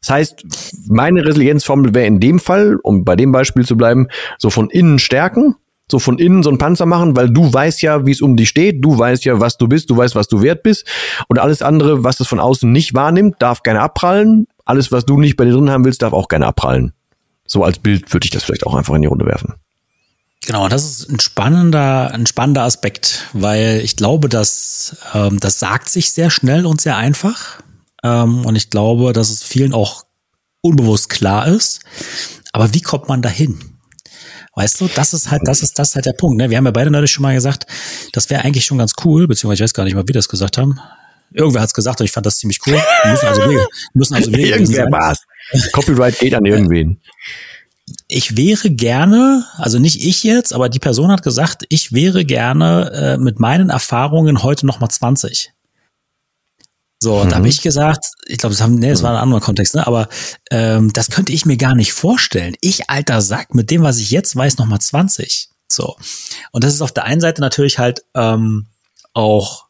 Das 0.00 0.10
heißt, 0.10 0.44
meine 0.88 1.24
Resilienzformel 1.24 1.94
wäre 1.94 2.06
in 2.06 2.20
dem 2.20 2.38
Fall, 2.38 2.78
um 2.82 3.06
bei 3.06 3.16
dem 3.16 3.32
Beispiel 3.32 3.64
zu 3.64 3.78
bleiben, 3.78 4.08
so 4.36 4.50
von 4.50 4.68
innen 4.68 4.98
stärken, 4.98 5.56
so 5.90 5.98
von 5.98 6.18
innen 6.18 6.42
so 6.42 6.50
ein 6.50 6.58
Panzer 6.58 6.86
machen, 6.86 7.16
weil 7.16 7.30
du 7.30 7.52
weißt 7.52 7.82
ja, 7.82 8.06
wie 8.06 8.12
es 8.12 8.22
um 8.22 8.36
dich 8.36 8.48
steht, 8.48 8.82
du 8.84 8.98
weißt 8.98 9.24
ja, 9.24 9.40
was 9.40 9.58
du 9.58 9.68
bist, 9.68 9.90
du 9.90 9.96
weißt, 9.96 10.14
was 10.14 10.28
du 10.28 10.40
wert 10.42 10.62
bist 10.62 10.86
und 11.28 11.38
alles 11.38 11.62
andere, 11.62 12.04
was 12.04 12.20
es 12.20 12.26
von 12.26 12.40
außen 12.40 12.70
nicht 12.70 12.94
wahrnimmt, 12.94 13.36
darf 13.38 13.62
gerne 13.62 13.80
abprallen. 13.80 14.46
Alles, 14.64 14.92
was 14.92 15.04
du 15.04 15.18
nicht 15.18 15.36
bei 15.36 15.44
dir 15.44 15.52
drin 15.52 15.70
haben 15.70 15.84
willst, 15.84 16.02
darf 16.02 16.14
auch 16.14 16.28
gerne 16.28 16.46
abprallen. 16.46 16.92
So 17.46 17.62
als 17.64 17.78
Bild 17.78 18.12
würde 18.12 18.24
ich 18.24 18.30
das 18.30 18.44
vielleicht 18.44 18.66
auch 18.66 18.74
einfach 18.74 18.94
in 18.94 19.02
die 19.02 19.08
Runde 19.08 19.26
werfen. 19.26 19.54
Genau, 20.46 20.68
das 20.68 20.84
ist 20.84 21.10
ein 21.10 21.20
spannender, 21.20 22.10
ein 22.12 22.26
spannender 22.26 22.62
Aspekt, 22.62 23.28
weil 23.32 23.80
ich 23.82 23.96
glaube, 23.96 24.28
dass 24.28 24.96
ähm, 25.14 25.40
das 25.40 25.58
sagt 25.58 25.88
sich 25.88 26.12
sehr 26.12 26.30
schnell 26.30 26.66
und 26.66 26.80
sehr 26.80 26.96
einfach. 26.96 27.60
Ähm, 28.02 28.44
und 28.44 28.56
ich 28.56 28.70
glaube, 28.70 29.12
dass 29.12 29.30
es 29.30 29.42
vielen 29.42 29.72
auch 29.72 30.04
unbewusst 30.60 31.08
klar 31.08 31.46
ist. 31.46 31.80
Aber 32.52 32.72
wie 32.74 32.82
kommt 32.82 33.08
man 33.08 33.22
dahin? 33.22 33.73
Weißt 34.56 34.80
du, 34.80 34.88
das 34.94 35.12
ist 35.12 35.30
halt, 35.30 35.42
das 35.46 35.62
ist, 35.62 35.78
das 35.78 35.90
ist 35.90 35.94
halt 35.96 36.06
der 36.06 36.12
Punkt. 36.12 36.36
Ne? 36.36 36.48
Wir 36.48 36.56
haben 36.56 36.64
ja 36.64 36.70
beide 36.70 36.90
neulich 36.90 37.10
schon 37.10 37.22
mal 37.22 37.34
gesagt, 37.34 37.66
das 38.12 38.30
wäre 38.30 38.44
eigentlich 38.44 38.64
schon 38.64 38.78
ganz 38.78 38.92
cool, 39.04 39.26
beziehungsweise 39.26 39.62
ich 39.62 39.64
weiß 39.64 39.74
gar 39.74 39.84
nicht 39.84 39.94
mal, 39.94 40.04
wie 40.04 40.08
wir 40.08 40.14
das 40.14 40.28
gesagt 40.28 40.58
haben. 40.58 40.78
Irgendwer 41.32 41.62
hat 41.62 41.68
es 41.68 41.74
gesagt 41.74 42.00
und 42.00 42.04
ich 42.04 42.12
fand 42.12 42.26
das 42.26 42.38
ziemlich 42.38 42.60
cool. 42.66 42.74
Wir 42.74 43.10
müssen 43.10 43.26
also 43.26 43.50
wir, 43.50 43.66
müssen 43.94 44.14
also 44.14 44.30
wir 44.30 44.46
Irgendwer 44.46 44.86
war's. 44.92 45.18
Copyright 45.72 46.18
geht 46.20 46.34
an 46.34 46.44
irgendwen. 46.44 47.00
Ich 48.06 48.36
wäre 48.36 48.70
gerne, 48.70 49.44
also 49.56 49.80
nicht 49.80 50.02
ich 50.02 50.22
jetzt, 50.22 50.52
aber 50.54 50.68
die 50.68 50.78
Person 50.78 51.10
hat 51.10 51.22
gesagt, 51.22 51.64
ich 51.68 51.92
wäre 51.92 52.24
gerne 52.24 52.90
äh, 52.94 53.18
mit 53.18 53.40
meinen 53.40 53.70
Erfahrungen 53.70 54.42
heute 54.44 54.64
noch 54.66 54.78
mal 54.78 54.88
20. 54.88 55.52
So, 57.02 57.16
und 57.16 57.26
mhm. 57.26 57.30
da 57.30 57.36
habe 57.36 57.48
ich 57.48 57.60
gesagt, 57.60 58.06
ich 58.26 58.38
glaube, 58.38 58.54
das 58.54 58.62
haben, 58.62 58.76
nee, 58.76 58.90
das 58.90 59.02
war 59.02 59.10
ein 59.10 59.22
anderer 59.22 59.40
Kontext, 59.40 59.74
ne? 59.74 59.86
Aber 59.86 60.08
ähm, 60.50 60.92
das 60.92 61.10
könnte 61.10 61.32
ich 61.32 61.46
mir 61.46 61.56
gar 61.56 61.74
nicht 61.74 61.92
vorstellen. 61.92 62.56
Ich, 62.60 62.90
alter 62.90 63.20
Sack, 63.20 63.54
mit 63.54 63.70
dem, 63.70 63.82
was 63.82 63.98
ich 63.98 64.10
jetzt 64.10 64.34
weiß, 64.36 64.58
nochmal 64.58 64.80
20. 64.80 65.48
So. 65.70 65.96
Und 66.52 66.64
das 66.64 66.74
ist 66.74 66.82
auf 66.82 66.92
der 66.92 67.04
einen 67.04 67.20
Seite 67.20 67.40
natürlich 67.40 67.78
halt 67.78 68.04
ähm, 68.14 68.66
auch 69.12 69.63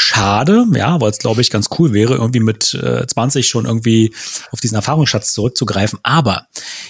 schade, 0.00 0.66
ja, 0.74 1.00
weil 1.00 1.10
es, 1.10 1.18
glaube 1.18 1.40
ich, 1.40 1.50
ganz 1.50 1.68
cool 1.78 1.92
wäre, 1.92 2.14
irgendwie 2.14 2.40
mit 2.40 2.74
äh, 2.74 3.06
20 3.06 3.46
schon 3.46 3.66
irgendwie 3.66 4.14
auf 4.52 4.60
diesen 4.60 4.76
Erfahrungsschatz 4.76 5.32
zurückzugreifen. 5.32 5.98
Aber 6.02 6.46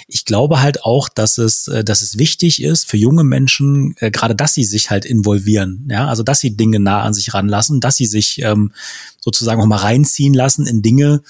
ich 0.07 0.25
glaube 0.25 0.61
halt 0.61 0.85
auch, 0.85 1.09
dass 1.09 1.39
es, 1.39 1.69
äh, 1.69 1.83
dass 1.85 2.03
es 2.03 2.19
wichtig 2.19 2.63
ist 2.63 2.89
für 2.89 2.97
junge 2.97 3.25
Menschen, 3.25 3.95
äh, 3.99 4.11
gerade 4.11 4.35
dass 4.35 4.55
sie 4.55 4.65
sich 4.65 4.91
halt 4.91 5.05
involvieren, 5.05 5.89
ja, 5.91 6.07
also 6.07 6.23
dass 6.23 6.41
sie 6.41 6.57
Dinge 6.57 6.81
nah 6.81 7.03
an 7.03 7.15
sich 7.15 7.33
ranlassen, 7.35 7.81
dass 7.81 7.97
sie 7.97 8.07
sich 8.07 8.43
ähm, 8.43 8.73
sozusagen 9.21 9.61
auch 9.61 9.67
mal 9.67 9.77
reinziehen 9.77 10.35
lassen 10.35 10.67
in 10.67 10.83
Dinge, 10.83 11.23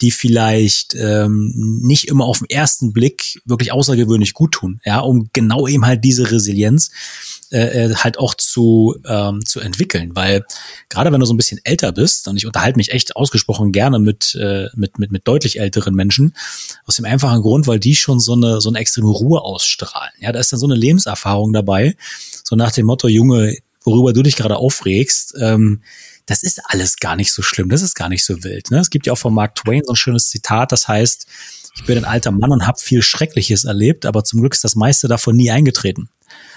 die 0.00 0.10
vielleicht 0.10 0.94
ähm, 0.94 1.52
nicht 1.82 2.08
immer 2.08 2.24
auf 2.24 2.38
den 2.38 2.50
ersten 2.50 2.92
Blick 2.92 3.40
wirklich 3.44 3.72
außergewöhnlich 3.72 4.34
gut 4.34 4.52
tun, 4.52 4.80
ja, 4.84 5.00
um 5.00 5.30
genau 5.32 5.66
eben 5.66 5.86
halt 5.86 6.04
diese 6.04 6.30
Resilienz 6.30 6.90
äh, 7.52 7.86
äh, 7.86 7.94
halt 7.94 8.18
auch 8.18 8.34
zu, 8.34 8.96
ähm, 9.06 9.44
zu 9.44 9.60
entwickeln. 9.60 10.14
Weil 10.14 10.44
gerade 10.88 11.12
wenn 11.12 11.20
du 11.20 11.26
so 11.26 11.34
ein 11.34 11.36
bisschen 11.36 11.60
älter 11.64 11.92
bist, 11.92 12.28
und 12.28 12.36
ich 12.36 12.46
unterhalte 12.46 12.76
mich 12.76 12.92
echt 12.92 13.16
ausgesprochen 13.16 13.72
gerne 13.72 13.98
mit, 13.98 14.34
äh, 14.36 14.68
mit, 14.74 14.98
mit, 14.98 15.10
mit 15.10 15.26
deutlich 15.26 15.58
älteren 15.58 15.94
Menschen, 15.94 16.34
aus 16.86 16.96
dem 16.96 17.04
einfachen 17.04 17.42
Grund, 17.42 17.66
weil 17.66 17.80
die 17.80 17.96
schon 17.96 18.20
so 18.20 18.34
eine, 18.34 18.60
so 18.60 18.68
eine 18.68 18.78
extreme 18.78 19.08
Ruhe 19.08 19.42
ausstrahlen. 19.42 20.12
Ja, 20.20 20.32
da 20.32 20.38
ist 20.38 20.52
dann 20.52 20.60
so 20.60 20.66
eine 20.66 20.76
Lebenserfahrung 20.76 21.52
dabei, 21.52 21.96
so 22.44 22.56
nach 22.56 22.72
dem 22.72 22.86
Motto, 22.86 23.08
Junge, 23.08 23.56
worüber 23.82 24.12
du 24.12 24.22
dich 24.22 24.36
gerade 24.36 24.56
aufregst, 24.56 25.34
ähm, 25.40 25.82
das 26.26 26.44
ist 26.44 26.60
alles 26.66 26.98
gar 26.98 27.16
nicht 27.16 27.32
so 27.32 27.42
schlimm, 27.42 27.68
das 27.68 27.82
ist 27.82 27.96
gar 27.96 28.08
nicht 28.08 28.24
so 28.24 28.44
wild. 28.44 28.70
Ne? 28.70 28.78
Es 28.78 28.90
gibt 28.90 29.06
ja 29.06 29.14
auch 29.14 29.18
von 29.18 29.34
Mark 29.34 29.56
Twain 29.56 29.82
so 29.84 29.92
ein 29.92 29.96
schönes 29.96 30.28
Zitat, 30.28 30.70
das 30.70 30.86
heißt, 30.86 31.26
ich 31.74 31.84
bin 31.84 31.98
ein 31.98 32.04
alter 32.04 32.30
Mann 32.30 32.50
und 32.50 32.66
habe 32.66 32.78
viel 32.78 33.02
Schreckliches 33.02 33.64
erlebt, 33.64 34.06
aber 34.06 34.24
zum 34.24 34.40
Glück 34.40 34.54
ist 34.54 34.64
das 34.64 34.76
meiste 34.76 35.08
davon 35.08 35.36
nie 35.36 35.50
eingetreten. 35.50 36.08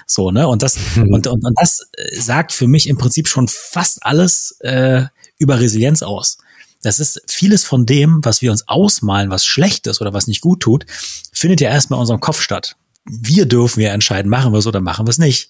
So, 0.06 0.32
ne? 0.32 0.48
Und 0.48 0.62
das, 0.62 0.78
und, 0.98 1.28
und, 1.28 1.46
und 1.46 1.60
das 1.60 1.88
äh, 1.94 2.16
sagt 2.20 2.52
für 2.52 2.68
mich 2.68 2.88
im 2.88 2.98
Prinzip 2.98 3.28
schon 3.28 3.48
fast 3.48 4.06
alles 4.06 4.58
äh, 4.60 5.06
über 5.38 5.60
Resilienz 5.60 6.04
aus. 6.04 6.38
Das 6.82 7.00
ist 7.00 7.22
vieles 7.28 7.64
von 7.64 7.86
dem, 7.86 8.20
was 8.24 8.42
wir 8.42 8.52
uns 8.52 8.68
ausmalen, 8.68 9.30
was 9.30 9.46
schlecht 9.46 9.88
ist 9.88 10.02
oder 10.02 10.14
was 10.14 10.28
nicht 10.28 10.42
gut 10.42 10.60
tut, 10.60 10.86
findet 11.32 11.62
ja 11.62 11.70
erstmal 11.70 11.98
in 11.98 12.02
unserem 12.02 12.20
Kopf 12.20 12.42
statt. 12.42 12.76
Wir 13.06 13.46
dürfen 13.46 13.80
ja 13.82 13.94
entscheiden, 13.94 14.30
machen 14.30 14.52
wir 14.52 14.60
es 14.60 14.68
oder 14.68 14.82
machen 14.82 15.08
wir 15.08 15.12
es 15.12 15.18
nicht. 15.18 15.50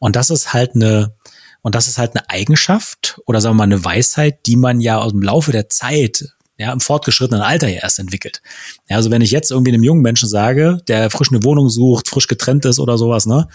Und 0.00 0.16
das 0.16 0.30
ist 0.30 0.52
halt 0.52 0.74
eine, 0.74 1.14
und 1.62 1.76
das 1.76 1.86
ist 1.86 1.98
halt 1.98 2.16
eine 2.16 2.28
Eigenschaft 2.28 3.20
oder 3.24 3.40
sagen 3.40 3.54
wir 3.54 3.58
mal 3.58 3.64
eine 3.64 3.84
Weisheit, 3.84 4.46
die 4.46 4.56
man 4.56 4.80
ja 4.80 4.98
aus 4.98 5.12
dem 5.12 5.22
Laufe 5.22 5.52
der 5.52 5.68
Zeit 5.68 6.34
ja, 6.58 6.72
im 6.72 6.80
fortgeschrittenen 6.80 7.42
Alter 7.42 7.68
ja 7.68 7.80
erst 7.82 7.98
entwickelt. 7.98 8.42
Ja, 8.88 8.96
also 8.96 9.10
wenn 9.10 9.22
ich 9.22 9.30
jetzt 9.30 9.50
irgendwie 9.50 9.72
einem 9.72 9.82
jungen 9.82 10.02
Menschen 10.02 10.28
sage, 10.28 10.78
der 10.88 11.10
frisch 11.10 11.30
eine 11.30 11.42
Wohnung 11.42 11.68
sucht, 11.68 12.08
frisch 12.08 12.28
getrennt 12.28 12.64
ist 12.64 12.78
oder 12.78 12.96
sowas, 12.98 13.26
ne, 13.26 13.48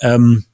ähm, 0.00 0.44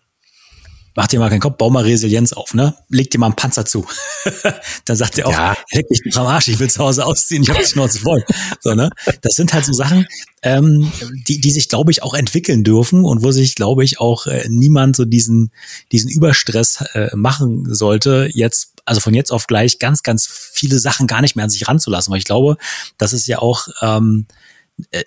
mach 0.96 1.06
dir 1.06 1.20
mal 1.20 1.28
keinen 1.28 1.40
Kopf, 1.40 1.58
bau 1.58 1.70
mal 1.70 1.84
Resilienz 1.84 2.32
auf, 2.32 2.54
ne? 2.54 2.74
Leg 2.88 3.10
dir 3.10 3.18
mal 3.18 3.26
einen 3.26 3.36
Panzer 3.36 3.64
zu. 3.64 3.86
dann 4.86 4.96
sagt 4.96 5.18
er 5.18 5.28
auch, 5.28 5.32
ja. 5.32 5.56
leck 5.72 5.88
mich 5.90 6.00
nicht 6.04 6.16
am 6.16 6.26
Arsch, 6.26 6.48
ich 6.48 6.58
will 6.58 6.70
zu 6.70 6.82
Hause 6.82 7.04
ausziehen, 7.04 7.42
ich 7.42 7.50
hab 7.50 7.58
die 7.58 7.66
Schnauze 7.66 8.00
voll. 8.00 8.24
So, 8.60 8.74
ne? 8.74 8.90
Das 9.20 9.34
sind 9.34 9.52
halt 9.52 9.64
so 9.64 9.72
Sachen, 9.72 10.06
ähm, 10.42 10.90
die, 11.28 11.40
die 11.40 11.50
sich, 11.52 11.68
glaube 11.68 11.92
ich, 11.92 12.02
auch 12.02 12.14
entwickeln 12.14 12.64
dürfen 12.64 13.04
und 13.04 13.22
wo 13.22 13.30
sich, 13.30 13.54
glaube 13.54 13.84
ich, 13.84 14.00
auch 14.00 14.26
äh, 14.26 14.46
niemand 14.48 14.96
so 14.96 15.04
diesen, 15.04 15.52
diesen 15.92 16.10
Überstress 16.10 16.82
äh, 16.94 17.14
machen 17.14 17.72
sollte, 17.72 18.28
jetzt, 18.32 18.72
also 18.86 19.00
von 19.00 19.14
jetzt 19.14 19.32
auf 19.32 19.46
gleich 19.46 19.78
ganz, 19.78 20.02
ganz 20.02 20.26
viele 20.26 20.78
Sachen 20.78 21.06
gar 21.06 21.20
nicht 21.20 21.36
mehr 21.36 21.44
an 21.44 21.50
sich 21.50 21.68
ranzulassen. 21.68 22.10
Weil 22.10 22.18
ich 22.18 22.24
glaube, 22.24 22.56
das 22.96 23.12
ist 23.12 23.26
ja 23.26 23.38
auch 23.40 23.68
ähm, 23.82 24.26
äh, 24.30 24.34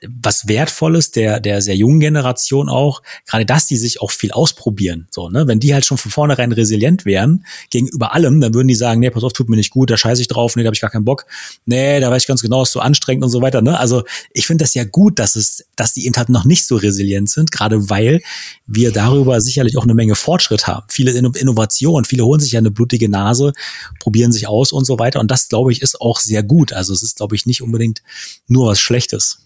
was 0.07 0.47
Wertvolles 0.47 1.11
der, 1.11 1.39
der 1.39 1.61
sehr 1.61 1.75
jungen 1.75 1.99
Generation 1.99 2.69
auch, 2.69 3.03
gerade 3.27 3.45
dass 3.45 3.67
die 3.67 3.77
sich 3.77 4.01
auch 4.01 4.09
viel 4.09 4.31
ausprobieren. 4.31 5.07
So, 5.11 5.29
ne? 5.29 5.47
Wenn 5.47 5.59
die 5.59 5.73
halt 5.73 5.85
schon 5.85 5.99
von 5.99 6.11
vornherein 6.11 6.51
resilient 6.51 7.05
wären 7.05 7.45
gegenüber 7.69 8.13
allem, 8.13 8.41
dann 8.41 8.55
würden 8.55 8.67
die 8.67 8.75
sagen, 8.75 8.99
nee, 8.99 9.11
pass 9.11 9.23
auf, 9.23 9.33
tut 9.33 9.47
mir 9.47 9.57
nicht 9.57 9.69
gut, 9.69 9.91
da 9.91 9.97
scheiße 9.97 10.21
ich 10.21 10.27
drauf, 10.27 10.55
nee, 10.55 10.63
da 10.63 10.67
habe 10.67 10.75
ich 10.75 10.81
gar 10.81 10.89
keinen 10.89 11.05
Bock, 11.05 11.27
nee, 11.65 11.99
da 11.99 12.09
weiß 12.09 12.23
ich 12.23 12.27
ganz 12.27 12.41
genau, 12.41 12.63
ist 12.63 12.71
so 12.71 12.79
anstrengend 12.79 13.23
und 13.23 13.29
so 13.29 13.41
weiter. 13.41 13.61
Ne? 13.61 13.77
Also 13.77 14.03
ich 14.33 14.47
finde 14.47 14.63
das 14.63 14.73
ja 14.73 14.85
gut, 14.85 15.19
dass 15.19 15.35
es, 15.35 15.65
dass 15.75 15.93
die 15.93 16.05
eben 16.05 16.15
halt 16.15 16.29
noch 16.29 16.45
nicht 16.45 16.65
so 16.65 16.75
resilient 16.75 17.29
sind, 17.29 17.51
gerade 17.51 17.89
weil 17.91 18.21
wir 18.65 18.91
darüber 18.91 19.39
sicherlich 19.41 19.77
auch 19.77 19.83
eine 19.83 19.93
Menge 19.93 20.15
Fortschritt 20.15 20.65
haben. 20.65 20.85
Viele 20.89 21.11
Innovationen, 21.11 22.05
viele 22.05 22.25
holen 22.25 22.39
sich 22.39 22.53
ja 22.53 22.59
eine 22.59 22.71
blutige 22.71 23.07
Nase, 23.07 23.53
probieren 23.99 24.31
sich 24.31 24.47
aus 24.47 24.71
und 24.71 24.85
so 24.85 24.97
weiter. 24.97 25.19
Und 25.19 25.29
das, 25.29 25.47
glaube 25.47 25.71
ich, 25.71 25.81
ist 25.83 26.01
auch 26.01 26.19
sehr 26.19 26.41
gut. 26.41 26.73
Also 26.73 26.93
es 26.93 27.03
ist, 27.03 27.17
glaube 27.17 27.35
ich, 27.35 27.45
nicht 27.45 27.61
unbedingt 27.61 28.01
nur 28.47 28.67
was 28.67 28.79
Schlechtes. 28.79 29.39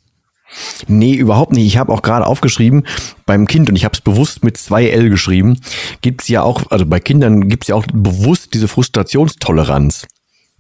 Nee, 0.88 1.16
überhaupt 1.16 1.54
nicht. 1.54 1.66
Ich 1.66 1.78
habe 1.78 1.92
auch 1.92 2.02
gerade 2.02 2.26
aufgeschrieben, 2.26 2.86
beim 3.26 3.48
Kind, 3.48 3.70
und 3.70 3.76
ich 3.76 3.86
habe 3.86 3.94
es 3.94 4.02
bewusst 4.02 4.44
mit 4.44 4.58
zwei 4.58 4.88
L 4.88 5.10
geschrieben, 5.10 5.60
gibt's 6.02 6.28
ja 6.28 6.42
auch, 6.42 6.72
also 6.72 6.86
bei 6.86 7.00
Kindern 7.00 7.50
gibt's 7.50 7.68
ja 7.68 7.76
auch 7.76 7.86
bewusst 7.94 8.54
diese 8.54 8.68
Frustrationstoleranz 8.68 10.06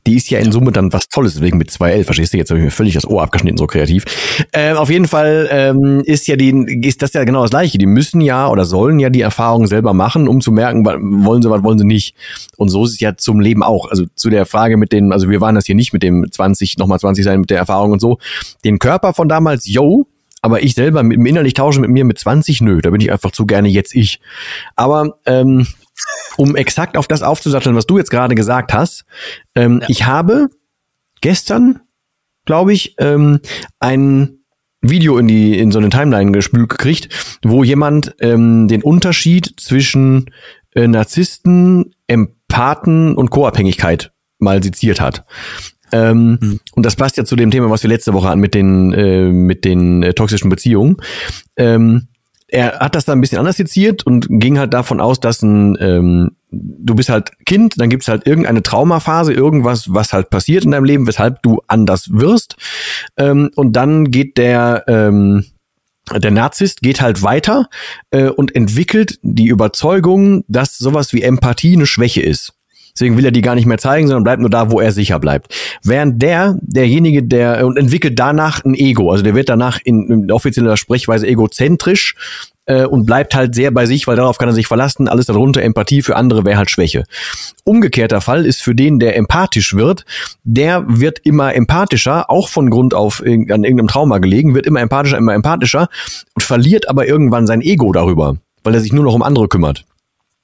die 0.05 0.15
ist 0.15 0.29
ja 0.29 0.39
in 0.39 0.51
Summe 0.51 0.71
dann 0.71 0.91
was 0.91 1.07
Tolles, 1.07 1.33
deswegen 1.35 1.57
mit 1.57 1.69
2L, 1.69 2.03
verstehst 2.03 2.33
du? 2.33 2.37
Jetzt 2.37 2.49
habe 2.49 2.59
ich 2.59 2.65
mir 2.65 2.71
völlig 2.71 2.93
das 2.93 3.07
Ohr 3.07 3.21
abgeschnitten, 3.21 3.57
so 3.57 3.67
kreativ. 3.67 4.05
Ähm, 4.51 4.75
auf 4.77 4.89
jeden 4.89 5.07
Fall 5.07 5.47
ähm, 5.51 6.01
ist 6.05 6.27
ja 6.27 6.35
die, 6.35 6.51
ist 6.85 7.01
das 7.01 7.13
ja 7.13 7.23
genau 7.23 7.41
das 7.41 7.51
Gleiche. 7.51 7.77
Die 7.77 7.85
müssen 7.85 8.19
ja 8.19 8.49
oder 8.49 8.65
sollen 8.65 8.99
ja 8.99 9.09
die 9.09 9.21
Erfahrung 9.21 9.67
selber 9.67 9.93
machen, 9.93 10.27
um 10.27 10.41
zu 10.41 10.51
merken, 10.51 10.85
was 10.85 10.97
wollen 10.99 11.41
sie, 11.41 11.49
was 11.49 11.63
wollen 11.63 11.79
sie 11.79 11.85
nicht. 11.85 12.15
Und 12.57 12.69
so 12.69 12.83
ist 12.83 12.91
es 12.91 12.99
ja 12.99 13.15
zum 13.15 13.39
Leben 13.39 13.63
auch. 13.63 13.89
Also 13.89 14.05
zu 14.15 14.29
der 14.29 14.45
Frage 14.45 14.77
mit 14.77 14.91
den, 14.91 15.13
also 15.13 15.29
wir 15.29 15.39
waren 15.41 15.55
das 15.55 15.65
hier 15.65 15.75
nicht 15.75 15.93
mit 15.93 16.03
dem 16.03 16.29
20, 16.29 16.77
nochmal 16.77 16.99
20 16.99 17.23
sein 17.23 17.39
mit 17.39 17.49
der 17.49 17.57
Erfahrung 17.57 17.91
und 17.93 17.99
so. 17.99 18.17
Den 18.65 18.79
Körper 18.79 19.13
von 19.13 19.29
damals, 19.29 19.67
yo, 19.67 20.05
aber 20.41 20.61
ich 20.61 20.73
selber 20.73 21.03
mit, 21.03 21.25
innerlich 21.25 21.53
tausche 21.53 21.79
mit 21.79 21.89
mir 21.89 22.03
mit 22.03 22.19
20, 22.19 22.59
nö, 22.59 22.81
da 22.81 22.89
bin 22.89 22.99
ich 22.99 23.11
einfach 23.11 23.31
zu 23.31 23.45
gerne 23.45 23.69
jetzt 23.69 23.95
ich. 23.95 24.19
Aber 24.75 25.17
ähm, 25.25 25.65
um 26.37 26.55
exakt 26.55 26.97
auf 26.97 27.07
das 27.07 27.21
aufzusatteln, 27.21 27.75
was 27.75 27.85
du 27.85 27.97
jetzt 27.97 28.09
gerade 28.09 28.35
gesagt 28.35 28.73
hast. 28.73 29.05
Ähm, 29.55 29.79
ja. 29.81 29.87
Ich 29.89 30.05
habe 30.05 30.49
gestern, 31.21 31.81
glaube 32.45 32.73
ich, 32.73 32.95
ähm, 32.99 33.39
ein 33.79 34.39
Video 34.81 35.17
in 35.17 35.27
die 35.27 35.57
in 35.57 35.71
so 35.71 35.79
eine 35.79 35.89
Timeline 35.89 36.31
gespült 36.31 36.69
gekriegt, 36.69 37.09
wo 37.43 37.63
jemand 37.63 38.15
ähm, 38.19 38.67
den 38.67 38.83
Unterschied 38.83 39.53
zwischen 39.57 40.31
äh, 40.75 40.87
Narzissten, 40.87 41.95
Empathen 42.07 43.15
und 43.15 43.29
Co-Abhängigkeit 43.29 44.11
mal 44.39 44.61
seziert 44.61 44.99
hat. 44.99 45.25
Ähm, 45.93 46.37
mhm. 46.41 46.59
Und 46.73 46.85
das 46.85 46.95
passt 46.95 47.17
ja 47.17 47.23
zu 47.23 47.35
dem 47.35 47.51
Thema, 47.51 47.69
was 47.69 47.83
wir 47.83 47.89
letzte 47.89 48.13
Woche 48.13 48.27
hatten 48.27 48.41
mit 48.41 48.53
den 48.55 48.91
äh, 48.93 49.31
mit 49.31 49.63
den 49.63 50.03
äh, 50.03 50.13
toxischen 50.13 50.49
Beziehungen. 50.49 50.97
Ähm, 51.55 52.07
er 52.53 52.79
hat 52.79 52.93
das 52.93 53.05
dann 53.05 53.17
ein 53.17 53.21
bisschen 53.21 53.39
anders 53.39 53.57
seziert 53.57 54.05
und 54.05 54.27
ging 54.29 54.59
halt 54.59 54.73
davon 54.73 55.01
aus, 55.01 55.19
dass 55.19 55.41
ein 55.41 55.75
ähm, 55.79 56.31
du 56.51 56.93
bist 56.93 57.09
halt 57.09 57.31
Kind, 57.47 57.81
dann 57.81 57.89
gibt's 57.89 58.07
halt 58.07 58.27
irgendeine 58.27 58.61
Traumaphase, 58.61 59.33
irgendwas, 59.33 59.91
was 59.91 60.13
halt 60.13 60.29
passiert 60.29 60.63
in 60.63 60.69
deinem 60.71 60.83
Leben, 60.85 61.07
weshalb 61.07 61.41
du 61.41 61.61
anders 61.67 62.09
wirst. 62.11 62.55
Ähm, 63.17 63.49
und 63.55 63.73
dann 63.73 64.11
geht 64.11 64.37
der 64.37 64.83
ähm, 64.87 65.45
der 66.13 66.31
Narzisst 66.31 66.81
geht 66.81 67.01
halt 67.01 67.23
weiter 67.23 67.69
äh, 68.11 68.27
und 68.27 68.55
entwickelt 68.55 69.17
die 69.23 69.47
Überzeugung, 69.47 70.43
dass 70.47 70.77
sowas 70.77 71.13
wie 71.13 71.23
Empathie 71.23 71.73
eine 71.73 71.87
Schwäche 71.87 72.21
ist. 72.21 72.53
Deswegen 72.95 73.17
will 73.17 73.25
er 73.25 73.31
die 73.31 73.41
gar 73.41 73.55
nicht 73.55 73.65
mehr 73.65 73.79
zeigen, 73.79 74.07
sondern 74.07 74.23
bleibt 74.23 74.39
nur 74.39 74.51
da, 74.51 74.69
wo 74.69 74.79
er 74.79 74.91
sicher 74.91 75.19
bleibt. 75.19 75.53
Während 75.83 76.21
der, 76.21 76.57
derjenige, 76.61 77.23
der 77.23 77.65
und 77.65 77.77
entwickelt 77.77 78.19
danach 78.19 78.63
ein 78.63 78.75
Ego, 78.75 79.11
also 79.11 79.23
der 79.23 79.33
wird 79.33 79.49
danach 79.49 79.79
in, 79.83 80.09
in 80.09 80.31
offizieller 80.31 80.77
Sprechweise 80.77 81.27
egozentrisch 81.27 82.15
äh, 82.65 82.85
und 82.85 83.05
bleibt 83.05 83.33
halt 83.33 83.55
sehr 83.55 83.71
bei 83.71 83.87
sich, 83.87 84.05
weil 84.05 84.15
darauf 84.15 84.37
kann 84.37 84.47
er 84.47 84.53
sich 84.53 84.67
verlassen. 84.67 85.07
Alles 85.07 85.25
darunter 85.25 85.63
Empathie 85.63 86.03
für 86.03 86.15
andere 86.15 86.45
wäre 86.45 86.57
halt 86.57 86.69
Schwäche. 86.69 87.03
Umgekehrter 87.63 88.21
Fall 88.21 88.45
ist 88.45 88.61
für 88.61 88.75
den, 88.75 88.99
der 88.99 89.17
empathisch 89.17 89.73
wird, 89.73 90.05
der 90.43 90.85
wird 90.87 91.19
immer 91.23 91.55
empathischer, 91.55 92.29
auch 92.29 92.47
von 92.47 92.69
Grund 92.69 92.93
auf 92.93 93.21
an 93.21 93.47
irgendeinem 93.47 93.87
Trauma 93.87 94.19
gelegen, 94.19 94.53
wird 94.53 94.67
immer 94.67 94.81
empathischer, 94.81 95.17
immer 95.17 95.33
empathischer 95.33 95.87
und 96.35 96.43
verliert 96.43 96.89
aber 96.89 97.07
irgendwann 97.07 97.47
sein 97.47 97.61
Ego 97.61 97.91
darüber, 97.91 98.37
weil 98.63 98.75
er 98.75 98.81
sich 98.81 98.93
nur 98.93 99.03
noch 99.03 99.15
um 99.15 99.23
andere 99.23 99.47
kümmert. 99.47 99.85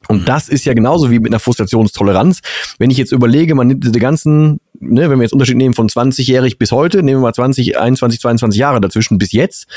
Und 0.07 0.27
das 0.27 0.49
ist 0.49 0.65
ja 0.65 0.73
genauso 0.73 1.12
wie 1.12 1.19
mit 1.19 1.31
einer 1.31 1.39
Frustrationstoleranz. 1.39 2.39
Wenn 2.79 2.89
ich 2.89 2.97
jetzt 2.97 3.12
überlege, 3.12 3.53
man 3.53 3.67
nimmt 3.67 3.83
diese 3.83 3.99
ganzen, 3.99 4.59
ne, 4.79 5.09
wenn 5.09 5.19
wir 5.19 5.23
jetzt 5.23 5.33
Unterschied 5.33 5.57
nehmen 5.57 5.75
von 5.75 5.89
20-jährig 5.89 6.57
bis 6.57 6.71
heute, 6.71 7.03
nehmen 7.03 7.19
wir 7.19 7.27
mal 7.27 7.33
20, 7.33 7.77
21, 7.77 8.19
22 8.21 8.59
Jahre 8.59 8.81
dazwischen 8.81 9.17
bis 9.17 9.33
jetzt 9.33 9.67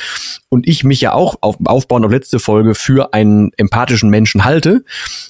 und 0.48 0.66
ich 0.66 0.84
mich 0.84 1.00
ja 1.00 1.12
auch 1.12 1.36
auf, 1.40 1.56
aufbauen 1.64 2.04
auf 2.04 2.12
letzte 2.12 2.38
Folge 2.38 2.74
für 2.74 3.12
einen 3.12 3.50
empathischen 3.56 4.10
Menschen 4.10 4.44
halte, 4.44 4.84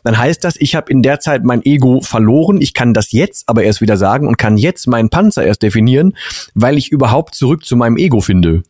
dann 0.05 0.19
heißt 0.19 0.45
das, 0.45 0.57
ich 0.59 0.77
habe 0.77 0.93
in 0.93 1.03
der 1.03 1.21
Zeit 1.21 1.43
mein 1.43 1.65
Ego 1.65 2.01
verloren. 2.01 2.61
Ich 2.61 2.75
kann 2.75 2.95
das 2.95 3.13
jetzt 3.13 3.49
aber 3.49 3.65
erst 3.65 3.81
wieder 3.81 3.97
sagen 3.97 4.29
und 4.29 4.37
kann 4.37 4.57
jetzt 4.57 4.87
meinen 4.87 5.09
Panzer 5.09 5.45
erst 5.45 5.63
definieren, 5.63 6.17
weil 6.55 6.77
ich 6.79 6.93
überhaupt 6.93 7.35
zurück 7.35 7.65
zu 7.65 7.77
meinem 7.77 7.97
Ego 7.97 8.21
finde. 8.21 8.63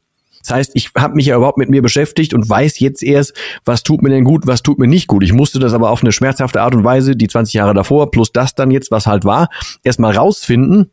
Das 0.42 0.50
heißt, 0.50 0.72
ich 0.74 0.90
habe 0.96 1.14
mich 1.14 1.26
ja 1.26 1.36
überhaupt 1.36 1.58
mit 1.58 1.70
mir 1.70 1.82
beschäftigt 1.82 2.34
und 2.34 2.48
weiß 2.48 2.78
jetzt 2.80 3.02
erst, 3.02 3.34
was 3.64 3.82
tut 3.82 4.02
mir 4.02 4.10
denn 4.10 4.24
gut, 4.24 4.46
was 4.46 4.62
tut 4.62 4.78
mir 4.78 4.88
nicht 4.88 5.06
gut. 5.06 5.22
Ich 5.22 5.32
musste 5.32 5.58
das 5.58 5.72
aber 5.72 5.90
auf 5.90 6.02
eine 6.02 6.12
schmerzhafte 6.12 6.60
Art 6.60 6.74
und 6.74 6.84
Weise, 6.84 7.16
die 7.16 7.28
20 7.28 7.54
Jahre 7.54 7.74
davor, 7.74 8.10
plus 8.10 8.32
das 8.32 8.54
dann 8.54 8.70
jetzt, 8.70 8.90
was 8.90 9.06
halt 9.06 9.24
war, 9.24 9.48
erstmal 9.82 10.16
rausfinden 10.16 10.90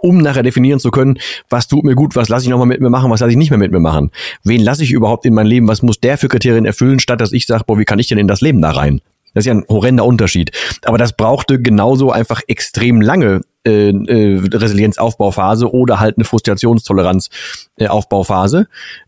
um 0.00 0.18
nachher 0.18 0.42
definieren 0.42 0.80
zu 0.80 0.90
können, 0.90 1.18
was 1.48 1.68
tut 1.68 1.84
mir 1.84 1.94
gut, 1.94 2.16
was 2.16 2.28
lasse 2.28 2.44
ich 2.44 2.50
nochmal 2.50 2.66
mit 2.66 2.80
mir 2.80 2.90
machen, 2.90 3.10
was 3.10 3.20
lasse 3.20 3.30
ich 3.30 3.36
nicht 3.36 3.50
mehr 3.50 3.58
mit 3.58 3.70
mir 3.70 3.78
machen. 3.78 4.10
Wen 4.42 4.60
lasse 4.60 4.82
ich 4.82 4.90
überhaupt 4.90 5.24
in 5.26 5.34
mein 5.34 5.46
Leben, 5.46 5.68
was 5.68 5.82
muss 5.82 6.00
der 6.00 6.18
für 6.18 6.26
Kriterien 6.28 6.64
erfüllen, 6.64 6.98
statt 6.98 7.20
dass 7.20 7.32
ich 7.32 7.46
sage, 7.46 7.64
boah, 7.64 7.78
wie 7.78 7.84
kann 7.84 8.00
ich 8.00 8.08
denn 8.08 8.18
in 8.18 8.26
das 8.26 8.40
Leben 8.40 8.60
da 8.60 8.72
rein? 8.72 9.00
Das 9.34 9.42
ist 9.42 9.46
ja 9.46 9.54
ein 9.54 9.64
horrender 9.68 10.04
Unterschied. 10.04 10.50
Aber 10.86 10.98
das 10.98 11.12
brauchte 11.12 11.60
genauso 11.60 12.10
einfach 12.10 12.40
extrem 12.48 13.00
lange 13.00 13.42
äh, 13.66 13.90
äh, 13.90 14.40
Resilienzaufbauphase 14.52 15.70
oder 15.72 16.00
halt 16.00 16.16
eine 16.16 16.24
Frustrationstoleranz-Aufbauphase. 16.24 18.60
Äh, 18.60 18.64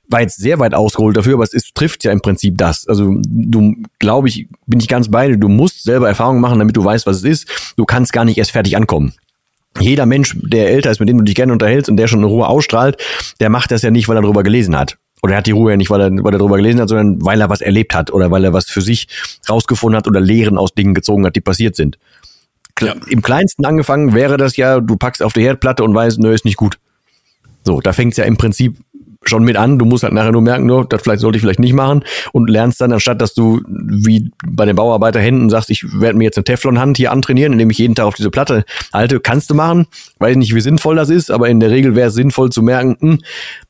War 0.09 0.21
jetzt 0.21 0.37
sehr 0.37 0.59
weit 0.59 0.75
ausgeholt 0.75 1.17
dafür, 1.17 1.35
aber 1.35 1.45
es 1.45 1.55
ist, 1.55 1.75
trifft 1.75 2.05
ja 2.05 2.13
im 2.13 2.21
Prinzip 2.21 2.59
das. 2.59 2.87
Also 2.87 3.15
du, 3.27 3.75
glaube 3.99 4.29
ich, 4.29 4.49
bin 4.67 4.81
ich 4.81 4.89
ganz 4.89 5.11
bei 5.11 5.29
dir, 5.29 5.37
du 5.37 5.49
musst 5.49 5.85
selber 5.85 6.09
Erfahrungen 6.09 6.41
machen, 6.41 6.59
damit 6.59 6.77
du 6.77 6.85
weißt, 6.85 7.07
was 7.07 7.19
es 7.19 7.25
ist. 7.25 7.75
Du 7.77 7.85
kannst 7.85 8.13
gar 8.13 8.25
nicht 8.25 8.39
erst 8.39 8.51
fertig 8.51 8.77
ankommen 8.77 9.13
jeder 9.81 10.07
Mensch, 10.07 10.37
der 10.41 10.71
älter 10.71 10.91
ist, 10.91 11.01
mit 11.01 11.09
dem 11.09 11.19
du 11.19 11.25
dich 11.25 11.35
gerne 11.35 11.53
unterhältst 11.53 11.89
und 11.89 11.97
der 11.97 12.09
schon 12.09 12.21
eine 12.21 12.27
Ruhe 12.27 12.49
ausstrahlt, 12.49 12.97
der 13.41 13.49
macht 13.49 13.71
das 13.71 13.83
ja 13.83 13.91
nicht, 13.91 14.09
weil 14.09 14.17
er 14.17 14.23
darüber 14.23 14.43
gelesen 14.43 14.77
hat. 14.77 14.97
Oder 15.23 15.35
er 15.35 15.39
hat 15.39 15.47
die 15.47 15.53
Ruhe 15.53 15.73
ja 15.73 15.77
nicht, 15.77 15.91
weil 15.91 16.01
er, 16.01 16.11
weil 16.11 16.33
er 16.33 16.39
darüber 16.39 16.57
gelesen 16.57 16.81
hat, 16.81 16.89
sondern 16.89 17.25
weil 17.25 17.41
er 17.41 17.51
was 17.51 17.61
erlebt 17.61 17.95
hat 17.95 18.13
oder 18.13 18.31
weil 18.31 18.45
er 18.45 18.53
was 18.53 18.67
für 18.67 18.83
sich 18.83 19.09
rausgefunden 19.49 19.97
hat 19.97 20.07
oder 20.07 20.21
Lehren 20.21 20.59
aus 20.59 20.75
Dingen 20.75 20.95
gezogen 20.95 21.27
hat, 21.27 21.35
die 21.35 21.41
passiert 21.41 21.75
sind. 21.75 21.99
Ja. 22.81 22.95
Im 23.09 23.23
kleinsten 23.23 23.65
angefangen 23.65 24.15
wäre 24.15 24.37
das 24.37 24.57
ja, 24.57 24.81
du 24.81 24.97
packst 24.97 25.23
auf 25.23 25.33
die 25.33 25.43
Herdplatte 25.43 25.85
und 25.85 25.95
weißt, 25.95 26.19
nö, 26.19 26.33
ist 26.33 26.45
nicht 26.45 26.57
gut. 26.57 26.79
So, 27.65 27.81
da 27.81 27.93
fängt 27.93 28.13
es 28.13 28.17
ja 28.17 28.25
im 28.25 28.37
Prinzip 28.37 28.77
schon 29.25 29.45
mit 29.45 29.57
an. 29.57 29.79
Du 29.79 29.85
musst 29.85 30.05
halt 30.05 30.13
nachher 30.13 30.33
nur 30.33 30.43
merken, 30.43 30.67
nur, 30.67 30.87
das 30.87 31.03
vielleicht 31.03 31.21
sollte 31.21 31.37
ich 31.37 31.43
vielleicht 31.43 31.61
nicht 31.61 31.73
machen 31.73 32.05
und 32.33 32.49
lernst 32.49 32.81
dann, 32.81 32.93
anstatt 32.93 33.21
dass 33.21 33.35
du 33.35 33.61
wie 33.67 34.31
bei 34.47 34.65
den 34.65 34.77
Bauarbeiterhänden 34.77 35.51
sagst, 35.51 35.71
ich 35.71 35.85
werde 36.01 36.19
mir 36.19 36.25
jetzt 36.25 36.39
eine 36.39 36.45
Teflonhand 36.45 36.97
hier 36.97 37.13
antrainieren, 37.13 37.53
indem 37.53 37.71
ich 37.71 37.79
jeden 37.79 37.95
Tag 37.95 38.07
auf 38.07 38.15
diese 38.15 38.31
Platte 38.31 38.65
halte, 38.93 39.21
kannst 39.21 39.51
du 39.51 39.55
machen. 39.55 39.87
Weiß 40.19 40.37
nicht, 40.37 40.55
wie 40.55 40.61
sinnvoll 40.61 40.97
das 40.97 41.11
ist, 41.11 41.31
aber 41.31 41.49
in 41.49 41.61
der 41.61 41.71
Regel 41.71 41.95
wäre 41.95 42.09
es 42.09 42.15
sinnvoll 42.15 42.51
zu 42.51 42.63
merken, 42.63 42.97
hm, 43.01 43.19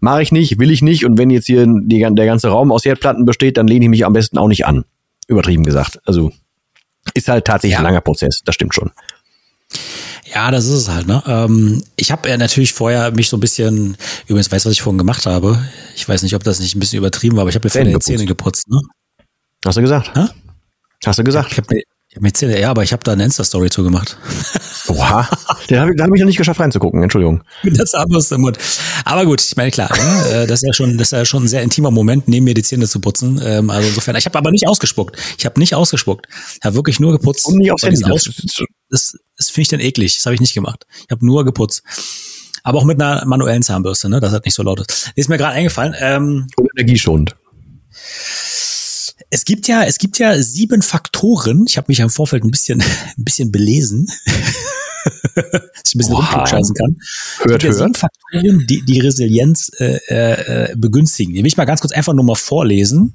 mache 0.01 0.23
ich 0.23 0.33
nicht, 0.33 0.59
will 0.59 0.71
ich 0.71 0.83
nicht 0.83 1.05
und 1.05 1.19
wenn 1.19 1.31
jetzt 1.31 1.47
hier 1.47 1.67
die, 1.67 1.99
der 1.99 2.27
ganze 2.27 2.49
Raum 2.49 2.73
aus 2.73 2.85
Herdplatten 2.85 3.25
besteht, 3.25 3.57
dann 3.57 3.67
lehne 3.67 3.87
ich 3.87 3.91
mich 3.91 4.07
am 4.07 4.13
besten 4.13 4.39
auch 4.39 4.49
nicht 4.49 4.67
an. 4.67 4.85
Übertrieben 5.27 5.65
gesagt. 5.65 6.01
Also 6.07 6.33
ist 7.19 7.29
halt 7.29 7.45
tatsächlich 7.45 7.75
ja. 7.75 7.79
ein 7.79 7.85
langer 7.85 8.01
Prozess, 8.01 8.41
das 8.45 8.55
stimmt 8.55 8.75
schon. 8.75 8.91
Ja, 10.35 10.51
das 10.51 10.67
ist 10.67 10.73
es 10.73 10.89
halt, 10.89 11.07
ne? 11.07 11.23
Ähm, 11.27 11.83
ich 11.97 12.11
habe 12.11 12.29
ja 12.29 12.37
natürlich 12.37 12.73
vorher 12.73 13.11
mich 13.13 13.29
so 13.29 13.37
ein 13.37 13.41
bisschen, 13.41 13.97
übrigens 14.27 14.51
weißt 14.51 14.65
du, 14.65 14.69
was 14.69 14.75
ich 14.75 14.83
vorhin 14.83 14.99
gemacht 14.99 15.27
habe? 15.27 15.59
Ich 15.97 16.09
weiß 16.09 16.23
nicht, 16.23 16.35
ob 16.35 16.45
das 16.45 16.61
nicht 16.61 16.75
ein 16.75 16.81
bisschen 16.81 16.99
übertrieben 16.99 17.37
war, 17.37 17.43
aber 17.43 17.51
ich 17.51 17.57
habe 17.57 17.67
mir 17.67 17.71
vorhin 17.71 17.93
die 17.93 17.99
Zähne 17.99 18.27
geputzt, 18.27 18.69
ne? 18.69 18.81
Hast 19.65 19.77
du 19.77 19.81
gesagt? 19.81 20.13
Hä? 20.15 20.27
Hast 21.05 21.19
du 21.19 21.25
gesagt? 21.25 21.53
Ich 21.53 21.59
habe 21.59 21.75
mir, 21.75 21.83
hab 22.15 22.23
mir 22.23 22.33
Zähne, 22.33 22.61
ja, 22.61 22.71
aber 22.71 22.83
ich 22.83 22.93
habe 22.93 23.03
da 23.05 23.13
eine 23.13 23.25
Insta-Story 23.25 23.71
zu 23.71 23.83
gemacht. 23.83 24.17
Oha. 24.89 25.29
Den 25.71 25.81
hab 25.81 25.89
ich, 25.89 25.97
da 25.97 26.05
habe 26.05 26.17
ich 26.17 26.21
noch 26.21 26.27
nicht 26.27 26.37
geschafft 26.37 26.61
reinzugucken, 26.61 27.03
Entschuldigung. 27.03 27.43
Mit 27.63 27.79
der 27.79 27.87
Zahnbürste 27.87 28.37
im 28.37 28.43
Mund. 28.43 28.59
Aber 29.05 29.25
gut, 29.25 29.43
ich 29.43 29.57
meine, 29.57 29.71
klar, 29.71 29.91
ne? 29.97 30.31
Äh, 30.31 30.47
das 30.47 30.63
ist 30.63 30.67
ja 30.67 30.73
schon, 30.73 30.99
das 30.99 31.09
ist 31.09 31.13
ja 31.13 31.25
schon 31.25 31.45
ein 31.45 31.49
sehr 31.49 31.63
intimer 31.63 31.91
Moment, 31.91 32.29
neben 32.29 32.45
mir 32.45 32.55
die 32.55 32.63
Zähne 32.63 32.87
zu 32.89 33.01
putzen. 33.01 33.41
Ähm, 33.45 33.71
also 33.71 33.89
insofern, 33.89 34.17
ich 34.17 34.27
habe 34.27 34.39
aber 34.39 34.51
nicht 34.51 34.67
ausgespuckt. 34.67 35.17
Ich 35.39 35.45
habe 35.47 35.59
nicht 35.61 35.75
ausgespuckt. 35.75 36.27
Ich 36.59 36.65
habe 36.65 36.75
wirklich 36.77 37.01
nur 37.01 37.13
geputzt. 37.13 37.47
Und 37.47 37.59
nicht 37.59 37.73
aufs 37.73 37.83
Handy. 37.83 38.05
Aus 38.05 38.29
das, 38.91 39.15
das 39.37 39.51
finde 39.51 39.63
ich 39.63 39.69
dann 39.69 39.81
eklig. 39.81 40.17
Das 40.17 40.27
habe 40.27 40.35
ich 40.35 40.41
nicht 40.41 40.55
gemacht. 40.55 40.87
Ich 41.05 41.11
habe 41.11 41.25
nur 41.25 41.45
geputzt. 41.45 41.83
Aber 42.63 42.79
auch 42.79 42.85
mit 42.85 43.01
einer 43.01 43.25
manuellen 43.27 43.63
Zahnbürste, 43.63 44.09
ne? 44.09 44.21
Das 44.21 44.33
hat 44.33 44.45
nicht 44.45 44.55
so 44.55 44.63
laut 44.63 44.81
ist. 44.81 45.13
Ist 45.15 45.29
mir 45.29 45.39
gerade 45.39 45.55
eingefallen. 45.55 45.95
Ähm, 45.99 46.47
Und 46.57 46.69
energieschonend. 46.77 47.37
Es 49.31 49.45
gibt 49.45 49.69
ja, 49.69 49.85
es 49.85 49.99
gibt 49.99 50.19
ja 50.19 50.41
sieben 50.41 50.83
Faktoren. 50.83 51.67
Ich 51.69 51.77
habe 51.77 51.87
mich 51.89 52.01
im 52.01 52.11
Vorfeld 52.11 52.45
ein 52.45 52.51
bisschen, 52.51 52.81
ein 53.19 53.25
bisschen 53.25 53.53
belesen. 53.53 54.09
ich 55.85 55.95
ein 55.95 55.99
bisschen 55.99 56.15
rumklugscheißen 56.15 56.75
kann. 56.75 56.97
Hört, 57.43 57.63
hört. 57.63 57.75
sieben 57.75 57.95
Faktoren, 57.95 58.67
die 58.67 58.83
die 58.85 59.01
Resilienz 59.01 59.71
äh, 59.79 59.99
äh, 60.09 60.75
begünstigen. 60.77 61.35
Die 61.35 61.41
will 61.41 61.47
ich 61.47 61.57
mal 61.57 61.65
ganz 61.65 61.81
kurz 61.81 61.93
einfach 61.93 62.15
nur 62.15 62.25
mal 62.25 62.35
vorlesen, 62.35 63.13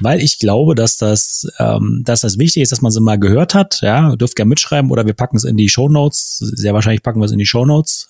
weil 0.00 0.20
ich 0.22 0.38
glaube, 0.38 0.74
dass 0.74 0.96
das, 0.96 1.46
ähm, 1.58 2.02
dass 2.04 2.20
das 2.20 2.38
wichtig 2.38 2.62
ist, 2.62 2.72
dass 2.72 2.82
man 2.82 2.92
sie 2.92 3.00
mal 3.00 3.18
gehört 3.18 3.54
hat. 3.54 3.80
Ja, 3.82 4.14
dürft 4.16 4.36
gerne 4.36 4.50
mitschreiben 4.50 4.90
oder 4.90 5.06
wir 5.06 5.14
packen 5.14 5.36
es 5.36 5.44
in 5.44 5.56
die 5.56 5.68
Show 5.68 5.88
Notes. 5.88 6.38
Sehr 6.38 6.74
wahrscheinlich 6.74 7.02
packen 7.02 7.20
wir 7.20 7.26
es 7.26 7.32
in 7.32 7.38
die 7.38 7.46
Show 7.46 7.64
Notes. 7.64 8.08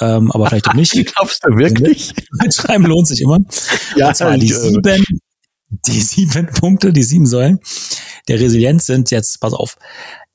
Ähm, 0.00 0.30
aber 0.32 0.46
vielleicht 0.46 0.68
auch 0.68 0.74
nicht. 0.74 0.92
Glaubst 1.14 1.44
du 1.44 1.56
wirklich? 1.56 2.14
Mitschreiben 2.42 2.86
lohnt 2.86 3.08
sich 3.08 3.20
immer. 3.20 3.38
Ja, 3.96 4.08
Und 4.08 4.16
zwar 4.16 4.38
die 4.38 4.50
äh, 4.50 4.54
sieben, 4.54 5.04
die 5.70 6.00
sieben 6.00 6.46
Punkte, 6.46 6.92
die 6.92 7.02
sieben 7.02 7.26
Säulen 7.26 7.60
der 8.28 8.40
Resilienz 8.40 8.86
sind 8.86 9.10
jetzt, 9.10 9.40
pass 9.40 9.54
auf, 9.54 9.76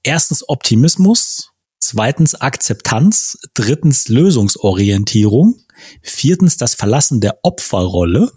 erstens 0.02 0.48
Optimismus, 0.50 1.52
zweitens 1.94 2.34
Akzeptanz, 2.34 3.38
drittens 3.54 4.08
Lösungsorientierung, 4.08 5.60
viertens 6.02 6.58
das 6.58 6.74
Verlassen 6.74 7.22
der 7.22 7.38
Opferrolle, 7.44 8.32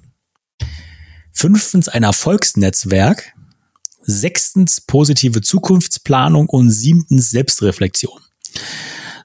fünftens 1.32 1.88
ein 1.88 2.02
Erfolgsnetzwerk, 2.02 3.32
sechstens 4.02 4.82
positive 4.82 5.40
Zukunftsplanung 5.40 6.50
und 6.50 6.70
siebtens 6.70 7.30
Selbstreflexion. 7.30 8.20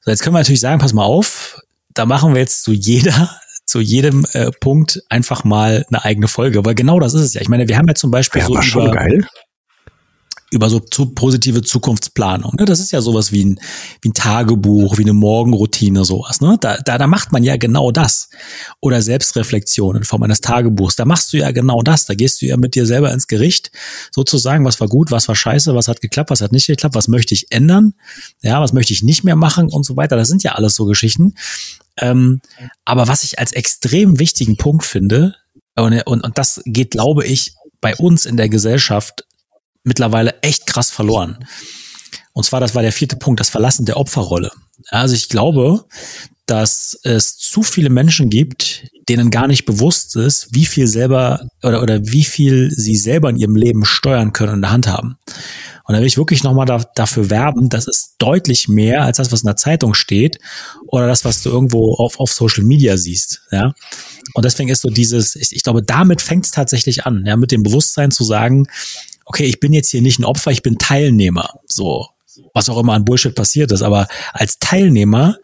So, 0.02 0.12
jetzt 0.12 0.24
können 0.24 0.36
wir 0.36 0.40
natürlich 0.40 0.62
sagen, 0.62 0.80
pass 0.80 0.94
mal 0.94 1.04
auf, 1.04 1.60
da 1.94 2.06
machen 2.06 2.34
wir 2.34 2.40
jetzt 2.40 2.64
zu 2.64 2.72
jeder 2.72 3.38
zu 3.66 3.80
jedem 3.82 4.26
äh, 4.32 4.52
Punkt 4.52 5.02
einfach 5.10 5.44
mal 5.44 5.86
eine 5.90 6.04
eigene 6.04 6.28
Folge, 6.28 6.64
weil 6.66 6.76
genau 6.76 7.00
das 7.00 7.14
ist 7.14 7.22
es 7.22 7.34
ja. 7.34 7.42
Ich 7.42 7.50
meine, 7.50 7.68
wir 7.68 7.78
haben 7.78 7.88
ja 7.88 7.96
zum 7.96 8.12
Beispiel 8.12 8.42
ja, 8.42 8.48
so 8.48 8.82
über, 8.82 8.92
geil. 8.92 9.26
Über 10.52 10.70
so 10.70 10.80
zu 10.82 11.08
positive 11.08 11.62
Zukunftsplanung. 11.62 12.56
Ne? 12.60 12.66
Das 12.66 12.80
ist 12.80 12.92
ja 12.92 13.00
sowas 13.00 13.32
wie 13.32 13.46
ein, 13.46 13.60
wie 14.02 14.10
ein 14.10 14.14
Tagebuch, 14.14 14.98
wie 14.98 15.04
eine 15.04 15.14
Morgenroutine, 15.14 16.04
sowas. 16.04 16.42
Ne? 16.42 16.58
Da, 16.60 16.78
da, 16.78 16.98
da 16.98 17.08
macht 17.08 17.32
man 17.32 17.44
ja 17.44 17.56
genau 17.56 17.92
das. 17.92 18.30
Oder 18.82 19.02
Selbstreflexion 19.02 19.96
in 19.96 20.04
Form 20.04 20.24
eines 20.24 20.42
Tagebuchs. 20.42 20.98
Da 20.98 21.06
machst 21.06 21.32
du 21.32 21.38
ja 21.38 21.52
genau 21.52 21.82
das. 21.82 22.06
Da 22.06 22.16
gehst 22.16 22.42
du 22.42 22.48
ja 22.48 22.58
mit 22.58 22.76
dir 22.76 22.86
selber 22.86 23.14
ins 23.14 23.28
Gericht, 23.28 23.72
sozusagen, 24.12 24.66
was 24.66 24.82
war 24.82 24.90
gut, 24.90 25.10
was 25.10 25.30
war 25.30 25.36
scheiße, 25.36 25.74
was 25.74 25.88
hat 25.88 26.02
geklappt, 26.02 26.30
was 26.30 26.42
hat 26.42 26.52
nicht 26.52 26.68
geklappt, 26.68 26.96
was 26.96 27.08
möchte 27.08 27.34
ich 27.34 27.50
ändern, 27.52 27.94
ja, 28.42 28.60
was 28.62 28.74
möchte 28.74 28.92
ich 28.92 29.04
nicht 29.04 29.24
mehr 29.24 29.38
machen 29.38 29.70
und 29.70 29.86
so 29.86 29.96
weiter. 29.96 30.18
Das 30.18 30.28
sind 30.28 30.44
ja 30.44 30.52
alles 30.52 30.76
so 30.76 30.84
Geschichten. 30.84 31.36
Ähm, 31.98 32.42
aber 32.84 33.08
was 33.08 33.24
ich 33.24 33.40
als 33.40 33.54
extrem 33.54 34.20
wichtigen 34.20 34.58
Punkt 34.58 34.84
finde, 34.84 35.36
und, 35.78 35.94
und, 36.06 36.22
und 36.22 36.38
das 36.38 36.62
geht, 36.66 36.92
glaube 36.92 37.26
ich, 37.26 37.54
bei 37.80 37.96
uns 37.96 38.26
in 38.26 38.36
der 38.38 38.50
Gesellschaft 38.50 39.26
mittlerweile 39.84 40.42
echt 40.42 40.68
krass 40.68 40.90
verloren. 40.92 41.46
Und 42.34 42.44
zwar, 42.44 42.60
das 42.60 42.76
war 42.76 42.82
der 42.82 42.92
vierte 42.92 43.18
Punkt, 43.18 43.40
das 43.40 43.50
Verlassen 43.50 43.86
der 43.86 43.98
Opferrolle. 43.98 44.52
Also 44.90 45.16
ich 45.16 45.30
glaube, 45.30 45.86
dass 46.46 47.00
es 47.04 47.38
zu 47.38 47.64
viele 47.64 47.90
Menschen 47.90 48.30
gibt, 48.30 48.88
denen 49.08 49.32
gar 49.32 49.48
nicht 49.48 49.66
bewusst 49.66 50.16
ist, 50.16 50.50
wie 50.52 50.66
viel 50.66 50.88
selber 50.88 51.48
oder, 51.64 51.82
oder 51.82 52.06
wie 52.08 52.24
viel 52.24 52.72
sie 52.72 52.96
selber 52.96 53.30
in 53.30 53.38
ihrem 53.38 53.56
Leben 53.56 53.86
steuern 53.86 54.34
können 54.34 54.50
und 54.50 54.56
in 54.58 54.62
der 54.64 54.72
Hand 54.72 54.88
haben. 54.88 55.18
Und 55.86 55.94
da 55.94 56.00
will 56.00 56.08
ich 56.08 56.18
wirklich 56.18 56.44
nochmal 56.44 56.66
da, 56.66 56.84
dafür 56.96 57.30
werben, 57.30 57.70
das 57.70 57.88
ist 57.88 58.16
deutlich 58.18 58.68
mehr 58.68 59.04
als 59.04 59.18
das, 59.18 59.32
was 59.32 59.42
in 59.42 59.48
der 59.48 59.56
Zeitung 59.56 59.94
steht 59.94 60.40
oder 60.88 61.08
das, 61.08 61.26
was 61.26 61.44
du 61.44 61.50
irgendwo 61.50 61.96
auf, 61.96 62.20
auf 62.20 62.32
Social 62.32 62.64
Media 62.64 62.98
siehst. 62.98 63.42
Ja. 63.52 63.74
Und 64.34 64.46
deswegen 64.46 64.70
ist 64.70 64.82
so 64.82 64.90
dieses, 64.90 65.36
ich, 65.36 65.56
ich 65.56 65.64
glaube, 65.64 65.84
damit 65.84 66.22
fängt 66.22 66.46
es 66.46 66.52
tatsächlich 66.52 67.06
an, 67.06 67.26
ja, 67.26 67.36
mit 67.36 67.52
dem 67.52 67.64
Bewusstsein 67.64 68.12
zu 68.12 68.24
sagen, 68.24 68.68
okay, 69.26 69.46
ich 69.46 69.60
bin 69.60 69.74
jetzt 69.74 69.90
hier 69.90 70.02
nicht 70.02 70.20
ein 70.20 70.26
Opfer, 70.26 70.52
ich 70.52 70.62
bin 70.62 70.78
Teilnehmer. 70.78 71.60
So, 71.68 72.08
was 72.54 72.70
auch 72.70 72.78
immer 72.78 72.94
an 72.94 73.06
Bullshit 73.06 73.36
passiert 73.36 73.72
ist. 73.72 73.82
Aber 73.82 74.08
als 74.34 74.60
Teilnehmer 74.60 75.38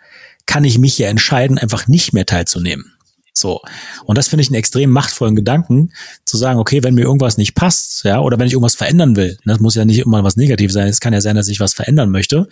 kann 0.46 0.64
ich 0.64 0.78
mich 0.78 0.98
ja 0.98 1.10
entscheiden, 1.10 1.58
einfach 1.58 1.88
nicht 1.88 2.14
mehr 2.14 2.26
teilzunehmen. 2.26 2.97
So. 3.40 3.62
Und 4.06 4.18
das 4.18 4.28
finde 4.28 4.42
ich 4.42 4.50
einen 4.50 4.56
extrem 4.56 4.90
machtvollen 4.90 5.36
Gedanken, 5.36 5.92
zu 6.26 6.38
sagen, 6.38 6.60
okay, 6.60 6.84
wenn 6.84 6.96
mir 6.96 7.04
irgendwas 7.04 7.38
nicht 7.38 7.54
passt, 7.56 8.04
ja, 8.04 8.20
oder 8.20 8.40
wenn 8.40 8.48
ich 8.48 8.54
irgendwas 8.54 8.76
verändern 8.76 9.16
will, 9.16 9.38
ne, 9.46 9.54
das 9.54 9.60
muss 9.60 9.76
ja 9.76 9.86
nicht 9.86 10.00
immer 10.00 10.24
was 10.24 10.38
Negatives 10.38 10.74
sein, 10.74 10.88
es 10.88 11.00
kann 11.00 11.14
ja 11.14 11.22
sein, 11.22 11.36
dass 11.36 11.48
ich 11.48 11.60
was 11.60 11.74
verändern 11.74 12.10
möchte, 12.10 12.48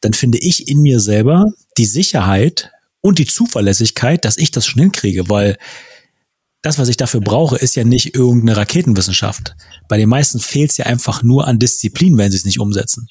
dann 0.00 0.12
finde 0.12 0.38
ich 0.38 0.68
in 0.68 0.80
mir 0.80 1.00
selber 1.00 1.46
die 1.76 1.86
Sicherheit 1.86 2.70
und 3.00 3.18
die 3.18 3.26
Zuverlässigkeit, 3.26 4.24
dass 4.24 4.38
ich 4.38 4.50
das 4.50 4.66
schon 4.66 4.80
hinkriege, 4.80 5.28
weil 5.28 5.58
das, 6.62 6.78
was 6.78 6.88
ich 6.88 6.96
dafür 6.96 7.20
brauche, 7.20 7.56
ist 7.56 7.74
ja 7.74 7.82
nicht 7.82 8.14
irgendeine 8.14 8.56
Raketenwissenschaft. 8.56 9.56
Bei 9.88 9.96
den 9.96 10.08
meisten 10.08 10.38
fehlt 10.38 10.70
es 10.70 10.76
ja 10.76 10.86
einfach 10.86 11.24
nur 11.24 11.48
an 11.48 11.58
Disziplin, 11.58 12.16
wenn 12.16 12.30
sie 12.30 12.36
es 12.36 12.44
nicht 12.44 12.60
umsetzen. 12.60 13.08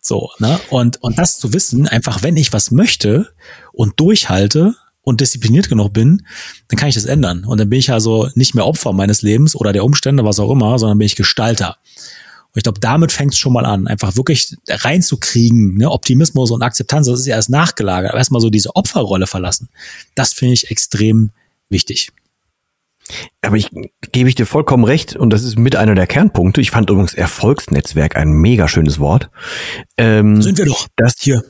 So, 0.00 0.30
ne? 0.38 0.60
Und, 0.70 1.02
und 1.02 1.18
das 1.18 1.38
zu 1.38 1.52
wissen, 1.52 1.88
einfach 1.88 2.22
wenn 2.22 2.36
ich 2.36 2.52
was 2.52 2.70
möchte 2.70 3.34
und 3.72 3.98
durchhalte 3.98 4.76
und 5.04 5.20
diszipliniert 5.20 5.68
genug 5.68 5.92
bin, 5.92 6.26
dann 6.68 6.78
kann 6.78 6.88
ich 6.88 6.94
das 6.94 7.04
ändern. 7.04 7.44
Und 7.44 7.60
dann 7.60 7.68
bin 7.68 7.78
ich 7.78 7.92
also 7.92 8.28
nicht 8.34 8.54
mehr 8.54 8.66
Opfer 8.66 8.92
meines 8.92 9.22
Lebens 9.22 9.54
oder 9.54 9.72
der 9.72 9.84
Umstände, 9.84 10.24
was 10.24 10.40
auch 10.40 10.50
immer, 10.50 10.78
sondern 10.78 10.98
bin 10.98 11.06
ich 11.06 11.16
Gestalter. 11.16 11.76
Und 12.54 12.58
ich 12.58 12.62
glaube, 12.62 12.80
damit 12.80 13.12
fängt 13.12 13.32
es 13.32 13.38
schon 13.38 13.52
mal 13.52 13.66
an, 13.66 13.86
einfach 13.86 14.16
wirklich 14.16 14.56
reinzukriegen, 14.68 15.76
ne? 15.76 15.90
Optimismus 15.90 16.50
und 16.50 16.62
Akzeptanz, 16.62 17.06
das 17.06 17.20
ist 17.20 17.26
ja 17.26 17.36
erst 17.36 17.50
nachgelagert, 17.50 18.10
aber 18.10 18.18
erstmal 18.18 18.40
so 18.40 18.48
diese 18.48 18.76
Opferrolle 18.76 19.26
verlassen. 19.26 19.68
Das 20.14 20.32
finde 20.32 20.54
ich 20.54 20.70
extrem 20.70 21.30
wichtig. 21.68 22.12
Aber 23.42 23.56
ich 23.56 23.70
gebe 24.12 24.28
ich 24.28 24.34
dir 24.34 24.46
vollkommen 24.46 24.84
recht 24.84 25.16
und 25.16 25.30
das 25.30 25.42
ist 25.42 25.58
mit 25.58 25.76
einer 25.76 25.94
der 25.94 26.06
Kernpunkte. 26.06 26.60
Ich 26.60 26.70
fand 26.70 26.88
übrigens 26.88 27.12
Erfolgsnetzwerk 27.12 28.16
ein 28.16 28.30
mega 28.30 28.68
schönes 28.68 28.98
Wort. 28.98 29.30
Ähm, 29.98 30.40
Sind 30.40 30.56
wir 30.56 30.66
doch. 30.66 30.86
Das 30.96 31.14
hier. 31.18 31.44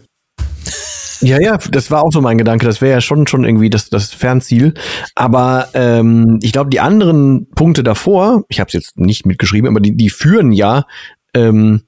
Ja, 1.25 1.41
ja, 1.41 1.57
das 1.57 1.91
war 1.91 2.03
auch 2.03 2.13
so 2.13 2.21
mein 2.21 2.39
Gedanke. 2.39 2.67
Das 2.67 2.81
wäre 2.81 2.93
ja 2.93 3.01
schon 3.01 3.27
schon 3.27 3.45
irgendwie 3.45 3.71
das, 3.71 3.89
das 3.89 4.13
Fernziel. 4.13 4.75
Aber 5.15 5.69
ähm, 5.75 6.39
ich 6.43 6.53
glaube, 6.53 6.71
die 6.71 6.81
anderen 6.81 7.49
Punkte 7.51 7.83
davor, 7.83 8.45
ich 8.49 8.61
habe 8.61 8.69
es 8.69 8.75
jetzt 8.75 8.99
nicht 8.99 9.25
mitgeschrieben, 9.25 9.69
aber 9.69 9.81
die, 9.81 9.97
die 9.97 10.11
führen 10.11 10.53
ja 10.53 10.85
ähm, 11.33 11.83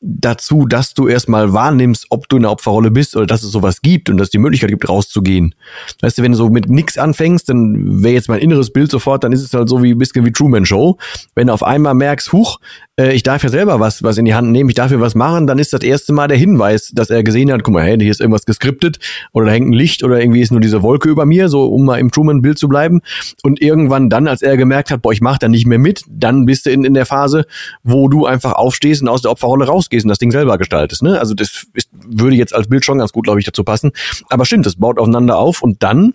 dazu, 0.00 0.66
dass 0.66 0.94
du 0.94 1.08
erstmal 1.08 1.52
wahrnimmst, 1.52 2.06
ob 2.10 2.28
du 2.28 2.36
in 2.36 2.42
der 2.42 2.52
Opferrolle 2.52 2.90
bist 2.90 3.16
oder 3.16 3.26
dass 3.26 3.42
es 3.42 3.50
sowas 3.50 3.82
gibt 3.82 4.08
und 4.08 4.18
dass 4.18 4.28
es 4.28 4.30
die 4.30 4.38
Möglichkeit 4.38 4.70
gibt, 4.70 4.88
rauszugehen. 4.88 5.54
Weißt 6.00 6.18
du, 6.18 6.22
wenn 6.22 6.32
du 6.32 6.38
so 6.38 6.48
mit 6.50 6.68
nix 6.68 6.98
anfängst, 6.98 7.48
dann 7.48 8.02
wäre 8.02 8.14
jetzt 8.14 8.28
mein 8.28 8.40
inneres 8.40 8.70
Bild 8.72 8.90
sofort, 8.90 9.24
dann 9.24 9.32
ist 9.32 9.42
es 9.42 9.52
halt 9.54 9.68
so 9.68 9.82
wie 9.82 9.92
ein 9.92 9.98
bisschen 9.98 10.24
wie 10.24 10.32
Truman 10.32 10.66
Show. 10.66 10.98
Wenn 11.34 11.48
du 11.48 11.52
auf 11.52 11.64
einmal 11.64 11.94
merkst, 11.94 12.32
huch, 12.32 12.58
äh, 12.98 13.12
ich 13.12 13.22
darf 13.22 13.42
ja 13.42 13.48
selber 13.48 13.80
was, 13.80 14.02
was 14.02 14.18
in 14.18 14.24
die 14.24 14.34
Hand 14.34 14.50
nehmen, 14.50 14.68
ich 14.68 14.76
darf 14.76 14.90
hier 14.90 15.00
was 15.00 15.14
machen, 15.14 15.46
dann 15.46 15.58
ist 15.58 15.72
das 15.72 15.82
erste 15.82 16.12
Mal 16.12 16.28
der 16.28 16.36
Hinweis, 16.36 16.90
dass 16.92 17.10
er 17.10 17.22
gesehen 17.22 17.50
hat, 17.50 17.62
guck 17.62 17.74
mal, 17.74 17.82
hey, 17.82 17.98
hier 17.98 18.10
ist 18.10 18.20
irgendwas 18.20 18.44
geskriptet 18.44 18.98
oder 19.32 19.46
da 19.46 19.52
hängt 19.52 19.68
ein 19.68 19.72
Licht 19.72 20.04
oder 20.04 20.20
irgendwie 20.20 20.40
ist 20.40 20.50
nur 20.50 20.60
diese 20.60 20.82
Wolke 20.82 21.08
über 21.08 21.24
mir, 21.24 21.48
so 21.48 21.66
um 21.66 21.84
mal 21.84 21.98
im 21.98 22.10
Truman-Bild 22.10 22.58
zu 22.58 22.68
bleiben. 22.68 23.00
Und 23.42 23.60
irgendwann 23.60 24.10
dann, 24.10 24.28
als 24.28 24.42
er 24.42 24.56
gemerkt 24.56 24.90
hat, 24.90 25.02
boah, 25.02 25.12
ich 25.12 25.20
mach 25.20 25.38
da 25.38 25.48
nicht 25.48 25.66
mehr 25.66 25.78
mit, 25.78 26.04
dann 26.08 26.44
bist 26.44 26.66
du 26.66 26.70
in, 26.70 26.84
in 26.84 26.94
der 26.94 27.06
Phase, 27.06 27.46
wo 27.82 28.08
du 28.08 28.26
einfach 28.26 28.52
aufstehst 28.52 29.02
und 29.02 29.08
aus 29.08 29.22
der 29.22 29.30
Opferrolle 29.30 29.66
rausgehst 29.88 30.04
und 30.04 30.08
das 30.08 30.18
Ding 30.18 30.30
selber 30.30 30.58
gestaltest. 30.58 31.02
Ne? 31.02 31.18
Also 31.18 31.34
das 31.34 31.66
ist, 31.74 31.88
würde 31.92 32.36
jetzt 32.36 32.54
als 32.54 32.68
Bild 32.68 32.84
schon 32.84 32.98
ganz 32.98 33.12
gut, 33.12 33.24
glaube 33.24 33.40
ich, 33.40 33.46
dazu 33.46 33.64
passen. 33.64 33.92
Aber 34.28 34.44
stimmt, 34.44 34.66
das 34.66 34.76
baut 34.76 34.98
aufeinander 34.98 35.38
auf 35.38 35.62
und 35.62 35.82
dann 35.82 36.14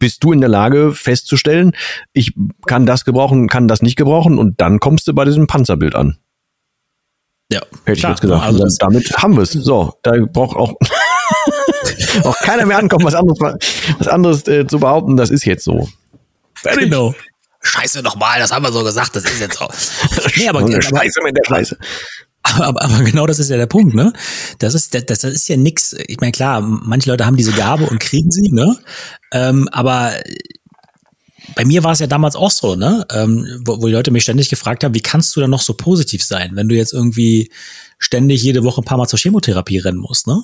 bist 0.00 0.22
du 0.22 0.32
in 0.32 0.40
der 0.40 0.50
Lage 0.50 0.92
festzustellen, 0.92 1.72
ich 2.12 2.34
kann 2.66 2.84
das 2.84 3.06
gebrauchen, 3.06 3.48
kann 3.48 3.68
das 3.68 3.80
nicht 3.80 3.96
gebrauchen 3.96 4.38
und 4.38 4.60
dann 4.60 4.80
kommst 4.80 5.08
du 5.08 5.14
bei 5.14 5.24
diesem 5.24 5.46
Panzerbild 5.46 5.94
an. 5.94 6.18
Ja, 7.50 7.62
hätte 7.86 8.00
klar, 8.00 8.12
ich 8.12 8.16
jetzt 8.16 8.20
gesagt. 8.20 8.42
Also 8.44 8.66
damit 8.78 9.10
haben 9.16 9.36
wir 9.36 9.42
es. 9.42 9.52
So, 9.52 9.94
da 10.02 10.12
braucht 10.30 10.54
auch, 10.58 10.74
auch 12.24 12.38
keiner 12.40 12.66
mehr 12.66 12.76
ankommen, 12.76 13.06
was 13.06 13.14
anderes, 13.14 13.38
was 13.98 14.08
anderes 14.08 14.46
äh, 14.46 14.66
zu 14.66 14.78
behaupten. 14.78 15.16
Das 15.16 15.30
ist 15.30 15.46
jetzt 15.46 15.64
so. 15.64 15.88
Genau. 16.78 17.14
Scheiße 17.60 18.02
nochmal, 18.02 18.38
das 18.38 18.52
haben 18.52 18.64
wir 18.64 18.70
so 18.70 18.84
gesagt, 18.84 19.16
das 19.16 19.24
ist 19.24 19.40
jetzt 19.40 19.58
so. 19.58 19.66
Nee, 20.36 20.48
aber, 20.48 20.60
aber, 20.60 20.82
Scheiße 20.82 21.20
mit 21.24 21.36
der 21.36 21.44
Scheiße. 21.48 21.78
Aber, 22.42 22.66
aber, 22.66 22.82
aber 22.82 23.04
genau 23.04 23.26
das 23.26 23.38
ist 23.38 23.50
ja 23.50 23.56
der 23.56 23.66
Punkt, 23.66 23.94
ne? 23.94 24.12
Das 24.58 24.74
ist, 24.74 24.94
das, 24.94 25.04
das 25.04 25.24
ist 25.24 25.48
ja 25.48 25.56
nix. 25.56 25.94
Ich 26.06 26.20
meine, 26.20 26.32
klar, 26.32 26.60
manche 26.60 27.10
Leute 27.10 27.26
haben 27.26 27.36
diese 27.36 27.52
Gabe 27.52 27.84
und 27.86 28.00
kriegen 28.00 28.30
sie, 28.30 28.50
ne? 28.50 28.76
Ähm, 29.32 29.68
aber 29.70 30.12
bei 31.54 31.64
mir 31.64 31.84
war 31.84 31.92
es 31.92 31.98
ja 31.98 32.06
damals 32.06 32.36
auch 32.36 32.50
so, 32.50 32.76
ne? 32.76 33.06
Ähm, 33.12 33.46
wo, 33.64 33.80
wo 33.80 33.86
die 33.86 33.92
Leute 33.92 34.10
mich 34.10 34.22
ständig 34.22 34.48
gefragt 34.48 34.84
haben, 34.84 34.94
wie 34.94 35.00
kannst 35.00 35.34
du 35.34 35.40
denn 35.40 35.50
noch 35.50 35.62
so 35.62 35.74
positiv 35.74 36.22
sein, 36.22 36.52
wenn 36.54 36.68
du 36.68 36.74
jetzt 36.74 36.92
irgendwie 36.92 37.50
ständig 37.98 38.42
jede 38.42 38.64
Woche 38.64 38.80
ein 38.80 38.84
paar 38.84 38.98
Mal 38.98 39.08
zur 39.08 39.18
Chemotherapie 39.18 39.78
rennen 39.78 39.98
musst, 39.98 40.26
ne? 40.26 40.42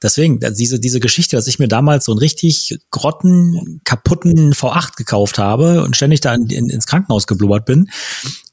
Deswegen, 0.00 0.38
diese, 0.38 0.78
diese 0.78 1.00
Geschichte, 1.00 1.34
dass 1.34 1.48
ich 1.48 1.58
mir 1.58 1.66
damals 1.66 2.04
so 2.04 2.12
einen 2.12 2.20
richtig 2.20 2.78
grotten, 2.92 3.80
kaputten 3.82 4.52
V8 4.52 4.96
gekauft 4.96 5.38
habe 5.38 5.82
und 5.82 5.96
ständig 5.96 6.20
da 6.20 6.34
in, 6.34 6.48
in, 6.50 6.70
ins 6.70 6.86
Krankenhaus 6.86 7.26
geblubbert 7.26 7.64
bin, 7.64 7.90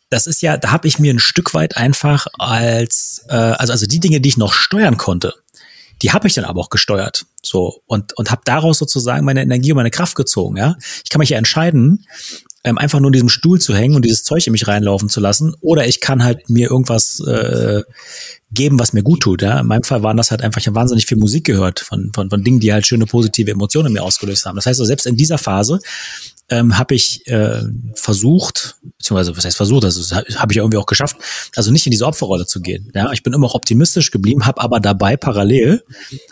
das 0.10 0.28
ist 0.28 0.42
ja, 0.42 0.58
da 0.58 0.72
habe 0.72 0.88
ich 0.88 1.00
mir 1.00 1.14
ein 1.14 1.20
Stück 1.20 1.54
weit 1.54 1.78
einfach 1.78 2.28
als, 2.38 3.26
äh, 3.30 3.34
also, 3.34 3.74
also 3.74 3.86
die 3.86 4.00
Dinge, 4.00 4.22
die 4.22 4.30
ich 4.30 4.38
noch 4.38 4.54
steuern 4.54 4.98
konnte, 4.98 5.34
die 6.02 6.12
habe 6.12 6.28
ich 6.28 6.34
dann 6.34 6.46
aber 6.46 6.62
auch 6.62 6.70
gesteuert. 6.70 7.26
So, 7.42 7.82
und, 7.86 8.14
und 8.14 8.32
habe 8.32 8.42
daraus 8.46 8.78
sozusagen 8.78 9.26
meine 9.26 9.42
Energie 9.42 9.72
und 9.72 9.78
meine 9.78 9.92
Kraft 9.92 10.16
gezogen, 10.16 10.58
ja. 10.58 10.76
Ich 11.04 11.10
kann 11.10 11.20
mich 11.20 11.30
ja 11.30 11.38
entscheiden, 11.38 12.06
ähm, 12.66 12.80
einfach 12.80 13.00
nur 13.00 13.10
in 13.10 13.14
diesem 13.14 13.30
Stuhl 13.30 13.62
zu 13.62 13.76
hängen 13.76 13.96
und 13.96 14.04
dieses 14.04 14.24
Zeug 14.24 14.46
in 14.48 14.52
mich 14.52 14.68
reinlaufen 14.68 15.08
zu 15.08 15.20
lassen, 15.20 15.56
oder 15.62 15.88
ich 15.88 16.02
kann 16.02 16.24
halt 16.24 16.50
mir 16.50 16.70
irgendwas 16.70 17.20
äh, 17.20 17.84
geben, 18.52 18.80
was 18.80 18.92
mir 18.92 19.04
gut 19.04 19.22
tut. 19.22 19.44
Ja? 19.44 19.60
In 19.60 19.68
meinem 19.68 19.84
Fall 19.84 20.02
waren 20.02 20.18
das 20.18 20.32
halt 20.32 20.42
einfach, 20.42 20.60
ich 20.60 20.66
habe 20.66 20.76
wahnsinnig 20.76 21.06
viel 21.06 21.18
Musik 21.18 21.46
gehört 21.46 21.80
von, 21.80 22.12
von, 22.14 22.30
von 22.30 22.44
Dingen, 22.44 22.60
die 22.60 22.74
halt 22.74 22.88
schöne 22.88 23.06
positive 23.06 23.52
Emotionen 23.52 23.88
in 23.88 23.94
mir 23.94 24.02
ausgelöst 24.02 24.46
haben. 24.46 24.56
Das 24.56 24.66
heißt, 24.66 24.80
also 24.80 24.86
selbst 24.86 25.06
in 25.06 25.16
dieser 25.16 25.38
Phase 25.38 25.80
ähm, 26.50 26.78
habe 26.78 26.96
ich 26.96 27.28
äh, 27.28 27.62
versucht, 27.94 28.78
beziehungsweise 28.98 29.38
was 29.38 29.46
heißt 29.46 29.58
versucht, 29.58 29.86
also 29.86 30.16
habe 30.16 30.52
ich 30.52 30.58
irgendwie 30.58 30.78
auch 30.78 30.88
geschafft, 30.88 31.18
also 31.56 31.72
nicht 31.72 31.86
in 31.86 31.92
diese 31.92 32.08
Opferrolle 32.08 32.48
zu 32.48 32.62
gehen. 32.62 32.92
Ja, 32.96 33.12
ich 33.12 33.22
bin 33.22 33.34
immer 33.34 33.46
auch 33.46 33.56
optimistisch 33.56 34.10
geblieben, 34.10 34.48
habe 34.48 34.62
aber 34.62 34.80
dabei 34.80 35.18
parallel 35.18 35.84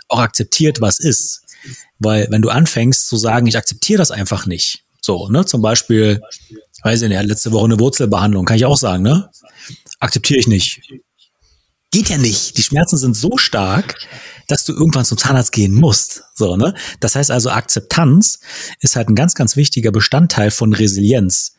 auch 0.08 0.19
akzeptiert, 0.19 0.82
was 0.82 1.00
ist. 1.00 1.43
Weil 2.00 2.28
wenn 2.32 2.41
du 2.41 2.50
anfängst 2.50 3.08
zu 3.08 3.17
sagen, 3.17 3.46
ich 3.46 3.58
akzeptiere 3.58 4.00
das 4.00 4.10
einfach 4.12 4.48
nicht, 4.48 4.84
so, 5.06 5.28
ne, 5.28 5.46
zum 5.46 5.62
Beispiel, 5.62 6.22
weiß 6.84 7.02
ich 7.02 7.10
nicht, 7.10 7.24
letzte 7.24 7.52
Woche 7.52 7.66
eine 7.66 7.80
Wurzelbehandlung, 7.80 8.46
kann 8.46 8.56
ich 8.56 8.66
auch 8.66 8.78
sagen, 8.78 9.04
ne, 9.04 9.30
akzeptiere 10.00 10.39
ich 10.39 10.48
nicht. 10.48 10.82
Geht 11.92 12.10
ja 12.10 12.18
nicht. 12.18 12.58
Die 12.58 12.63
Schmerzen 12.63 12.98
sind 12.98 13.16
so 13.16 13.38
stark, 13.38 13.96
dass 14.48 14.63
du 14.66 14.74
irgendwann 14.74 15.06
zum 15.06 15.18
Zahnarzt 15.18 15.52
gehen 15.52 15.76
musst. 15.76 16.24
So, 16.36 16.56
ne? 16.56 16.74
Das 17.02 17.16
heißt 17.16 17.32
also, 17.32 17.50
Akzeptanz 17.50 18.39
ist 18.80 18.96
halt 18.96 19.10
ein 19.10 19.16
ganz, 19.16 19.36
ganz 19.36 19.56
wichtiger 19.58 19.92
Bestandteil 19.92 20.50
von 20.50 20.74
Resilienz. 20.74 21.54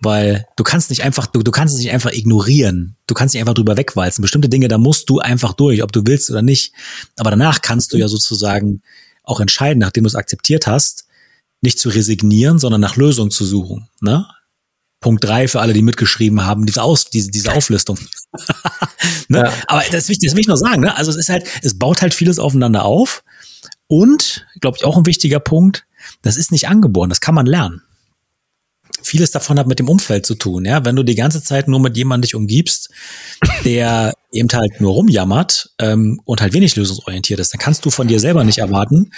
Weil 0.00 0.46
du 0.56 0.64
kannst 0.64 0.90
nicht 0.90 1.04
einfach, 1.04 1.26
du, 1.26 1.42
du 1.42 1.50
kannst 1.50 1.74
es 1.74 1.80
nicht 1.80 1.92
einfach 1.92 2.12
ignorieren. 2.12 2.96
Du 3.06 3.14
kannst 3.14 3.34
nicht 3.34 3.42
einfach 3.42 3.54
drüber 3.54 3.76
wegwalzen. 3.76 4.22
Bestimmte 4.22 4.48
Dinge, 4.48 4.68
da 4.68 4.76
musst 4.76 5.08
du 5.08 5.20
einfach 5.20 5.52
durch, 5.52 5.82
ob 5.82 5.92
du 5.92 6.02
willst 6.04 6.30
oder 6.30 6.42
nicht. 6.42 6.72
Aber 7.16 7.30
danach 7.30 7.62
kannst 7.62 7.92
du 7.92 7.96
ja 7.96 8.08
sozusagen 8.08 8.82
auch 9.22 9.40
entscheiden, 9.40 9.78
nachdem 9.78 10.04
du 10.04 10.08
es 10.08 10.14
akzeptiert 10.14 10.66
hast, 10.66 11.05
nicht 11.66 11.78
zu 11.78 11.90
resignieren, 11.90 12.58
sondern 12.58 12.80
nach 12.80 12.96
Lösungen 12.96 13.30
zu 13.30 13.44
suchen. 13.44 13.88
Ne? 14.00 14.26
Punkt 15.00 15.22
drei 15.22 15.46
für 15.46 15.60
alle, 15.60 15.74
die 15.74 15.82
mitgeschrieben 15.82 16.46
haben, 16.46 16.64
diese, 16.64 16.82
Aus, 16.82 17.10
diese, 17.10 17.30
diese 17.30 17.52
Auflistung. 17.52 17.98
ne? 19.28 19.38
ja. 19.38 19.52
Aber 19.66 19.82
das 19.90 20.08
will, 20.08 20.16
das 20.22 20.32
will 20.32 20.40
ich 20.40 20.48
nur 20.48 20.56
sagen, 20.56 20.80
ne? 20.80 20.96
Also 20.96 21.10
es 21.10 21.16
ist 21.18 21.28
halt, 21.28 21.46
es 21.62 21.78
baut 21.78 22.00
halt 22.00 22.14
vieles 22.14 22.38
aufeinander 22.38 22.84
auf. 22.84 23.22
Und, 23.88 24.46
glaube 24.60 24.78
ich, 24.78 24.84
auch 24.84 24.96
ein 24.96 25.06
wichtiger 25.06 25.38
Punkt, 25.38 25.86
das 26.22 26.36
ist 26.36 26.50
nicht 26.50 26.68
angeboren, 26.68 27.08
das 27.08 27.20
kann 27.20 27.34
man 27.34 27.46
lernen 27.46 27.82
vieles 29.06 29.30
davon 29.30 29.58
hat 29.58 29.68
mit 29.68 29.78
dem 29.78 29.88
Umfeld 29.88 30.26
zu 30.26 30.34
tun. 30.34 30.64
Ja, 30.64 30.84
wenn 30.84 30.96
du 30.96 31.04
die 31.04 31.14
ganze 31.14 31.42
Zeit 31.42 31.68
nur 31.68 31.80
mit 31.80 31.96
jemandem 31.96 32.22
dich 32.22 32.34
umgibst, 32.34 32.90
der 33.64 34.12
eben 34.32 34.48
halt 34.52 34.80
nur 34.80 34.92
rumjammert 34.92 35.70
ähm, 35.78 36.20
und 36.24 36.40
halt 36.40 36.52
wenig 36.52 36.74
lösungsorientiert 36.74 37.38
ist, 37.38 37.54
dann 37.54 37.60
kannst 37.60 37.84
du 37.84 37.90
von 37.90 38.08
dir 38.08 38.18
selber 38.18 38.42
nicht 38.42 38.58
erwarten, 38.58 39.12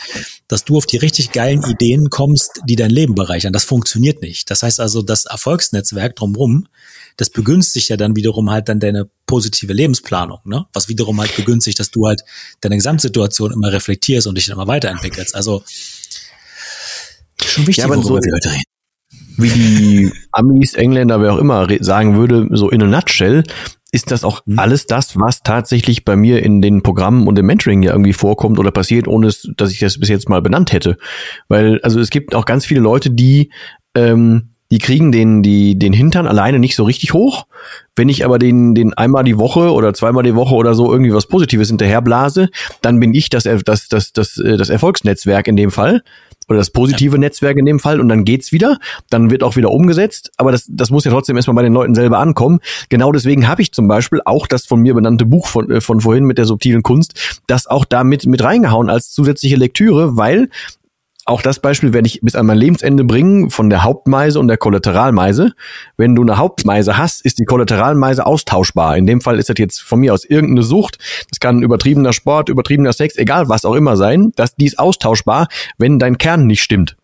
dass 0.46 0.64
du 0.64 0.76
auf 0.76 0.84
die 0.84 0.98
richtig 0.98 1.32
geilen 1.32 1.62
Ideen 1.62 2.10
kommst, 2.10 2.60
die 2.66 2.76
dein 2.76 2.90
Leben 2.90 3.14
bereichern. 3.14 3.52
Das 3.52 3.64
funktioniert 3.64 4.20
nicht. 4.20 4.50
Das 4.50 4.62
heißt 4.62 4.78
also, 4.78 5.00
das 5.00 5.24
Erfolgsnetzwerk 5.24 6.14
drumherum, 6.16 6.68
das 7.16 7.30
begünstigt 7.30 7.88
ja 7.88 7.96
dann 7.96 8.14
wiederum 8.14 8.50
halt 8.50 8.68
dann 8.68 8.80
deine 8.80 9.08
positive 9.26 9.72
Lebensplanung, 9.72 10.38
ne? 10.44 10.66
Was 10.72 10.88
wiederum 10.88 11.18
halt 11.20 11.34
begünstigt, 11.34 11.80
dass 11.80 11.90
du 11.90 12.06
halt 12.06 12.22
deine 12.60 12.76
Gesamtsituation 12.76 13.52
immer 13.52 13.72
reflektierst 13.72 14.26
und 14.26 14.36
dich 14.36 14.46
dann 14.46 14.54
immer 14.54 14.68
weiterentwickelst. 14.68 15.34
Also 15.34 15.64
schon 17.42 17.66
wichtig, 17.66 17.84
ja, 17.84 17.88
worüber 17.88 18.02
so, 18.02 18.14
wir 18.14 18.34
heute 18.34 18.50
reden 18.50 18.77
wie 19.38 19.48
die 19.48 20.12
Amis, 20.32 20.74
Engländer, 20.74 21.20
wer 21.20 21.32
auch 21.32 21.38
immer 21.38 21.66
sagen 21.80 22.16
würde, 22.16 22.48
so 22.50 22.70
in 22.70 22.82
a 22.82 22.86
nutshell, 22.86 23.44
ist 23.90 24.10
das 24.10 24.24
auch 24.24 24.42
mhm. 24.44 24.58
alles 24.58 24.86
das, 24.86 25.18
was 25.18 25.42
tatsächlich 25.42 26.04
bei 26.04 26.16
mir 26.16 26.42
in 26.42 26.60
den 26.60 26.82
Programmen 26.82 27.26
und 27.26 27.38
im 27.38 27.46
Mentoring 27.46 27.82
ja 27.82 27.92
irgendwie 27.92 28.12
vorkommt 28.12 28.58
oder 28.58 28.70
passiert, 28.70 29.08
ohne 29.08 29.30
dass 29.56 29.72
ich 29.72 29.78
das 29.78 29.98
bis 29.98 30.08
jetzt 30.08 30.28
mal 30.28 30.42
benannt 30.42 30.72
hätte. 30.72 30.98
Weil, 31.48 31.80
also 31.82 32.00
es 32.00 32.10
gibt 32.10 32.34
auch 32.34 32.44
ganz 32.44 32.66
viele 32.66 32.80
Leute, 32.80 33.10
die, 33.10 33.50
ähm, 33.94 34.50
die 34.70 34.78
kriegen 34.78 35.10
den, 35.10 35.42
die, 35.42 35.78
den 35.78 35.94
Hintern 35.94 36.26
alleine 36.26 36.58
nicht 36.58 36.76
so 36.76 36.84
richtig 36.84 37.14
hoch. 37.14 37.46
Wenn 37.96 38.10
ich 38.10 38.26
aber 38.26 38.38
den, 38.38 38.74
den 38.74 38.92
einmal 38.92 39.24
die 39.24 39.38
Woche 39.38 39.72
oder 39.72 39.94
zweimal 39.94 40.22
die 40.22 40.34
Woche 40.34 40.54
oder 40.54 40.74
so 40.74 40.92
irgendwie 40.92 41.14
was 41.14 41.26
Positives 41.26 41.68
hinterherblase, 41.68 42.50
dann 42.82 43.00
bin 43.00 43.14
ich 43.14 43.30
das, 43.30 43.44
das, 43.44 43.88
das, 43.88 44.12
das, 44.12 44.34
das 44.34 44.68
Erfolgsnetzwerk 44.68 45.48
in 45.48 45.56
dem 45.56 45.70
Fall 45.70 46.02
oder 46.48 46.58
das 46.58 46.70
positive 46.70 47.16
ja. 47.16 47.20
Netzwerk 47.20 47.56
in 47.56 47.66
dem 47.66 47.78
Fall 47.78 48.00
und 48.00 48.08
dann 48.08 48.24
geht's 48.24 48.52
wieder, 48.52 48.78
dann 49.10 49.30
wird 49.30 49.42
auch 49.42 49.56
wieder 49.56 49.70
umgesetzt, 49.70 50.32
aber 50.36 50.52
das, 50.52 50.66
das 50.68 50.90
muss 50.90 51.04
ja 51.04 51.10
trotzdem 51.10 51.36
erstmal 51.36 51.54
bei 51.54 51.62
den 51.62 51.72
Leuten 51.72 51.94
selber 51.94 52.18
ankommen. 52.18 52.60
Genau 52.88 53.12
deswegen 53.12 53.48
habe 53.48 53.62
ich 53.62 53.72
zum 53.72 53.88
Beispiel 53.88 54.20
auch 54.24 54.46
das 54.46 54.66
von 54.66 54.80
mir 54.80 54.94
benannte 54.94 55.26
Buch 55.26 55.46
von, 55.46 55.70
äh, 55.70 55.80
von 55.80 56.00
vorhin 56.00 56.24
mit 56.24 56.38
der 56.38 56.44
subtilen 56.44 56.82
Kunst, 56.82 57.40
das 57.46 57.66
auch 57.66 57.84
da 57.84 58.04
mit, 58.04 58.26
mit 58.26 58.42
reingehauen 58.42 58.90
als 58.90 59.12
zusätzliche 59.12 59.56
Lektüre, 59.56 60.16
weil 60.16 60.48
auch 61.28 61.42
das 61.42 61.60
Beispiel 61.60 61.92
werde 61.92 62.06
ich 62.06 62.20
bis 62.22 62.34
an 62.34 62.46
mein 62.46 62.56
Lebensende 62.56 63.04
bringen 63.04 63.50
von 63.50 63.68
der 63.68 63.84
Hauptmeise 63.84 64.40
und 64.40 64.48
der 64.48 64.56
Kollateralmeise. 64.56 65.52
Wenn 65.96 66.14
du 66.14 66.22
eine 66.22 66.38
Hauptmeise 66.38 66.96
hast, 66.96 67.24
ist 67.24 67.38
die 67.38 67.44
Kollateralmeise 67.44 68.24
austauschbar. 68.24 68.96
In 68.96 69.06
dem 69.06 69.20
Fall 69.20 69.38
ist 69.38 69.50
das 69.50 69.56
jetzt 69.58 69.82
von 69.82 70.00
mir 70.00 70.14
aus 70.14 70.24
irgendeine 70.24 70.62
Sucht. 70.62 70.98
Das 71.28 71.38
kann 71.38 71.62
übertriebener 71.62 72.14
Sport, 72.14 72.48
übertriebener 72.48 72.94
Sex, 72.94 73.16
egal 73.16 73.48
was 73.48 73.64
auch 73.64 73.74
immer 73.74 73.96
sein. 73.96 74.32
dass 74.36 74.54
die 74.54 74.66
ist 74.66 74.78
austauschbar, 74.78 75.48
wenn 75.76 75.98
dein 75.98 76.16
Kern 76.16 76.46
nicht 76.46 76.62
stimmt. 76.62 76.96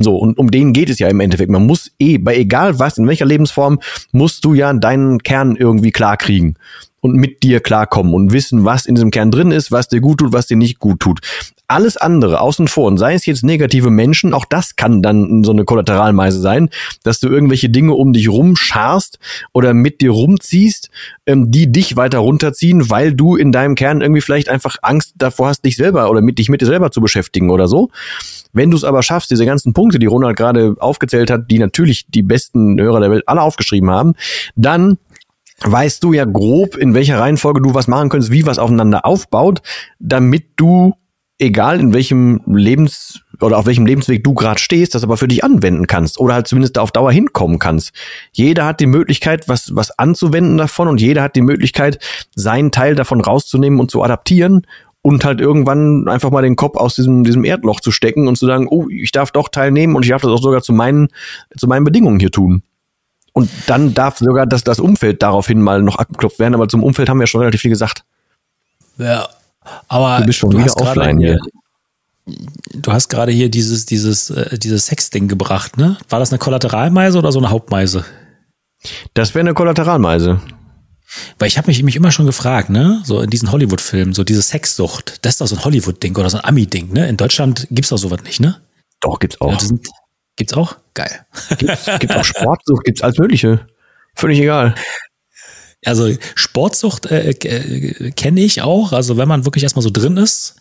So, 0.00 0.16
und 0.16 0.38
um 0.38 0.50
den 0.50 0.72
geht 0.72 0.90
es 0.90 0.98
ja 0.98 1.08
im 1.08 1.20
Endeffekt. 1.20 1.50
Man 1.50 1.66
muss 1.66 1.92
eh, 2.00 2.18
bei 2.18 2.36
egal 2.36 2.80
was, 2.80 2.98
in 2.98 3.06
welcher 3.06 3.26
Lebensform, 3.26 3.78
musst 4.10 4.44
du 4.44 4.54
ja 4.54 4.72
deinen 4.72 5.22
Kern 5.22 5.54
irgendwie 5.54 5.92
klar 5.92 6.16
kriegen 6.16 6.56
und 7.04 7.16
mit 7.16 7.42
dir 7.42 7.60
klarkommen 7.60 8.14
und 8.14 8.32
wissen, 8.32 8.64
was 8.64 8.86
in 8.86 8.94
diesem 8.94 9.10
Kern 9.10 9.30
drin 9.30 9.50
ist, 9.50 9.70
was 9.70 9.88
dir 9.88 10.00
gut 10.00 10.20
tut, 10.20 10.32
was 10.32 10.46
dir 10.46 10.56
nicht 10.56 10.78
gut 10.78 11.00
tut. 11.00 11.20
Alles 11.68 11.98
andere 11.98 12.40
außen 12.40 12.66
vor, 12.66 12.86
und 12.86 12.96
sei 12.96 13.12
es 13.12 13.26
jetzt 13.26 13.44
negative 13.44 13.90
Menschen, 13.90 14.32
auch 14.32 14.46
das 14.46 14.76
kann 14.76 15.02
dann 15.02 15.44
so 15.44 15.52
eine 15.52 15.66
Kollateralmeise 15.66 16.40
sein, 16.40 16.70
dass 17.02 17.20
du 17.20 17.28
irgendwelche 17.28 17.68
Dinge 17.68 17.92
um 17.92 18.14
dich 18.14 18.30
rumscharst 18.30 19.18
oder 19.52 19.74
mit 19.74 20.00
dir 20.00 20.12
rumziehst, 20.12 20.88
ähm, 21.26 21.50
die 21.50 21.70
dich 21.70 21.94
weiter 21.98 22.20
runterziehen, 22.20 22.88
weil 22.88 23.12
du 23.12 23.36
in 23.36 23.52
deinem 23.52 23.74
Kern 23.74 24.00
irgendwie 24.00 24.22
vielleicht 24.22 24.48
einfach 24.48 24.76
Angst 24.80 25.12
davor 25.18 25.48
hast, 25.48 25.62
dich 25.62 25.76
selber 25.76 26.08
oder 26.08 26.22
mit 26.22 26.38
dich 26.38 26.48
mit 26.48 26.62
dir 26.62 26.66
selber 26.66 26.90
zu 26.90 27.02
beschäftigen 27.02 27.50
oder 27.50 27.68
so. 27.68 27.90
Wenn 28.54 28.70
du 28.70 28.78
es 28.78 28.84
aber 28.84 29.02
schaffst, 29.02 29.30
diese 29.30 29.44
ganzen 29.44 29.74
Punkte, 29.74 29.98
die 29.98 30.06
Ronald 30.06 30.38
gerade 30.38 30.74
aufgezählt 30.78 31.30
hat, 31.30 31.50
die 31.50 31.58
natürlich 31.58 32.06
die 32.08 32.22
besten 32.22 32.80
Hörer 32.80 33.00
der 33.00 33.10
Welt 33.10 33.24
alle 33.26 33.42
aufgeschrieben 33.42 33.90
haben, 33.90 34.14
dann 34.56 34.96
weißt 35.64 36.04
du 36.04 36.12
ja 36.12 36.24
grob, 36.24 36.76
in 36.76 36.94
welcher 36.94 37.18
Reihenfolge 37.18 37.60
du 37.60 37.74
was 37.74 37.88
machen 37.88 38.08
könntest, 38.08 38.32
wie 38.32 38.46
was 38.46 38.58
aufeinander 38.58 39.04
aufbaut, 39.04 39.62
damit 39.98 40.44
du, 40.56 40.94
egal 41.38 41.80
in 41.80 41.92
welchem 41.92 42.40
Lebens- 42.46 43.22
oder 43.40 43.58
auf 43.58 43.66
welchem 43.66 43.86
Lebensweg 43.86 44.22
du 44.22 44.34
gerade 44.34 44.60
stehst, 44.60 44.94
das 44.94 45.02
aber 45.02 45.16
für 45.16 45.26
dich 45.26 45.42
anwenden 45.42 45.86
kannst 45.86 46.20
oder 46.20 46.34
halt 46.34 46.46
zumindest 46.46 46.76
da 46.76 46.82
auf 46.82 46.92
Dauer 46.92 47.10
hinkommen 47.10 47.58
kannst. 47.58 47.92
Jeder 48.32 48.66
hat 48.66 48.80
die 48.80 48.86
Möglichkeit, 48.86 49.48
was, 49.48 49.74
was 49.74 49.98
anzuwenden 49.98 50.58
davon 50.58 50.86
und 50.86 51.00
jeder 51.00 51.22
hat 51.22 51.34
die 51.34 51.42
Möglichkeit, 51.42 51.98
seinen 52.36 52.70
Teil 52.70 52.94
davon 52.94 53.20
rauszunehmen 53.20 53.80
und 53.80 53.90
zu 53.90 54.02
adaptieren 54.02 54.66
und 55.02 55.24
halt 55.24 55.40
irgendwann 55.40 56.08
einfach 56.08 56.30
mal 56.30 56.42
den 56.42 56.56
Kopf 56.56 56.76
aus 56.76 56.94
diesem, 56.94 57.24
diesem 57.24 57.44
Erdloch 57.44 57.80
zu 57.80 57.90
stecken 57.90 58.28
und 58.28 58.36
zu 58.36 58.46
sagen, 58.46 58.68
oh, 58.70 58.88
ich 58.88 59.12
darf 59.12 59.32
doch 59.32 59.48
teilnehmen 59.48 59.96
und 59.96 60.04
ich 60.04 60.10
darf 60.10 60.22
das 60.22 60.30
auch 60.30 60.42
sogar 60.42 60.62
zu 60.62 60.72
meinen, 60.72 61.08
zu 61.58 61.66
meinen 61.66 61.84
Bedingungen 61.84 62.20
hier 62.20 62.30
tun. 62.30 62.62
Und 63.34 63.50
dann 63.66 63.94
darf 63.94 64.18
sogar 64.18 64.46
das, 64.46 64.62
das 64.62 64.78
Umfeld 64.78 65.20
daraufhin 65.20 65.60
mal 65.60 65.82
noch 65.82 65.96
abgeklopft 65.96 66.38
werden, 66.38 66.54
aber 66.54 66.68
zum 66.68 66.84
Umfeld 66.84 67.08
haben 67.08 67.18
wir 67.18 67.24
ja 67.24 67.26
schon 67.26 67.40
relativ 67.40 67.60
viel 67.60 67.70
gesagt. 67.70 68.04
Ja, 68.96 69.28
aber 69.88 70.20
du 70.20 70.26
bist 70.26 70.38
schon 70.38 70.50
du 70.50 70.58
wieder 70.58 70.76
offline 70.76 71.18
hier. 71.18 71.38
Du 72.72 72.92
hast 72.92 73.08
gerade 73.08 73.32
hier 73.32 73.50
dieses, 73.50 73.86
dieses, 73.86 74.30
äh, 74.30 74.56
dieses 74.56 74.86
Sex-Ding 74.86 75.26
gebracht, 75.26 75.76
ne? 75.76 75.98
War 76.08 76.20
das 76.20 76.30
eine 76.30 76.38
Kollateralmeise 76.38 77.18
oder 77.18 77.32
so 77.32 77.40
eine 77.40 77.50
Hauptmeise? 77.50 78.04
Das 79.14 79.34
wäre 79.34 79.40
eine 79.40 79.54
Kollateralmeise. 79.54 80.40
Weil 81.38 81.48
ich 81.48 81.58
habe 81.58 81.66
mich, 81.66 81.82
mich 81.82 81.96
immer 81.96 82.12
schon 82.12 82.26
gefragt, 82.26 82.70
ne, 82.70 83.02
so 83.04 83.20
in 83.20 83.30
diesen 83.30 83.50
Hollywood-Filmen, 83.50 84.14
so 84.14 84.24
diese 84.24 84.42
Sexsucht, 84.42 85.18
das 85.22 85.34
ist 85.34 85.40
doch 85.40 85.46
so 85.48 85.56
ein 85.56 85.64
Hollywood-Ding 85.64 86.16
oder 86.16 86.30
so 86.30 86.38
ein 86.38 86.44
Ami-Ding, 86.44 86.92
ne? 86.92 87.08
In 87.08 87.16
Deutschland 87.16 87.66
gibt's 87.70 87.90
doch 87.90 87.98
sowas 87.98 88.22
nicht, 88.22 88.40
ne? 88.40 88.60
Doch, 89.00 89.18
gibt's 89.18 89.40
auch. 89.40 89.52
Ja, 89.52 89.60
sind, 89.60 89.86
Gibt's 90.36 90.54
auch? 90.54 90.76
Geil. 90.94 91.26
Gibt's, 91.58 91.86
gibt's 92.00 92.16
auch 92.16 92.24
Sportsucht, 92.24 92.84
gibt's 92.84 93.02
alles 93.02 93.18
Mögliche. 93.18 93.66
Völlig 94.14 94.40
egal. 94.40 94.74
Also 95.84 96.10
Sportsucht 96.34 97.06
äh, 97.06 97.30
äh, 97.30 98.10
kenne 98.12 98.40
ich 98.40 98.62
auch. 98.62 98.92
Also 98.92 99.16
wenn 99.16 99.28
man 99.28 99.44
wirklich 99.44 99.62
erstmal 99.62 99.82
so 99.82 99.90
drin 99.90 100.16
ist, 100.16 100.56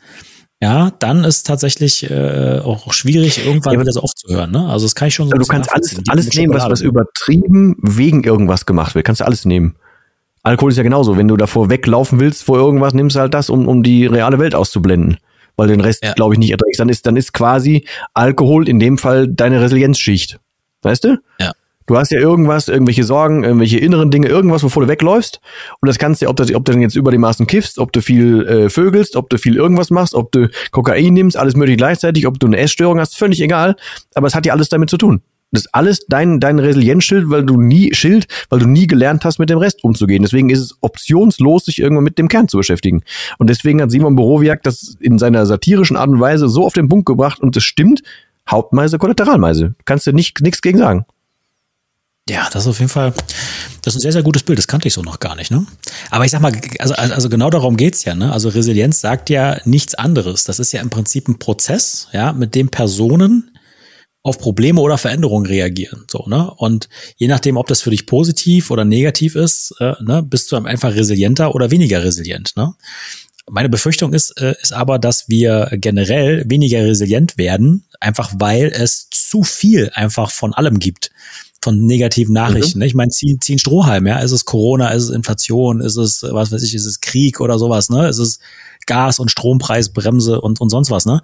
ja, 0.61 0.91
dann 0.99 1.23
ist 1.23 1.47
tatsächlich 1.47 2.09
äh, 2.09 2.59
auch 2.63 2.93
schwierig, 2.93 3.45
irgendwann 3.45 3.73
ja, 3.73 3.79
wieder 3.79 3.91
so 3.91 4.01
aufzuhören. 4.01 4.51
Ne? 4.51 4.67
Also 4.69 4.85
das 4.85 4.95
kann 4.95 5.07
ich 5.07 5.15
schon 5.15 5.27
so. 5.27 5.33
Also 5.33 5.45
du 5.45 5.51
kannst 5.51 5.71
alles, 5.71 5.97
alles 6.07 6.33
nehmen, 6.35 6.53
was, 6.53 6.69
was 6.69 6.81
übertrieben 6.81 7.75
wegen 7.81 8.23
irgendwas 8.23 8.65
gemacht 8.65 8.95
wird. 8.95 9.05
Kannst 9.05 9.21
du 9.21 9.25
alles 9.25 9.45
nehmen. 9.45 9.75
Alkohol 10.41 10.71
ist 10.71 10.77
ja 10.77 10.83
genauso. 10.83 11.17
Wenn 11.17 11.27
du 11.27 11.37
davor 11.37 11.69
weglaufen 11.69 12.19
willst 12.19 12.43
vor 12.43 12.57
irgendwas, 12.57 12.93
nimmst 12.93 13.15
du 13.15 13.21
halt 13.21 13.33
das, 13.33 13.49
um, 13.49 13.67
um 13.67 13.81
die 13.81 14.05
reale 14.05 14.39
Welt 14.39 14.55
auszublenden 14.55 15.17
weil 15.55 15.67
den 15.67 15.81
Rest, 15.81 16.03
ja. 16.03 16.13
glaube 16.13 16.33
ich, 16.33 16.39
nicht 16.39 16.51
erträgst. 16.51 16.79
Dann 16.79 16.89
ist, 16.89 17.05
dann 17.05 17.15
ist 17.15 17.33
quasi 17.33 17.85
Alkohol 18.13 18.67
in 18.67 18.79
dem 18.79 18.97
Fall 18.97 19.27
deine 19.27 19.61
Resilienzschicht. 19.61 20.39
Weißt 20.81 21.03
du? 21.03 21.17
Ja. 21.39 21.51
Du 21.85 21.97
hast 21.97 22.11
ja 22.11 22.19
irgendwas, 22.19 22.69
irgendwelche 22.69 23.03
Sorgen, 23.03 23.43
irgendwelche 23.43 23.77
inneren 23.77 24.09
Dinge, 24.09 24.27
irgendwas, 24.27 24.63
wovor 24.63 24.83
du 24.83 24.89
wegläufst. 24.89 25.41
Und 25.81 25.87
das 25.87 25.97
kannst 25.97 26.21
du, 26.21 26.29
ob, 26.29 26.37
das, 26.37 26.53
ob 26.53 26.63
du 26.63 26.71
dann 26.71 26.81
jetzt 26.81 26.95
über 26.95 27.11
die 27.11 27.17
Maßen 27.17 27.45
kiffst, 27.45 27.77
ob 27.77 27.91
du 27.91 28.01
viel 28.01 28.47
äh, 28.47 28.69
vögelst, 28.69 29.17
ob 29.17 29.29
du 29.29 29.37
viel 29.37 29.57
irgendwas 29.57 29.89
machst, 29.89 30.15
ob 30.15 30.31
du 30.31 30.49
Kokain 30.71 31.13
nimmst, 31.13 31.35
alles 31.35 31.55
möglich 31.55 31.77
gleichzeitig, 31.77 32.25
ob 32.25 32.39
du 32.39 32.47
eine 32.47 32.57
Essstörung 32.57 32.99
hast, 32.99 33.17
völlig 33.17 33.41
egal. 33.41 33.75
Aber 34.15 34.27
es 34.27 34.35
hat 34.35 34.45
ja 34.45 34.53
alles 34.53 34.69
damit 34.69 34.89
zu 34.89 34.97
tun. 34.97 35.21
Das 35.53 35.61
ist 35.61 35.69
alles 35.71 36.05
dein, 36.07 36.39
dein 36.39 36.59
Resilienzschild, 36.59 37.29
weil 37.29 37.45
du 37.45 37.61
nie 37.61 37.93
Schild, 37.93 38.27
weil 38.49 38.59
du 38.59 38.67
nie 38.67 38.87
gelernt 38.87 39.23
hast, 39.23 39.37
mit 39.37 39.49
dem 39.49 39.59
Rest 39.59 39.83
umzugehen. 39.83 40.23
Deswegen 40.23 40.49
ist 40.49 40.59
es 40.59 40.75
optionslos, 40.81 41.65
sich 41.65 41.79
irgendwann 41.79 42.03
mit 42.03 42.17
dem 42.17 42.27
Kern 42.27 42.47
zu 42.47 42.57
beschäftigen. 42.57 43.03
Und 43.37 43.49
deswegen 43.49 43.81
hat 43.81 43.91
Simon 43.91 44.15
Borowiak 44.15 44.63
das 44.63 44.97
in 44.99 45.19
seiner 45.19 45.45
satirischen 45.45 45.95
Art 45.95 46.09
und 46.09 46.19
Weise 46.19 46.49
so 46.49 46.65
auf 46.65 46.73
den 46.73 46.89
Punkt 46.89 47.05
gebracht 47.05 47.39
und 47.39 47.55
es 47.55 47.63
stimmt. 47.63 48.01
Hauptmeise, 48.49 48.97
Kollateralmeise. 48.97 49.75
Kannst 49.85 50.07
du 50.07 50.11
nicht, 50.11 50.41
nichts 50.41 50.61
gegen 50.61 50.79
sagen. 50.79 51.05
Ja, 52.29 52.49
das 52.51 52.63
ist 52.63 52.69
auf 52.69 52.79
jeden 52.79 52.89
Fall, 52.89 53.13
das 53.81 53.93
ist 53.93 53.99
ein 53.99 54.01
sehr, 54.01 54.13
sehr 54.13 54.23
gutes 54.23 54.43
Bild. 54.43 54.57
Das 54.57 54.67
kannte 54.67 54.87
ich 54.87 54.93
so 54.93 55.01
noch 55.01 55.19
gar 55.19 55.35
nicht, 55.35 55.51
ne? 55.51 55.65
Aber 56.09 56.23
ich 56.23 56.31
sag 56.31 56.41
mal, 56.41 56.53
also, 56.79 56.93
also 56.95 57.29
genau 57.29 57.49
darum 57.49 57.75
geht's 57.75 58.05
ja, 58.05 58.15
ne? 58.15 58.31
Also 58.31 58.49
Resilienz 58.49 59.01
sagt 59.01 59.29
ja 59.29 59.57
nichts 59.65 59.93
anderes. 59.93 60.45
Das 60.45 60.59
ist 60.59 60.71
ja 60.71 60.81
im 60.81 60.89
Prinzip 60.89 61.27
ein 61.27 61.37
Prozess, 61.37 62.07
ja, 62.13 62.31
mit 62.31 62.55
dem 62.55 62.69
Personen 62.69 63.51
auf 64.23 64.39
Probleme 64.39 64.79
oder 64.79 64.97
Veränderungen 64.97 65.45
reagieren. 65.45 66.05
So, 66.09 66.25
ne? 66.27 66.49
Und 66.55 66.87
je 67.17 67.27
nachdem, 67.27 67.57
ob 67.57 67.67
das 67.67 67.81
für 67.81 67.89
dich 67.89 68.05
positiv 68.05 68.71
oder 68.71 68.85
negativ 68.85 69.35
ist, 69.35 69.75
äh, 69.79 69.93
ne, 70.01 70.23
bist 70.23 70.51
du 70.51 70.55
einfach 70.55 70.95
resilienter 70.95 71.53
oder 71.53 71.71
weniger 71.71 72.03
resilient. 72.03 72.53
Ne? 72.55 72.73
Meine 73.51 73.67
Befürchtung 73.67 74.13
ist, 74.13 74.31
äh, 74.41 74.55
ist 74.61 74.71
aber, 74.71 74.97
dass 74.97 75.27
wir 75.27 75.69
generell 75.73 76.45
weniger 76.47 76.85
resilient 76.85 77.37
werden, 77.37 77.83
einfach 77.99 78.31
weil 78.37 78.67
es 78.73 79.09
zu 79.09 79.43
viel 79.43 79.91
einfach 79.93 80.31
von 80.31 80.53
allem 80.53 80.79
gibt 80.79 81.11
von 81.61 81.85
negativen 81.85 82.33
Nachrichten. 82.33 82.79
Mhm. 82.79 82.81
Ne? 82.81 82.87
Ich 82.87 82.93
meine, 82.93 83.11
ziehen, 83.11 83.39
ziehen 83.39 83.57
Strohhalm, 83.57 84.05
ja. 84.05 84.19
Ist 84.19 84.31
es 84.31 84.43
Corona, 84.43 84.89
ist 84.89 85.03
es 85.03 85.09
Inflation, 85.09 85.79
ist 85.79 85.95
es, 85.95 86.23
was 86.23 86.51
weiß 86.51 86.61
ich, 86.63 86.75
ist 86.75 86.85
es 86.85 86.99
Krieg 86.99 87.39
oder 87.39 87.57
sowas, 87.57 87.89
ne? 87.89 88.09
Ist 88.09 88.17
es 88.17 88.39
Gas- 88.85 89.19
und 89.19 89.31
Strompreisbremse 89.31 90.41
und, 90.41 90.59
und 90.59 90.69
sonst 90.69 90.91
was, 90.91 91.05
ne? 91.05 91.21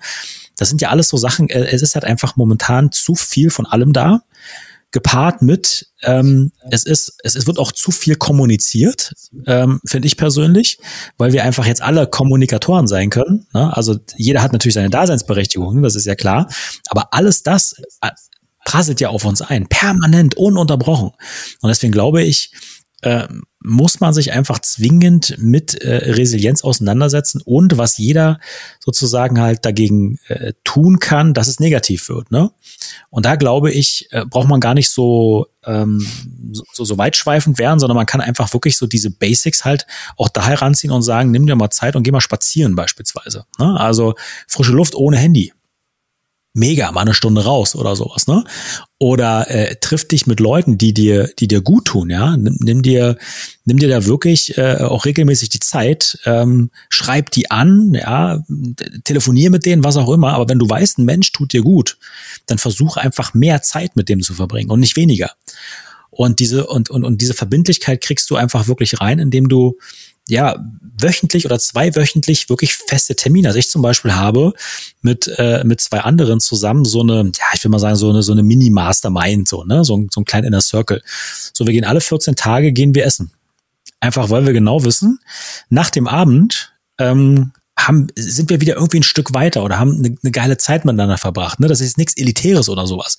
Das 0.60 0.70
sind 0.70 0.82
ja 0.82 0.90
alles 0.90 1.10
so 1.10 1.18
Sachen, 1.18 1.50
äh, 1.50 1.66
es 1.72 1.82
ist 1.82 1.96
halt 1.96 2.06
einfach 2.06 2.36
momentan 2.36 2.92
zu 2.92 3.16
viel 3.16 3.50
von 3.50 3.66
allem 3.66 3.94
da. 3.94 4.22
gepaart 4.92 5.44
mit, 5.44 5.88
ähm, 6.02 6.52
es 6.72 6.84
ist, 6.84 7.14
es, 7.24 7.36
es 7.36 7.46
wird 7.46 7.60
auch 7.60 7.72
zu 7.72 7.92
viel 7.92 8.16
kommuniziert, 8.16 9.14
ähm, 9.46 9.80
finde 9.86 10.08
ich 10.08 10.18
persönlich, 10.18 10.80
weil 11.18 11.32
wir 11.32 11.44
einfach 11.44 11.68
jetzt 11.68 11.84
alle 11.84 12.08
Kommunikatoren 12.08 12.88
sein 12.88 13.12
können. 13.12 13.46
Ne? 13.54 13.76
Also 13.78 14.00
jeder 14.18 14.42
hat 14.42 14.52
natürlich 14.52 14.74
seine 14.74 14.90
Daseinsberechtigung, 14.90 15.84
das 15.84 15.96
ist 15.96 16.06
ja 16.06 16.16
klar. 16.16 16.50
Aber 16.90 17.14
alles 17.14 17.44
das 17.44 17.76
äh, 18.02 18.10
prasselt 18.66 19.00
ja 19.00 19.10
auf 19.10 19.26
uns 19.26 19.42
ein, 19.44 19.68
permanent, 19.68 20.36
ununterbrochen. 20.36 21.12
Und 21.62 21.70
deswegen 21.70 21.94
glaube 21.94 22.24
ich, 22.24 22.52
äh, 23.02 23.28
muss 23.62 24.00
man 24.00 24.14
sich 24.14 24.32
einfach 24.32 24.60
zwingend 24.60 25.36
mit 25.38 25.76
äh, 25.76 26.12
Resilienz 26.14 26.64
auseinandersetzen 26.64 27.42
und 27.44 27.78
was 27.78 27.98
jeder 27.98 28.40
sozusagen 28.80 29.42
halt 29.42 29.66
dagegen 29.66 30.18
äh, 30.28 30.54
tun 30.64 31.00
kann, 31.00 31.34
dass 31.34 31.48
es 31.48 31.60
negativ 31.60 32.08
wird. 32.08 32.32
Ne? 32.32 32.52
Und 33.10 33.26
da 33.26 33.36
glaube 33.36 33.72
ich, 33.72 34.08
äh, 34.12 34.26
braucht 34.26 34.48
man 34.48 34.62
gar 34.62 34.74
nicht 34.74 34.90
so, 34.90 35.48
ähm, 35.66 36.06
so, 36.52 36.86
so 36.86 36.98
weitschweifend 36.98 37.60
werden, 37.60 37.80
sondern 37.80 37.98
man 37.98 38.06
kann 38.06 38.22
einfach 38.22 38.54
wirklich 38.54 38.78
so 38.78 38.88
diese 38.88 39.12
Basics 39.12 39.66
halt 39.66 39.86
auch 40.16 40.30
da 40.30 40.48
heranziehen 40.48 40.94
und 40.94 41.02
sagen, 41.02 41.32
nimm 41.32 41.46
dir 41.46 41.56
mal 41.56 41.70
Zeit 41.70 41.98
und 41.98 42.04
geh 42.04 42.12
mal 42.12 42.22
spazieren 42.22 42.76
beispielsweise. 42.76 43.46
Ne? 43.60 43.78
Also 43.78 44.16
frische 44.48 44.72
Luft 44.72 44.96
ohne 44.96 45.18
Handy 45.18 45.52
mega, 46.54 46.92
mal 46.92 47.02
eine 47.02 47.14
Stunde 47.14 47.44
raus 47.44 47.76
oder 47.76 47.96
sowas, 47.96 48.28
ne? 48.28 48.44
Oder 48.98 49.50
äh, 49.50 49.76
triff 49.80 50.08
dich 50.08 50.28
mit 50.28 50.40
Leuten, 50.40 50.78
die 50.78 50.94
dir, 50.94 51.30
die 51.40 51.48
dir 51.48 51.62
gut 51.62 51.86
tun, 51.86 52.10
ja. 52.10 52.36
Nimm, 52.36 52.58
nimm 52.60 52.82
dir, 52.82 53.18
nimm 53.66 53.78
dir 53.78 53.88
da 53.88 54.06
wirklich 54.06 54.58
äh, 54.58 54.78
auch 54.78 55.06
regelmäßig 55.06 55.50
die 55.50 55.60
Zeit, 55.60 56.20
ähm, 56.26 56.72
schreib 56.90 57.32
die 57.32 57.52
an, 57.52 57.94
ja, 57.94 58.44
telefonier 59.04 59.52
mit 59.52 59.66
denen, 59.66 59.84
was 59.84 59.98
auch 59.98 60.12
immer. 60.12 60.34
Aber 60.34 60.50
wenn 60.50 60.60
du 60.60 60.70
weißt, 60.70 60.98
ein 60.98 61.06
Mensch 61.06 61.32
tut 61.32 61.54
dir 61.54 61.62
gut, 61.62 61.98
dann 62.48 62.58
versuch 62.58 62.98
einfach 62.98 63.34
mehr 63.34 63.62
Zeit 63.62 63.96
mit 63.96 64.10
dem 64.10 64.22
zu 64.22 64.34
verbringen 64.34 64.72
und 64.72 64.80
nicht 64.80 64.96
weniger. 64.96 65.32
Und 66.10 66.40
diese 66.40 66.68
und, 66.68 66.90
und, 66.90 67.06
und 67.06 67.22
diese 67.22 67.34
Verbindlichkeit 67.34 68.02
kriegst 68.02 68.30
du 68.30 68.36
einfach 68.36 68.68
wirklich 68.68 69.00
rein, 69.00 69.20
indem 69.20 69.48
du 69.48 69.78
ja, 70.30 70.56
wöchentlich 71.02 71.46
oder 71.46 71.60
zweiwöchentlich 71.60 72.50
wirklich 72.50 72.74
feste 72.74 73.16
Termine. 73.16 73.50
Also 73.50 73.60
ich 73.60 73.70
zum 73.70 73.82
Beispiel 73.82 74.14
habe 74.14 74.54
mit, 75.02 75.32
äh, 75.38 75.64
mit 75.64 75.82
zwei 75.82 76.02
anderen 76.02 76.40
zusammen 76.40 76.86
so 76.86 77.02
eine, 77.02 77.24
ja, 77.24 77.46
ich 77.54 77.64
will 77.64 77.72
mal 77.72 77.80
sagen, 77.80 77.96
so 77.96 78.10
eine, 78.10 78.22
so 78.22 78.32
eine 78.32 78.44
Mini-Mastermind, 78.44 79.48
so, 79.48 79.64
ne, 79.64 79.84
so, 79.84 80.06
so 80.12 80.22
ein 80.22 80.26
kleiner 80.26 80.48
Inner 80.48 80.62
Circle. 80.62 81.02
So, 81.54 81.66
wir 81.66 81.74
gehen 81.74 81.86
alle 81.86 82.02
14 82.02 82.36
Tage, 82.36 82.72
gehen 82.72 82.96
wir 82.96 83.06
essen. 83.06 83.32
Einfach, 84.00 84.30
weil 84.30 84.46
wir 84.46 84.54
genau 84.54 84.84
wissen, 84.84 85.20
nach 85.70 85.90
dem 85.90 86.08
Abend, 86.08 86.74
ähm, 86.98 87.52
haben, 87.78 88.08
sind 88.16 88.50
wir 88.50 88.62
wieder 88.62 88.76
irgendwie 88.76 89.00
ein 89.00 89.04
Stück 89.04 89.34
weiter 89.34 89.64
oder 89.64 89.80
haben 89.80 89.98
eine, 89.98 90.18
eine 90.22 90.32
geile 90.32 90.58
Zeit 90.58 90.86
miteinander 90.86 91.18
verbracht. 91.18 91.60
Ne? 91.60 91.68
Das 91.68 91.82
ist 91.82 91.98
nichts 91.98 92.18
Elitäres 92.18 92.70
oder 92.70 92.86
sowas. 92.86 93.18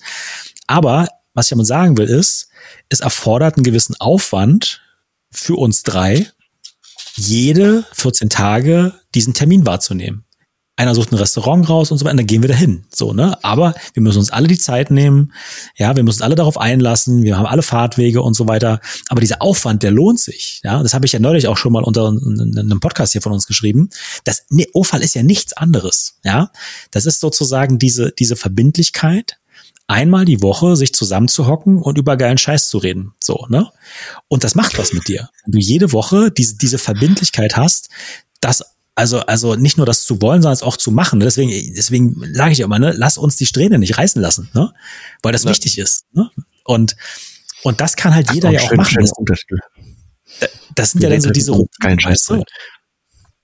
Aber 0.67 1.07
was 1.33 1.47
ich 1.47 1.49
damit 1.51 1.67
sagen 1.67 1.97
will, 1.97 2.07
ist, 2.07 2.49
es 2.89 2.99
erfordert 2.99 3.55
einen 3.55 3.63
gewissen 3.63 3.95
Aufwand 3.99 4.81
für 5.31 5.55
uns 5.55 5.83
drei, 5.83 6.27
jede 7.15 7.85
14 7.93 8.29
Tage 8.29 8.93
diesen 9.13 9.33
Termin 9.33 9.65
wahrzunehmen. 9.65 10.25
Einer 10.77 10.95
sucht 10.95 11.11
ein 11.11 11.17
Restaurant 11.17 11.69
raus 11.69 11.91
und 11.91 11.99
so 11.99 12.05
weiter, 12.05 12.17
dann 12.17 12.25
gehen 12.25 12.41
wir 12.41 12.49
dahin. 12.49 12.85
So, 12.91 13.13
ne? 13.13 13.37
Aber 13.43 13.75
wir 13.93 14.01
müssen 14.01 14.17
uns 14.17 14.31
alle 14.31 14.47
die 14.47 14.57
Zeit 14.57 14.89
nehmen. 14.89 15.31
Ja, 15.75 15.95
wir 15.95 16.01
müssen 16.01 16.23
alle 16.23 16.33
darauf 16.33 16.57
einlassen. 16.57 17.21
Wir 17.21 17.37
haben 17.37 17.45
alle 17.45 17.61
Fahrtwege 17.61 18.23
und 18.23 18.33
so 18.33 18.47
weiter. 18.47 18.79
Aber 19.09 19.21
dieser 19.21 19.43
Aufwand, 19.43 19.83
der 19.83 19.91
lohnt 19.91 20.19
sich. 20.19 20.61
Ja, 20.63 20.81
das 20.81 20.95
habe 20.95 21.05
ich 21.05 21.11
ja 21.11 21.19
neulich 21.19 21.47
auch 21.47 21.57
schon 21.57 21.73
mal 21.73 21.83
unter 21.83 22.07
einem 22.07 22.79
Podcast 22.79 23.11
hier 23.11 23.21
von 23.21 23.33
uns 23.33 23.45
geschrieben. 23.45 23.89
Das 24.23 24.45
ne, 24.49 24.65
OFAL 24.73 25.03
ist 25.03 25.13
ja 25.13 25.21
nichts 25.21 25.53
anderes. 25.53 26.17
Ja, 26.23 26.51
das 26.89 27.05
ist 27.05 27.19
sozusagen 27.19 27.77
diese, 27.77 28.11
diese 28.17 28.35
Verbindlichkeit, 28.35 29.37
einmal 29.87 30.25
die 30.25 30.41
Woche 30.41 30.75
sich 30.75 30.93
zusammenzuhocken 30.93 31.77
und 31.77 31.97
über 31.97 32.17
geilen 32.17 32.37
Scheiß 32.37 32.67
zu 32.67 32.77
reden. 32.77 33.13
So, 33.19 33.45
ne? 33.49 33.69
Und 34.27 34.43
das 34.43 34.55
macht 34.55 34.77
was 34.77 34.93
mit 34.93 35.07
dir. 35.07 35.29
Wenn 35.45 35.53
du 35.53 35.59
jede 35.59 35.91
Woche 35.91 36.31
diese, 36.31 36.57
diese 36.57 36.77
Verbindlichkeit 36.77 37.57
hast, 37.57 37.89
das 38.39 38.63
also, 38.95 39.19
also 39.21 39.55
nicht 39.55 39.77
nur 39.77 39.85
das 39.85 40.05
zu 40.05 40.21
wollen, 40.21 40.41
sondern 40.41 40.53
es 40.53 40.63
auch 40.63 40.77
zu 40.77 40.91
machen. 40.91 41.19
Ne? 41.19 41.25
Deswegen, 41.25 41.49
deswegen 41.75 42.33
sage 42.33 42.51
ich 42.51 42.59
immer, 42.59 42.77
ne, 42.77 42.93
lass 42.95 43.17
uns 43.17 43.37
die 43.37 43.45
Strähne 43.45 43.79
nicht 43.79 43.97
reißen 43.97 44.21
lassen, 44.21 44.49
ne? 44.53 44.73
Weil 45.23 45.31
das 45.31 45.43
ja. 45.43 45.49
wichtig 45.49 45.77
ist. 45.77 46.05
Ne? 46.11 46.29
Und, 46.65 46.97
und 47.63 47.79
das 47.79 47.95
kann 47.95 48.13
halt 48.13 48.27
das 48.27 48.35
jeder 48.35 48.51
ja 48.51 48.61
auch 48.61 48.73
machen. 48.73 48.97
Das, 49.25 49.39
das 50.75 50.91
sind 50.91 51.01
ja 51.01 51.09
dann 51.09 51.21
so 51.21 51.29
diese 51.29 51.53
Kein 51.81 51.99
Scheiß. 51.99 52.29
Weißt 52.29 52.43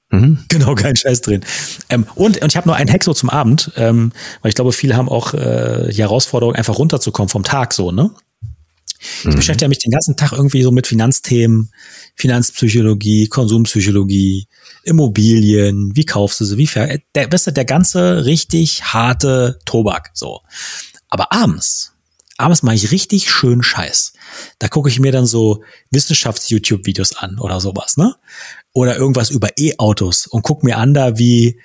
Mhm. 0.09 0.39
Genau, 0.47 0.75
kein 0.75 0.95
Scheiß 0.95 1.21
drin. 1.21 1.41
Ähm, 1.89 2.05
und, 2.15 2.41
und 2.41 2.51
ich 2.51 2.57
habe 2.57 2.67
nur 2.67 2.75
einen 2.75 2.91
Hack 2.91 3.03
so 3.03 3.13
zum 3.13 3.29
Abend, 3.29 3.71
ähm, 3.75 4.11
weil 4.41 4.49
ich 4.49 4.55
glaube, 4.55 4.71
viele 4.71 4.95
haben 4.95 5.09
auch 5.09 5.33
äh, 5.33 5.89
die 5.91 6.01
Herausforderung, 6.01 6.55
einfach 6.55 6.77
runterzukommen 6.77 7.29
vom 7.29 7.43
Tag 7.43 7.73
so, 7.73 7.91
ne? 7.91 8.11
Ich 8.99 9.25
mhm. 9.25 9.35
beschäftige 9.35 9.69
mich 9.69 9.79
den 9.79 9.91
ganzen 9.91 10.15
Tag 10.17 10.31
irgendwie 10.31 10.63
so 10.63 10.71
mit 10.71 10.87
Finanzthemen, 10.87 11.71
Finanzpsychologie, 12.15 13.27
Konsumpsychologie, 13.27 14.47
Immobilien, 14.83 15.95
wie 15.95 16.05
kaufst 16.05 16.39
du 16.39 16.45
sie, 16.45 16.57
wie 16.57 16.67
fair, 16.67 16.99
der, 17.13 17.31
weißt 17.31 17.47
du, 17.47 17.51
der 17.51 17.65
ganze 17.65 18.25
richtig 18.25 18.85
harte 18.85 19.59
Tobak, 19.65 20.11
so. 20.13 20.41
Aber 21.09 21.31
abends, 21.31 21.93
abends 22.37 22.63
mache 22.63 22.75
ich 22.75 22.91
richtig 22.91 23.29
schön 23.29 23.61
Scheiß. 23.61 24.13
Da 24.59 24.67
gucke 24.67 24.89
ich 24.89 24.99
mir 24.99 25.11
dann 25.11 25.25
so 25.25 25.63
Wissenschafts-YouTube-Videos 25.91 27.17
an 27.17 27.39
oder 27.39 27.59
sowas, 27.61 27.97
ne? 27.97 28.15
Oder 28.77 28.95
irgendwas 28.95 29.31
über 29.31 29.49
E-Autos 29.57 30.27
und 30.27 30.43
guck 30.43 30.63
mir 30.63 30.77
an 30.77 30.93
da, 30.93 31.17
wie, 31.17 31.59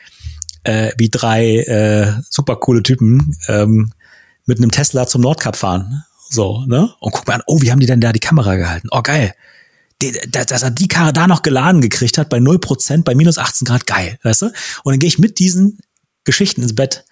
äh, 0.64 0.92
wie 0.96 1.10
drei 1.10 1.58
äh, 1.58 2.10
super 2.30 2.56
coole 2.56 2.82
Typen 2.82 3.36
ähm, 3.48 3.92
mit 4.46 4.56
einem 4.56 4.70
Tesla 4.70 5.06
zum 5.06 5.20
Nordkap 5.20 5.56
fahren. 5.56 6.04
So, 6.30 6.64
ne? 6.64 6.88
Und 7.00 7.12
guck 7.12 7.28
mir 7.28 7.34
an, 7.34 7.42
oh, 7.46 7.60
wie 7.60 7.70
haben 7.70 7.80
die 7.80 7.86
denn 7.86 8.00
da 8.00 8.14
die 8.14 8.18
Kamera 8.18 8.56
gehalten? 8.56 8.88
Oh, 8.92 9.02
geil. 9.02 9.34
dass 10.30 10.62
er 10.62 10.70
die 10.70 10.88
Karre 10.88 11.12
da 11.12 11.26
noch 11.26 11.42
geladen 11.42 11.82
gekriegt 11.82 12.16
hat 12.16 12.30
bei 12.30 12.38
0%, 12.38 13.04
bei 13.04 13.14
minus 13.14 13.36
18 13.36 13.66
Grad, 13.66 13.86
geil, 13.86 14.18
weißt 14.22 14.40
du? 14.40 14.46
Und 14.46 14.94
dann 14.94 14.98
gehe 14.98 15.08
ich 15.08 15.18
mit 15.18 15.38
diesen 15.38 15.80
Geschichten 16.24 16.62
ins 16.62 16.74
Bett 16.74 17.04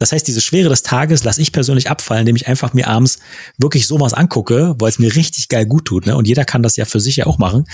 das 0.00 0.12
heißt, 0.12 0.26
diese 0.26 0.40
Schwere 0.40 0.70
des 0.70 0.82
Tages 0.82 1.24
lasse 1.24 1.42
ich 1.42 1.52
persönlich 1.52 1.90
abfallen, 1.90 2.22
indem 2.22 2.34
ich 2.34 2.48
einfach 2.48 2.72
mir 2.72 2.88
abends 2.88 3.18
wirklich 3.58 3.86
sowas 3.86 4.14
angucke, 4.14 4.74
weil 4.78 4.88
es 4.88 4.98
mir 4.98 5.14
richtig 5.14 5.48
geil 5.48 5.66
gut 5.66 5.84
tut. 5.84 6.06
Ne? 6.06 6.16
Und 6.16 6.26
jeder 6.26 6.46
kann 6.46 6.62
das 6.62 6.76
ja 6.76 6.86
für 6.86 7.00
sich 7.00 7.16
ja 7.16 7.26
auch 7.26 7.36
machen. 7.36 7.66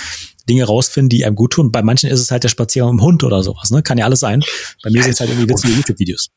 Dinge 0.48 0.64
rausfinden, 0.64 1.08
die 1.08 1.24
einem 1.24 1.36
gut 1.36 1.52
tun. 1.52 1.70
Bei 1.70 1.82
manchen 1.82 2.10
ist 2.10 2.20
es 2.20 2.32
halt 2.32 2.42
der 2.42 2.48
Spaziergang 2.48 2.96
mit 2.96 3.00
dem 3.00 3.06
Hund 3.06 3.22
oder 3.22 3.44
sowas. 3.44 3.70
Ne? 3.70 3.80
Kann 3.84 3.96
ja 3.96 4.06
alles 4.06 4.18
sein. 4.18 4.42
Bei 4.82 4.90
mir 4.90 5.04
sind 5.04 5.12
es 5.12 5.20
halt 5.20 5.30
irgendwie 5.30 5.48
witzige 5.48 5.72
YouTube-Videos 5.74 6.30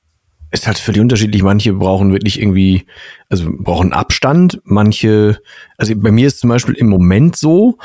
ist 0.51 0.65
halt 0.65 0.79
völlig 0.79 1.01
unterschiedlich. 1.01 1.43
Manche 1.43 1.73
brauchen 1.73 2.11
wirklich 2.11 2.39
irgendwie, 2.39 2.85
also 3.29 3.47
brauchen 3.59 3.93
Abstand. 3.93 4.59
Manche, 4.63 5.39
also 5.77 5.95
bei 5.95 6.11
mir 6.11 6.27
ist 6.27 6.39
zum 6.39 6.49
Beispiel 6.49 6.73
im 6.73 6.89
Moment 6.89 7.35
so, 7.35 7.77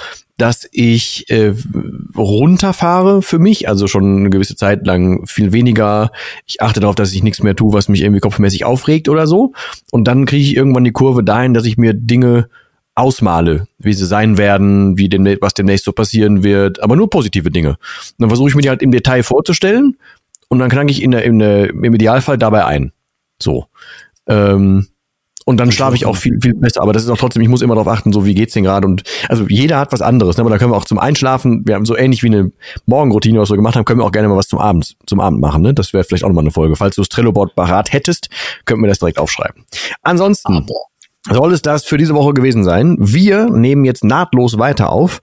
dass 0.44 0.68
ich 0.72 1.30
äh, 1.30 1.54
runterfahre 2.14 3.22
für 3.22 3.38
mich, 3.38 3.66
also 3.66 3.86
schon 3.86 4.18
eine 4.18 4.28
gewisse 4.28 4.56
Zeit 4.56 4.86
lang 4.86 5.26
viel 5.26 5.52
weniger. 5.52 6.12
Ich 6.44 6.60
achte 6.60 6.80
darauf, 6.80 6.96
dass 6.96 7.14
ich 7.14 7.22
nichts 7.22 7.42
mehr 7.42 7.56
tue, 7.56 7.72
was 7.72 7.88
mich 7.88 8.02
irgendwie 8.02 8.20
kopfmäßig 8.20 8.66
aufregt 8.66 9.08
oder 9.08 9.26
so. 9.26 9.54
Und 9.90 10.04
dann 10.06 10.26
kriege 10.26 10.44
ich 10.44 10.54
irgendwann 10.54 10.84
die 10.84 10.92
Kurve 10.92 11.24
dahin, 11.24 11.54
dass 11.54 11.64
ich 11.64 11.78
mir 11.78 11.94
Dinge 11.94 12.50
ausmale, 12.94 13.68
wie 13.78 13.94
sie 13.94 14.04
sein 14.04 14.36
werden, 14.36 14.98
wie 14.98 15.08
demnächst, 15.08 15.40
was 15.40 15.54
demnächst 15.54 15.86
so 15.86 15.92
passieren 15.92 16.44
wird, 16.44 16.82
aber 16.82 16.94
nur 16.94 17.08
positive 17.08 17.50
Dinge. 17.50 17.70
Und 17.70 17.78
dann 18.18 18.28
versuche 18.28 18.50
ich 18.50 18.54
mir 18.54 18.60
die 18.60 18.68
halt 18.68 18.82
im 18.82 18.92
Detail 18.92 19.22
vorzustellen 19.22 19.96
und 20.48 20.58
dann 20.58 20.68
klang 20.68 20.88
ich 20.88 21.02
in 21.02 21.12
der, 21.12 21.24
in 21.24 21.38
der, 21.38 21.70
im 21.70 21.94
Idealfall 21.94 22.36
dabei 22.36 22.66
ein. 22.66 22.92
So. 23.40 23.64
Ähm, 24.26 24.88
und 25.44 25.58
dann 25.58 25.70
schlafe 25.72 25.94
ich 25.94 26.06
auch 26.06 26.16
viel, 26.16 26.38
viel 26.40 26.54
besser. 26.54 26.82
Aber 26.82 26.92
das 26.92 27.04
ist 27.04 27.10
auch 27.10 27.18
trotzdem, 27.18 27.42
ich 27.42 27.48
muss 27.48 27.62
immer 27.62 27.74
darauf 27.74 27.88
achten, 27.88 28.12
so 28.12 28.24
wie 28.24 28.34
geht's 28.34 28.54
denn 28.54 28.64
gerade. 28.64 28.86
Und 28.86 29.02
also 29.28 29.46
jeder 29.48 29.78
hat 29.78 29.92
was 29.92 30.00
anderes. 30.00 30.36
Ne? 30.36 30.42
Aber 30.42 30.50
da 30.50 30.58
können 30.58 30.72
wir 30.72 30.76
auch 30.76 30.86
zum 30.86 30.98
Einschlafen, 30.98 31.62
wir 31.66 31.74
haben 31.74 31.84
so 31.84 31.96
ähnlich 31.96 32.22
wie 32.22 32.28
eine 32.28 32.52
Morgenroutine, 32.86 33.38
was 33.38 33.50
wir 33.50 33.56
gemacht 33.56 33.76
haben, 33.76 33.84
können 33.84 34.00
wir 34.00 34.04
auch 34.04 34.12
gerne 34.12 34.28
mal 34.28 34.36
was 34.36 34.48
zum 34.48 34.58
Abend, 34.58 34.96
zum 35.06 35.20
Abend 35.20 35.40
machen. 35.40 35.62
Ne? 35.62 35.74
Das 35.74 35.92
wäre 35.92 36.04
vielleicht 36.04 36.24
auch 36.24 36.28
nochmal 36.28 36.44
eine 36.44 36.50
Folge. 36.50 36.76
Falls 36.76 36.96
du 36.96 37.02
das 37.02 37.08
Trello-Board 37.10 37.54
parat 37.54 37.92
hättest, 37.92 38.28
könnten 38.64 38.82
wir 38.82 38.88
das 38.88 38.98
direkt 38.98 39.18
aufschreiben. 39.18 39.64
Ansonsten. 40.02 40.54
Ah, 40.54 40.66
soll 41.30 41.54
es 41.54 41.62
das 41.62 41.84
für 41.84 41.96
diese 41.96 42.14
Woche 42.14 42.34
gewesen 42.34 42.64
sein. 42.64 42.96
Wir 43.00 43.46
nehmen 43.46 43.84
jetzt 43.84 44.04
nahtlos 44.04 44.58
weiter 44.58 44.90
auf. 44.90 45.22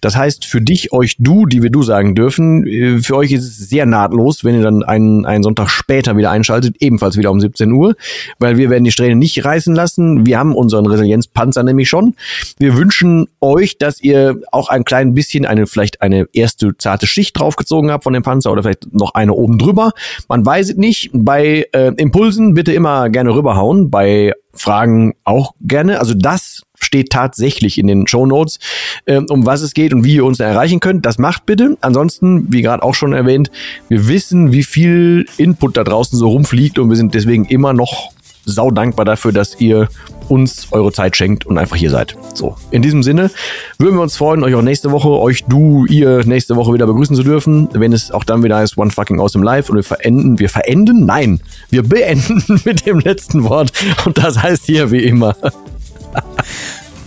Das 0.00 0.16
heißt, 0.16 0.46
für 0.46 0.62
dich, 0.62 0.92
euch, 0.92 1.16
du, 1.18 1.44
die 1.44 1.62
wir 1.62 1.70
du 1.70 1.82
sagen 1.82 2.14
dürfen, 2.14 2.66
äh, 2.66 2.98
für 3.00 3.16
euch 3.16 3.32
ist 3.32 3.44
es 3.44 3.68
sehr 3.68 3.84
nahtlos, 3.84 4.44
wenn 4.44 4.54
ihr 4.54 4.62
dann 4.62 4.82
einen, 4.82 5.26
einen 5.26 5.42
Sonntag 5.42 5.68
später 5.68 6.16
wieder 6.16 6.30
einschaltet, 6.30 6.76
ebenfalls 6.80 7.18
wieder 7.18 7.30
um 7.30 7.38
17 7.38 7.70
Uhr, 7.70 7.94
weil 8.38 8.56
wir 8.56 8.70
werden 8.70 8.84
die 8.84 8.92
Strähne 8.92 9.14
nicht 9.14 9.44
reißen 9.44 9.74
lassen. 9.74 10.24
Wir 10.24 10.38
haben 10.38 10.54
unseren 10.54 10.86
Resilienzpanzer 10.86 11.62
nämlich 11.62 11.88
schon. 11.88 12.14
Wir 12.58 12.74
wünschen 12.76 13.28
euch, 13.40 13.76
dass 13.76 14.00
ihr 14.00 14.40
auch 14.52 14.70
ein 14.70 14.84
klein 14.84 15.12
bisschen 15.12 15.44
eine, 15.44 15.66
vielleicht 15.66 16.00
eine 16.00 16.26
erste 16.32 16.76
zarte 16.78 17.06
Schicht 17.06 17.38
draufgezogen 17.38 17.90
habt 17.90 18.04
von 18.04 18.14
dem 18.14 18.22
Panzer 18.22 18.52
oder 18.52 18.62
vielleicht 18.62 18.92
noch 18.94 19.12
eine 19.14 19.34
oben 19.34 19.58
drüber. 19.58 19.92
Man 20.28 20.46
weiß 20.46 20.70
es 20.70 20.76
nicht. 20.76 21.10
Bei 21.12 21.66
äh, 21.72 21.92
Impulsen 21.98 22.54
bitte 22.54 22.72
immer 22.72 23.10
gerne 23.10 23.34
rüberhauen. 23.34 23.90
Bei 23.90 24.32
Fragen 24.54 25.14
auch 25.24 25.54
gerne. 25.60 25.98
Also 25.98 26.14
das 26.14 26.62
steht 26.78 27.10
tatsächlich 27.10 27.78
in 27.78 27.86
den 27.86 28.06
Show 28.06 28.26
Notes, 28.26 28.58
äh, 29.06 29.16
um 29.16 29.46
was 29.46 29.62
es 29.62 29.74
geht 29.74 29.94
und 29.94 30.04
wie 30.04 30.16
ihr 30.16 30.24
uns 30.24 30.40
erreichen 30.40 30.80
könnt. 30.80 31.06
Das 31.06 31.18
macht 31.18 31.46
bitte. 31.46 31.76
Ansonsten, 31.80 32.52
wie 32.52 32.62
gerade 32.62 32.82
auch 32.82 32.94
schon 32.94 33.12
erwähnt, 33.12 33.50
wir 33.88 34.08
wissen, 34.08 34.52
wie 34.52 34.64
viel 34.64 35.26
Input 35.36 35.76
da 35.76 35.84
draußen 35.84 36.18
so 36.18 36.28
rumfliegt 36.28 36.78
und 36.78 36.90
wir 36.90 36.96
sind 36.96 37.14
deswegen 37.14 37.44
immer 37.46 37.72
noch 37.72 38.12
sau 38.44 38.70
dankbar 38.70 39.04
dafür, 39.04 39.32
dass 39.32 39.60
ihr 39.60 39.88
uns 40.28 40.68
eure 40.70 40.92
Zeit 40.92 41.16
schenkt 41.16 41.46
und 41.46 41.58
einfach 41.58 41.76
hier 41.76 41.90
seid. 41.90 42.16
So, 42.34 42.56
in 42.70 42.82
diesem 42.82 43.02
Sinne 43.02 43.30
würden 43.78 43.96
wir 43.96 44.02
uns 44.02 44.16
freuen, 44.16 44.42
euch 44.44 44.54
auch 44.54 44.62
nächste 44.62 44.90
Woche, 44.90 45.08
euch, 45.08 45.44
du, 45.44 45.84
ihr 45.86 46.24
nächste 46.24 46.56
Woche 46.56 46.72
wieder 46.72 46.86
begrüßen 46.86 47.14
zu 47.16 47.22
dürfen, 47.22 47.68
wenn 47.72 47.92
es 47.92 48.10
auch 48.10 48.24
dann 48.24 48.42
wieder 48.42 48.56
heißt 48.56 48.78
One 48.78 48.90
Fucking 48.90 49.20
Awesome 49.20 49.44
Live 49.44 49.68
und 49.68 49.76
wir 49.76 49.84
verenden, 49.84 50.38
wir 50.38 50.48
verenden? 50.48 51.04
Nein, 51.04 51.40
wir 51.70 51.82
beenden 51.82 52.60
mit 52.64 52.86
dem 52.86 53.00
letzten 53.00 53.44
Wort 53.44 53.72
und 54.04 54.18
das 54.18 54.42
heißt 54.42 54.66
hier 54.66 54.90
wie 54.90 55.04
immer. 55.04 55.36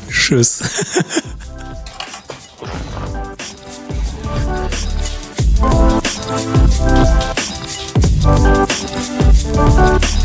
Tschüss. 0.09 0.63